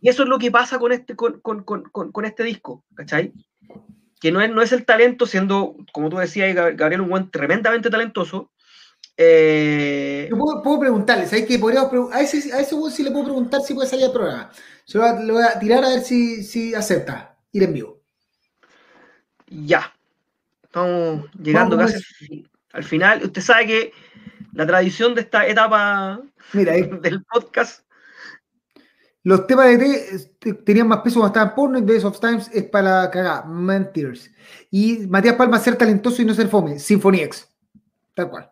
[0.00, 3.32] Y eso es lo que pasa con este, con, con, con, con este disco, ¿cachai?
[4.20, 7.90] Que no es, no es el talento, siendo, como tú decías, Gabriel, un buen tremendamente
[7.90, 8.50] talentoso,
[9.22, 10.26] eh...
[10.30, 11.60] Yo puedo, preguntarle, ¿sabes qué?
[12.12, 14.50] a, ese, a ese sí le puedo preguntar si puede salir al programa.
[14.84, 18.00] Se lo, voy a tirar a ver si, si acepta ir en vivo.
[19.46, 19.94] Ya.
[20.62, 23.22] Estamos llegando casi al final.
[23.24, 23.92] Usted sabe que
[24.52, 26.20] la tradición de esta etapa
[26.52, 26.72] Mira,
[27.02, 27.84] del podcast.
[29.22, 32.64] Los temas de T tenían más peso cuando estaban porno y Days of Times es
[32.64, 34.30] para cagar, Mentirs.
[34.70, 37.46] Y Matías Palma ser talentoso y no ser fome, Symphony X.
[38.14, 38.49] Tal cual.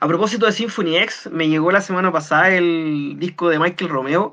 [0.00, 4.32] A propósito de Symphony X, me llegó la semana pasada el disco de Michael Romeo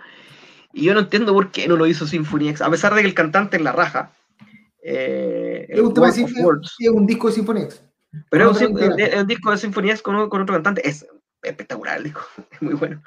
[0.74, 3.08] y yo no entiendo por qué no lo hizo Symphony X, a pesar de que
[3.08, 4.12] el cantante es la raja.
[4.82, 7.84] Eh, es, un es un disco de Symphony X.
[8.30, 10.88] Pero es un, disco de Symphony X con, otro cantante.
[10.88, 11.06] Es
[11.42, 12.22] espectacular el disco,
[12.52, 13.02] es muy bueno.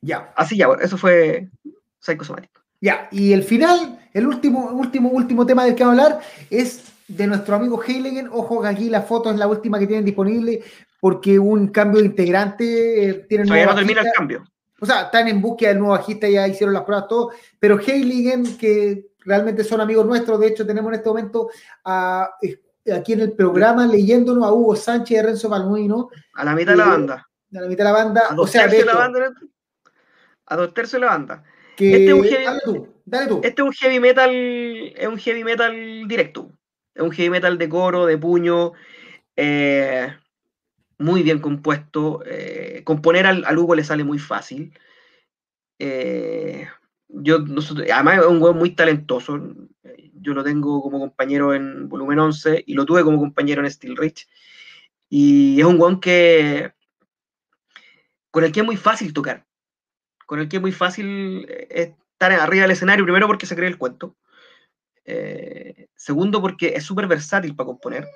[0.00, 0.32] Ya.
[0.36, 1.48] Así ya, bueno, eso fue
[2.00, 2.50] Psychosomatic.
[2.80, 6.92] Ya, y el final, el último, último, último tema del que vamos a hablar es
[7.08, 8.28] de nuestro amigo Heiligen.
[8.30, 10.62] Ojo que aquí la foto es la última que tienen disponible
[11.00, 13.08] porque un cambio de integrante.
[13.08, 14.44] Eh, tienen Todavía no termina el cambio.
[14.80, 17.30] O sea, están en búsqueda del nuevo bajista, ya hicieron las pruebas, todo.
[17.58, 21.50] Pero Heiligen, que realmente son amigos nuestros, de hecho, tenemos en este momento
[21.84, 26.10] aquí en el programa leyéndonos a Hugo Sánchez y a Renzo Palmuino.
[26.34, 27.28] A la mitad de la banda.
[27.54, 28.22] A la mitad de la banda.
[28.30, 29.32] A dos o sea, de la banda.
[30.46, 31.44] A dos tercios de la banda.
[31.76, 33.40] este es un heavy, dale tú, dale tú.
[33.42, 36.52] Este es un heavy metal, es un heavy metal directo.
[36.94, 38.72] Es un heavy metal de coro, de puño.
[39.36, 40.08] Eh,
[40.98, 42.22] muy bien compuesto.
[42.26, 44.72] Eh, componer al, Hugo le sale muy fácil.
[45.78, 46.68] Eh,
[47.08, 47.38] yo,
[47.92, 49.40] además es un huevo muy talentoso.
[50.14, 53.96] Yo lo tengo como compañero en volumen 11 y lo tuve como compañero en Steel
[53.96, 54.28] Rich.
[55.08, 56.72] Y es un hueón que
[58.30, 59.46] con el que es muy fácil tocar.
[60.26, 63.68] Con el que es muy fácil eh, estar arriba del escenario, primero porque se cree
[63.68, 64.16] el cuento.
[65.96, 68.06] segundo porque es súper versátil para componer.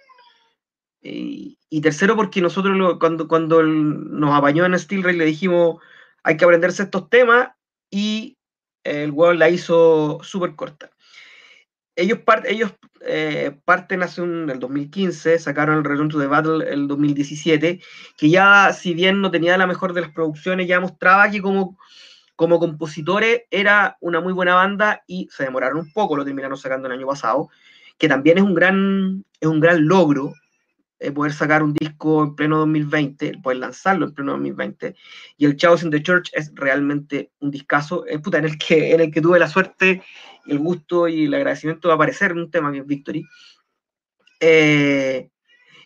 [1.04, 5.78] Y, tercero, porque nosotros cuando, cuando nos apañó en Steel Ray le dijimos
[6.22, 7.50] hay que aprenderse estos temas
[7.90, 8.38] y
[8.84, 10.90] el weón la hizo súper corta.
[11.94, 12.72] Ellos, ellos
[13.02, 17.80] eh, parten hace un, el 2015, sacaron el Return to the Battle el 2017,
[18.16, 21.76] que ya, si bien no tenía la mejor de las producciones, ya mostraba que como,
[22.34, 26.88] como compositores era una muy buena banda y se demoraron un poco, lo terminaron sacando
[26.88, 27.50] el año pasado,
[27.98, 30.32] que también es un gran, es un gran logro
[31.02, 34.94] eh, poder sacar un disco en pleno 2020, poder lanzarlo en pleno 2020.
[35.36, 38.94] Y el Chaos in the Church es realmente un discazo, eh, puta, en, el que,
[38.94, 40.02] en el que tuve la suerte,
[40.46, 43.24] el gusto y el agradecimiento de aparecer en un tema que es Victory.
[44.38, 45.28] Eh,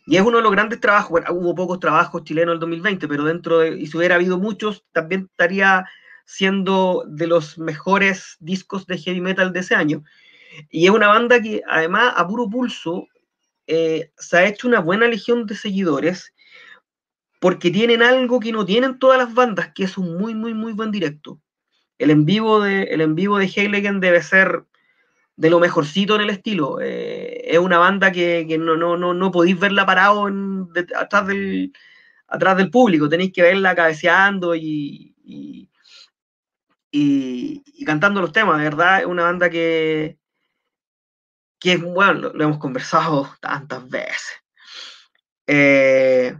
[0.04, 3.08] y es uno de los grandes trabajos, bueno, hubo pocos trabajos chilenos en el 2020,
[3.08, 5.86] pero dentro de, y si hubiera habido muchos, también estaría
[6.26, 10.04] siendo de los mejores discos de heavy metal de ese año.
[10.70, 13.08] Y es una banda que además a puro pulso
[13.66, 16.32] eh, se ha hecho una buena legión de seguidores
[17.40, 20.72] porque tienen algo que no tienen todas las bandas, que es un muy, muy, muy
[20.72, 21.40] buen directo.
[21.98, 24.64] El en vivo de, el en vivo de Heiligen debe ser
[25.36, 26.78] de lo mejorcito en el estilo.
[26.80, 30.28] Eh, es una banda que, no, no, no, no, podéis verla parado
[30.96, 31.72] atrás, del,
[32.28, 35.68] atrás del público, tenéis que verla cabeceando y, y,
[36.90, 39.00] y, cantando los temas, de verdad.
[39.00, 40.18] Es una banda que,
[41.58, 44.42] que bueno, lo, hemos conversado tantas veces.
[45.46, 46.36] Eh,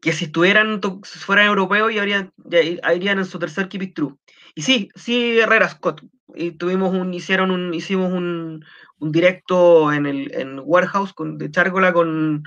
[0.00, 4.14] que si estuvieran, si fueran europeos y habrían, en su tercer Keep It True.
[4.54, 6.02] Y sí, sí, Herrera Scott.
[6.34, 8.64] Y tuvimos un, hicieron un, hicimos un,
[8.98, 12.44] un directo en el en Warehouse con, de Chárgola con,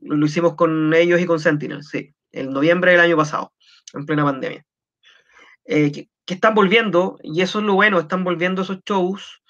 [0.00, 3.52] lo hicimos con ellos y con Sentinel, sí, en noviembre del año pasado,
[3.94, 4.64] en plena pandemia.
[5.64, 9.42] Eh, que, que están volviendo, y eso es lo bueno, están volviendo esos shows.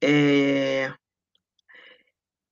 [0.00, 0.90] Eh,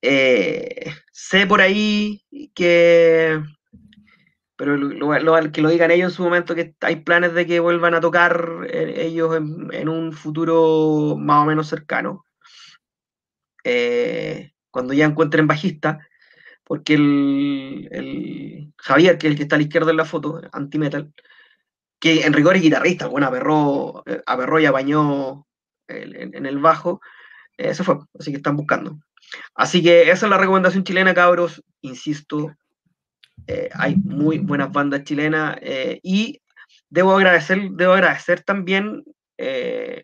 [0.02, 2.22] eh, sé por ahí
[2.54, 3.42] que,
[4.56, 7.94] pero lo, que lo digan ellos en su momento, que hay planes de que vuelvan
[7.94, 12.26] a tocar eh, ellos en, un futuro más o menos cercano,
[14.70, 16.06] cuando ya encuentren bajista,
[16.64, 21.12] porque el, Javier, que es el que está a la izquierda en la foto, anti-metal,
[22.02, 25.46] que en rigor es guitarrista, bueno, aperró, aperró y apañó
[25.86, 27.00] en, el bajo,
[27.56, 28.98] eso fue, así que están buscando.
[29.54, 31.62] Así que esa es la recomendación chilena, cabros.
[31.80, 32.56] Insisto,
[33.46, 36.42] eh, hay muy buenas bandas chilenas eh, y
[36.90, 39.04] debo agradecer, debo agradecer también
[39.38, 40.02] eh,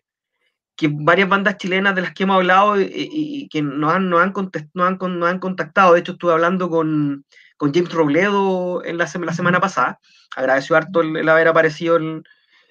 [0.77, 4.33] que varias bandas chilenas de las que hemos hablado y, que nos han, nos, han
[4.75, 5.93] han, han, contactado.
[5.93, 7.25] De hecho, estuve hablando con,
[7.59, 9.99] con James Robledo en la, la semana pasada.
[10.35, 12.23] Agradeció harto el, haber aparecido, el,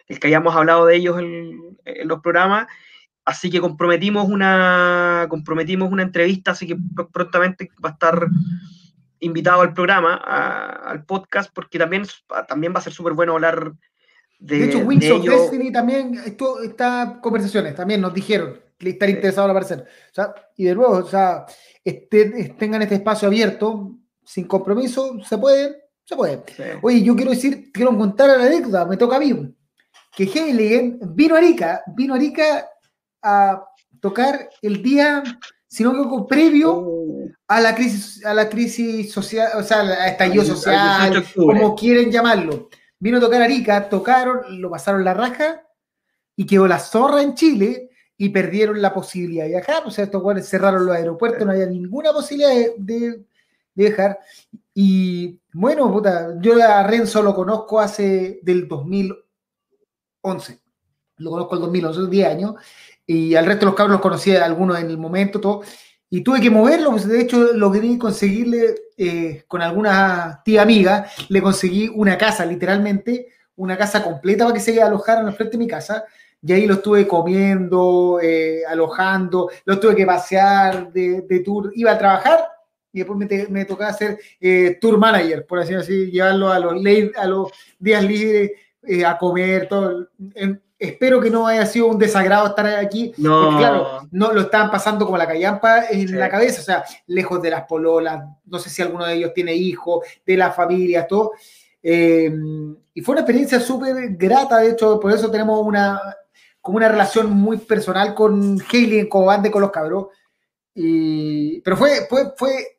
[0.06, 1.60] el, que hayamos hablado de ellos en,
[2.04, 2.68] los programas.
[3.26, 6.78] Así que comprometimos una, comprometimos una entrevista, así que
[7.12, 8.28] prontamente va a estar
[9.20, 12.04] invitado al programa, al podcast, porque también,
[12.48, 13.74] también va a ser súper bueno hablar
[14.38, 14.58] de.
[14.58, 19.48] De hecho, Wings of Destiny también, esto, estas conversaciones también nos dijeron que estar interesado
[19.48, 19.86] en aparecer.
[20.56, 21.44] y de nuevo, o sea,
[21.84, 23.98] este, tengan este espacio abierto,
[24.28, 26.44] sin compromiso, se puede, se puede.
[26.82, 29.54] Oye, yo quiero decir, quiero contar la anécdota, me toca a mí,
[30.14, 32.68] que Heiligen vino a Arica, vino a Arica
[33.22, 33.64] a
[34.00, 35.22] tocar el día,
[35.66, 36.84] si no me equivoco, previo
[37.46, 42.68] a la crisis, a la crisis social, o sea, a estallido social, como quieren llamarlo.
[42.98, 45.62] Vino a tocar Arica, tocaron, lo pasaron la raja
[46.36, 47.88] y quedó la zorra en Chile
[48.18, 49.84] y perdieron la posibilidad de viajar.
[49.86, 53.24] O sea, estos jugadores cerraron los aeropuertos, no había ninguna posibilidad de,
[53.86, 54.18] viajar.
[54.74, 56.02] Y bueno,
[56.40, 60.60] yo a Renzo lo conozco hace del 2011.
[61.16, 62.54] Lo conozco el 2011, 10 años.
[63.06, 65.62] Y al resto de los cabros los conocía algunos en el momento, todo.
[66.10, 71.06] Y tuve que moverlo, pues de hecho lo que conseguirle eh, con alguna tía amiga,
[71.28, 75.64] le conseguí una casa, literalmente, una casa completa para que se alojaran al frente de
[75.64, 76.04] mi casa.
[76.40, 81.72] Y ahí lo estuve comiendo, eh, alojando, lo tuve que pasear de, tour.
[81.74, 82.48] Iba a trabajar
[82.92, 86.74] y después me, me tocaba hacer eh, tour manager, por así decirlo, llevarlo a los,
[87.16, 88.52] a los días libres,
[89.04, 90.08] a comer, todo
[90.78, 93.44] espero que no haya sido un desagrado estar aquí, no.
[93.44, 97.42] porque claro, no lo estaban pasando como la callampa en la cabeza, o sea, lejos
[97.42, 101.32] de las pololas, no sé si alguno de ellos tiene hijos, de la familia, todo.
[101.82, 102.32] Eh,
[102.94, 106.00] y fue una experiencia súper grata, de hecho, por eso tenemos una,
[106.60, 110.06] como una relación muy personal con Hailey en Cobande con los cabros.
[110.74, 112.77] Y, pero fue, fue, fue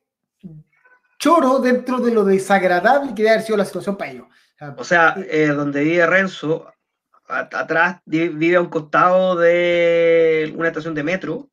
[1.19, 4.27] choro dentro de lo desagradable que debe haber sido la situación para ellos.
[4.77, 6.73] O sea, eh, donde vive Renzo,
[7.27, 11.49] atrás vive a un costado de una estación de metro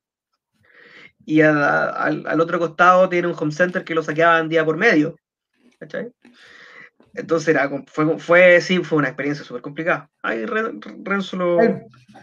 [1.25, 5.17] y al, otro costado tiene un home center que lo saqueaban día por medio.
[7.15, 10.11] Entonces era, fue, fue, sí, fue una experiencia súper complicada.
[10.23, 11.59] Ahí Renzo lo...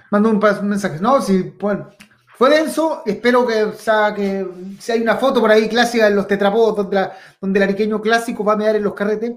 [0.09, 0.99] mandó un, mensaje.
[0.99, 1.89] No, sí, bueno,
[2.35, 3.03] fue denso.
[3.05, 4.47] Espero que, o sea, que
[4.79, 8.43] si hay una foto por ahí clásica de los tetrapodos donde, donde el ariqueño clásico
[8.43, 9.33] va a mirar en los carretes.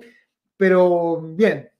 [0.56, 1.70] Pero bien,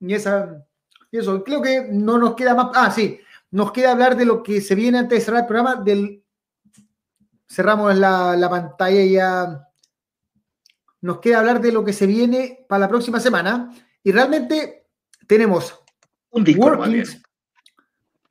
[0.00, 0.64] y esa
[1.10, 2.70] y eso, creo que no nos queda más.
[2.74, 3.20] Ah, sí,
[3.50, 5.76] nos queda hablar de lo que se viene antes de cerrar el programa.
[5.76, 6.22] Del,
[7.48, 9.68] cerramos la, la pantalla ya.
[11.00, 13.72] Nos queda hablar de lo que se viene para la próxima semana.
[14.02, 14.86] Y realmente
[15.26, 15.78] tenemos
[16.30, 16.66] un disco.
[16.66, 17.22] Workings,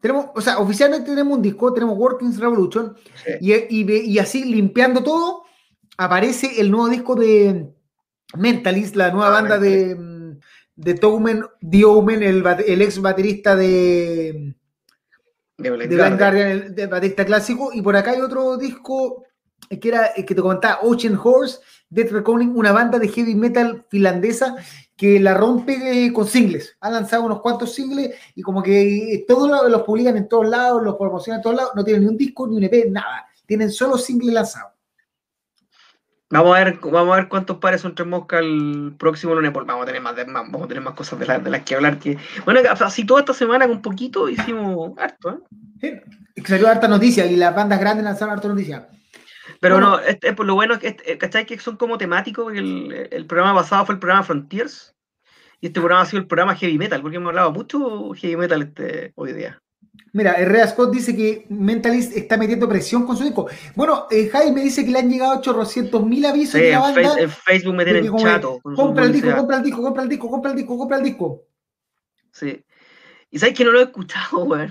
[0.07, 2.95] tenemos, o sea, oficialmente tenemos un disco, tenemos Workings Revolution.
[3.41, 5.43] Y, y, así limpiando todo,
[5.97, 7.73] aparece el nuevo disco de
[8.35, 10.17] Mentalist, la nueva ah, banda de
[10.77, 14.55] de Toumen, Diomen, el, el ex baterista de,
[15.57, 19.25] de Blind Guardian, el, baterista clásico, y por acá hay otro disco
[19.69, 21.59] que era que te comentaba, Ocean Horse,
[21.89, 24.55] Death Reckoning, una banda de heavy metal finlandesa
[24.95, 26.75] que la rompe eh, con singles.
[26.81, 30.95] Ha lanzado unos cuantos singles y como que todos los publican en todos lados, los
[30.95, 33.27] promocionan en todos lados, no tienen ni un disco, ni un EP, nada.
[33.45, 34.73] Tienen solo singles lanzados.
[36.29, 39.67] Vamos a ver, vamos a ver cuántos pares son tres moscas el próximo lunes, porque
[39.67, 41.99] vamos a tener más, vamos a tener más cosas de, las que hablar.
[41.99, 45.45] Que, bueno, así toda esta semana con poquito hicimos harto,
[45.81, 46.01] ¿eh?
[46.35, 48.89] Sí, salió harta noticia y las bandas grandes lanzaron harta noticia.
[49.59, 51.45] Pero no, es, por lo bueno es que, eh, ¿cachai?
[51.45, 52.59] Que son como temáticos, porque
[53.11, 54.95] el, programa pasado fue el programa Frontiers
[55.59, 58.61] y este programa ha sido el programa Heavy Metal, porque hemos hablado mucho Heavy Metal
[58.61, 59.61] este, hoy día.
[60.13, 63.47] Mira, Herrera Scott dice que Mentalist está metiendo presión con su disco.
[63.75, 67.19] Bueno, eh, Jaime dice que le han llegado 800 mil avisos de la banda.
[67.19, 68.59] En Facebook me tienen chato.
[68.61, 71.43] Compra el disco, compra el disco, compra el disco, compra el disco, compra el disco.
[72.31, 72.63] Sí.
[73.29, 74.69] Y sabes que no lo he escuchado, güey.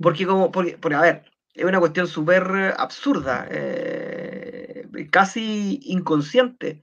[0.00, 1.30] Porque como, porque, a ver,
[1.60, 6.82] es una cuestión súper absurda, eh, casi inconsciente.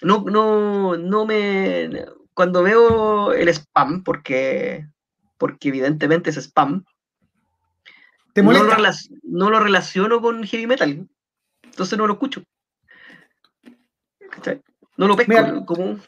[0.00, 1.90] No, no, no me.
[2.32, 4.86] Cuando veo el spam, porque,
[5.38, 6.84] porque evidentemente es spam,
[8.36, 8.62] no lo,
[9.24, 11.08] no lo, relaciono con heavy metal.
[11.64, 12.44] Entonces no lo escucho.
[14.96, 15.98] No lo pesco como.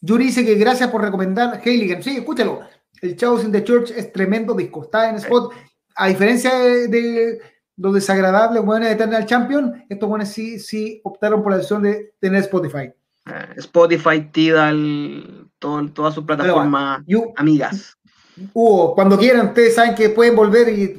[0.00, 2.02] Yuri dice que gracias por recomendar Heiligen.
[2.02, 2.68] Sí, escúchalo.
[3.00, 4.82] El Chaos in the Church es tremendo disco.
[4.82, 5.54] Está en spot.
[5.94, 7.40] A diferencia de,
[7.76, 12.14] lo desagradable bueno de Eternal Champion, estos buenos sí, sí optaron por la decisión de
[12.20, 12.92] tener Spotify.
[13.26, 17.02] Ah, Spotify, Tidal, todo, todas sus plataformas
[17.36, 17.96] amigas.
[18.52, 20.96] Hugo, cuando quieran, ustedes saben que pueden volver y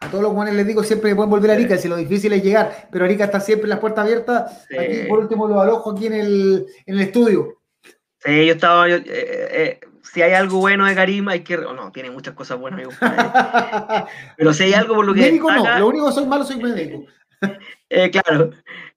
[0.00, 2.32] a todos los buenos les digo siempre que pueden volver a Arica, si lo difícil
[2.32, 4.66] es llegar, pero Arica está siempre en las puertas abiertas.
[4.78, 7.60] Aquí, por último, lo alojo aquí en el, en el estudio.
[8.18, 8.88] Sí, yo estaba.
[8.88, 9.80] Eh, eh,
[10.12, 11.56] si hay algo bueno de Karim, hay que.
[11.56, 12.80] no, tiene muchas cosas buenas,
[14.36, 15.20] pero si hay algo por lo que.
[15.20, 17.04] Médico no, lo único que soy malo soy médico.
[17.88, 18.50] Eh, claro.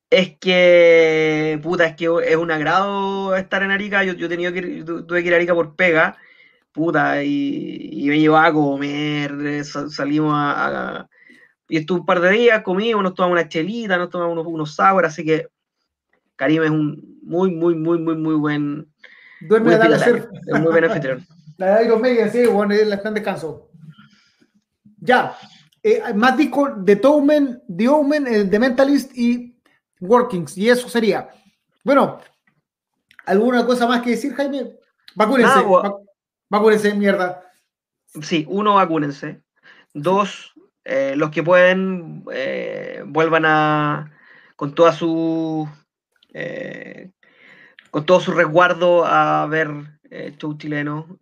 [0.10, 4.04] Es que, puta, es que es un agrado estar en Arica.
[4.04, 6.18] Yo, yo tenía que tuve que ir a Arica por pega
[6.72, 11.10] puta, y, me llevaba a comer, salimos a,
[11.68, 14.76] y estuve un par de días, comimos, nos tomamos una chelita, nos tomamos unos, unos
[14.76, 15.48] sour, así que
[16.36, 18.88] Karim es un muy, muy, muy, muy, muy buen.
[19.42, 21.26] Duerme muy, muy buen anfitrión.
[21.58, 23.70] La de Iron Maiden, sí, bueno, la están descanso.
[25.02, 25.36] Ya,
[25.84, 29.60] eh, más discos de Toumen, The Omen, The Mentalist y
[30.00, 31.30] Workings, y eso sería.
[31.84, 32.22] Bueno,
[33.26, 34.78] ¿alguna cosa más que decir, Jaime?
[35.16, 35.94] Vacúnense, ah,
[36.50, 37.44] vacúnense, mierda.
[38.22, 39.44] Sí, uno, vacúnense.
[39.94, 40.54] Dos,
[40.86, 44.12] eh, los que pueden, eh, vuelvan a,
[44.56, 45.68] con toda su,
[46.34, 47.12] eh,
[47.92, 49.70] con todo su resguardo a ver
[50.40, 51.18] show chileno,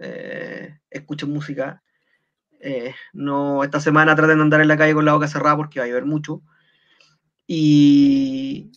[0.89, 1.83] escuchen música.
[3.13, 5.85] no, esta semana traten de andar en la calle con la boca cerrada porque va
[5.85, 6.41] a llover mucho.
[7.45, 8.71] Y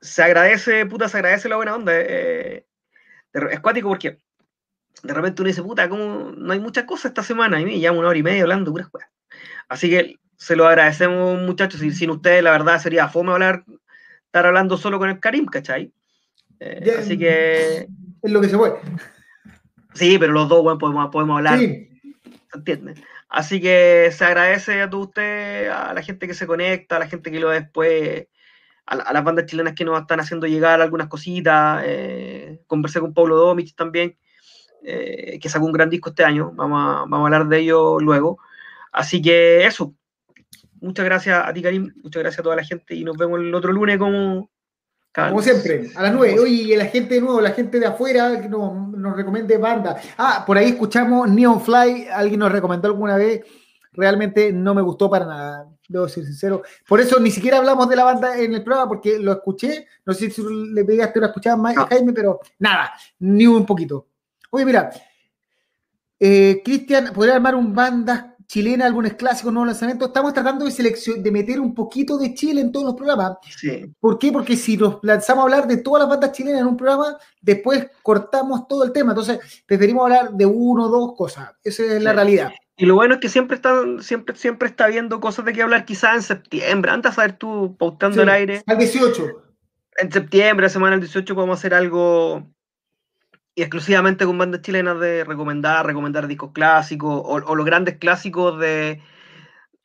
[0.00, 1.92] se agradece, puta, se agradece la buena onda.
[1.96, 4.20] es cuático porque
[5.02, 7.98] de repente uno dice, puta, como no hay muchas cosas esta semana, y me llamo
[7.98, 8.88] una hora y media hablando puras
[9.68, 13.64] Así que se lo agradecemos, muchachos, y sin ustedes, la verdad, sería fome hablar,
[14.26, 15.92] estar hablando solo con el Karim, ¿cachai?
[16.60, 17.86] Eh, así que.
[18.22, 18.74] Es lo que se puede.
[19.94, 21.58] Sí, pero los dos, bueno, podemos, podemos hablar.
[21.58, 21.88] Sí.
[22.54, 22.94] ¿Entiende?
[23.28, 27.08] Así que se agradece a todos ustedes, a la gente que se conecta, a la
[27.08, 28.28] gente que lo después,
[28.86, 31.82] a, las bandas chilenas que nos están haciendo llegar algunas cositas.
[31.84, 34.16] Eh, conversé con Pablo Domich también,
[34.84, 37.98] eh, que sacó un gran disco este año, vamos a, vamos a hablar de ello
[38.00, 38.38] luego.
[38.92, 39.94] Así que eso,
[40.80, 43.54] muchas gracias a ti Karim, muchas gracias a toda la gente y nos vemos el
[43.54, 44.50] otro lunes como...
[45.16, 46.38] Como siempre, a las nueve.
[46.38, 49.96] Oye, la gente de nuevo, la gente de afuera que nos, nos recomiende banda.
[50.18, 53.42] Ah, por ahí escuchamos Neon Fly, alguien nos recomendó alguna vez.
[53.92, 56.62] Realmente no me gustó para nada, debo ser sincero.
[56.86, 59.86] Por eso ni siquiera hablamos de la banda en el programa, porque lo escuché.
[60.04, 64.08] No sé si le pegaste una escuchada más, a Jaime, pero nada, ni un poquito.
[64.50, 64.90] Oye, mira,
[66.20, 70.08] eh, Cristian, ¿podría armar un banda chilena, algunos clásicos, nuevos lanzamientos?
[70.08, 73.38] Estamos tratando de selección, de meter un poquito de Chile en todos los programas.
[73.56, 73.92] Sí.
[74.00, 74.32] ¿Por qué?
[74.32, 77.86] Porque si nos lanzamos a hablar de todas las bandas chilenas en un programa, después
[78.02, 79.12] cortamos todo el tema.
[79.12, 81.50] Entonces, preferimos hablar de uno o dos cosas.
[81.62, 82.52] Esa es la realidad.
[82.78, 85.86] Y lo bueno es que siempre está, siempre, siempre está viendo cosas de qué hablar,
[85.86, 86.90] quizás en septiembre.
[86.90, 88.62] Antes a ver tú pautando el aire.
[88.66, 89.42] Al 18.
[89.98, 92.52] En septiembre, semana del 18, podemos hacer algo
[93.56, 99.00] y exclusivamente con bandas chilenas de recomendar, recomendar discos clásicos o, los grandes clásicos de,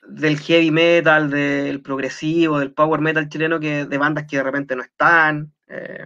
[0.05, 4.75] del heavy metal, del progresivo, del power metal chileno, que de bandas que de repente
[4.75, 5.53] no están.
[5.69, 6.05] Eh,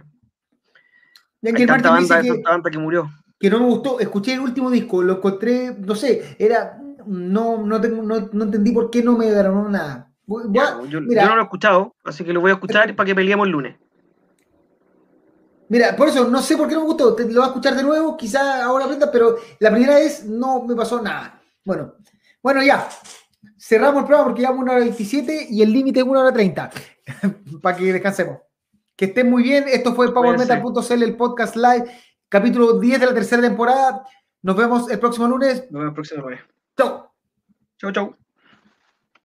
[1.42, 3.10] hay tanta banda, que, banda que murió.
[3.36, 3.98] Que no me gustó.
[3.98, 6.78] Escuché el último disco, lo encontré, no sé, era.
[7.04, 10.12] No, no, tengo, no, no entendí por qué no me ganó nada.
[10.26, 13.46] yo, yo, no lo he escuchado, así que lo voy a escuchar para que peleemos
[13.46, 13.76] el lunes.
[15.68, 17.10] Mira, por eso no sé por qué no me gustó.
[17.10, 20.74] lo voy a escuchar de nuevo, quizá ahora aprenda, pero la primera vez no me
[20.74, 21.40] pasó nada.
[21.64, 21.94] Bueno,
[22.42, 22.88] bueno, ya.
[23.58, 26.70] Cerramos el programa porque llevamos una hora 27 y el límite es una hora 30.
[27.62, 28.38] Para que descansemos.
[28.94, 29.64] Que estén muy bien.
[29.66, 31.90] Esto fue PowerMetal.cl, el podcast live,
[32.28, 34.04] capítulo 10 de la tercera temporada.
[34.42, 35.64] Nos vemos el próximo lunes.
[35.70, 36.40] Nos vemos el próximo lunes.
[36.76, 37.10] Chau.
[37.78, 38.25] Chau, chau.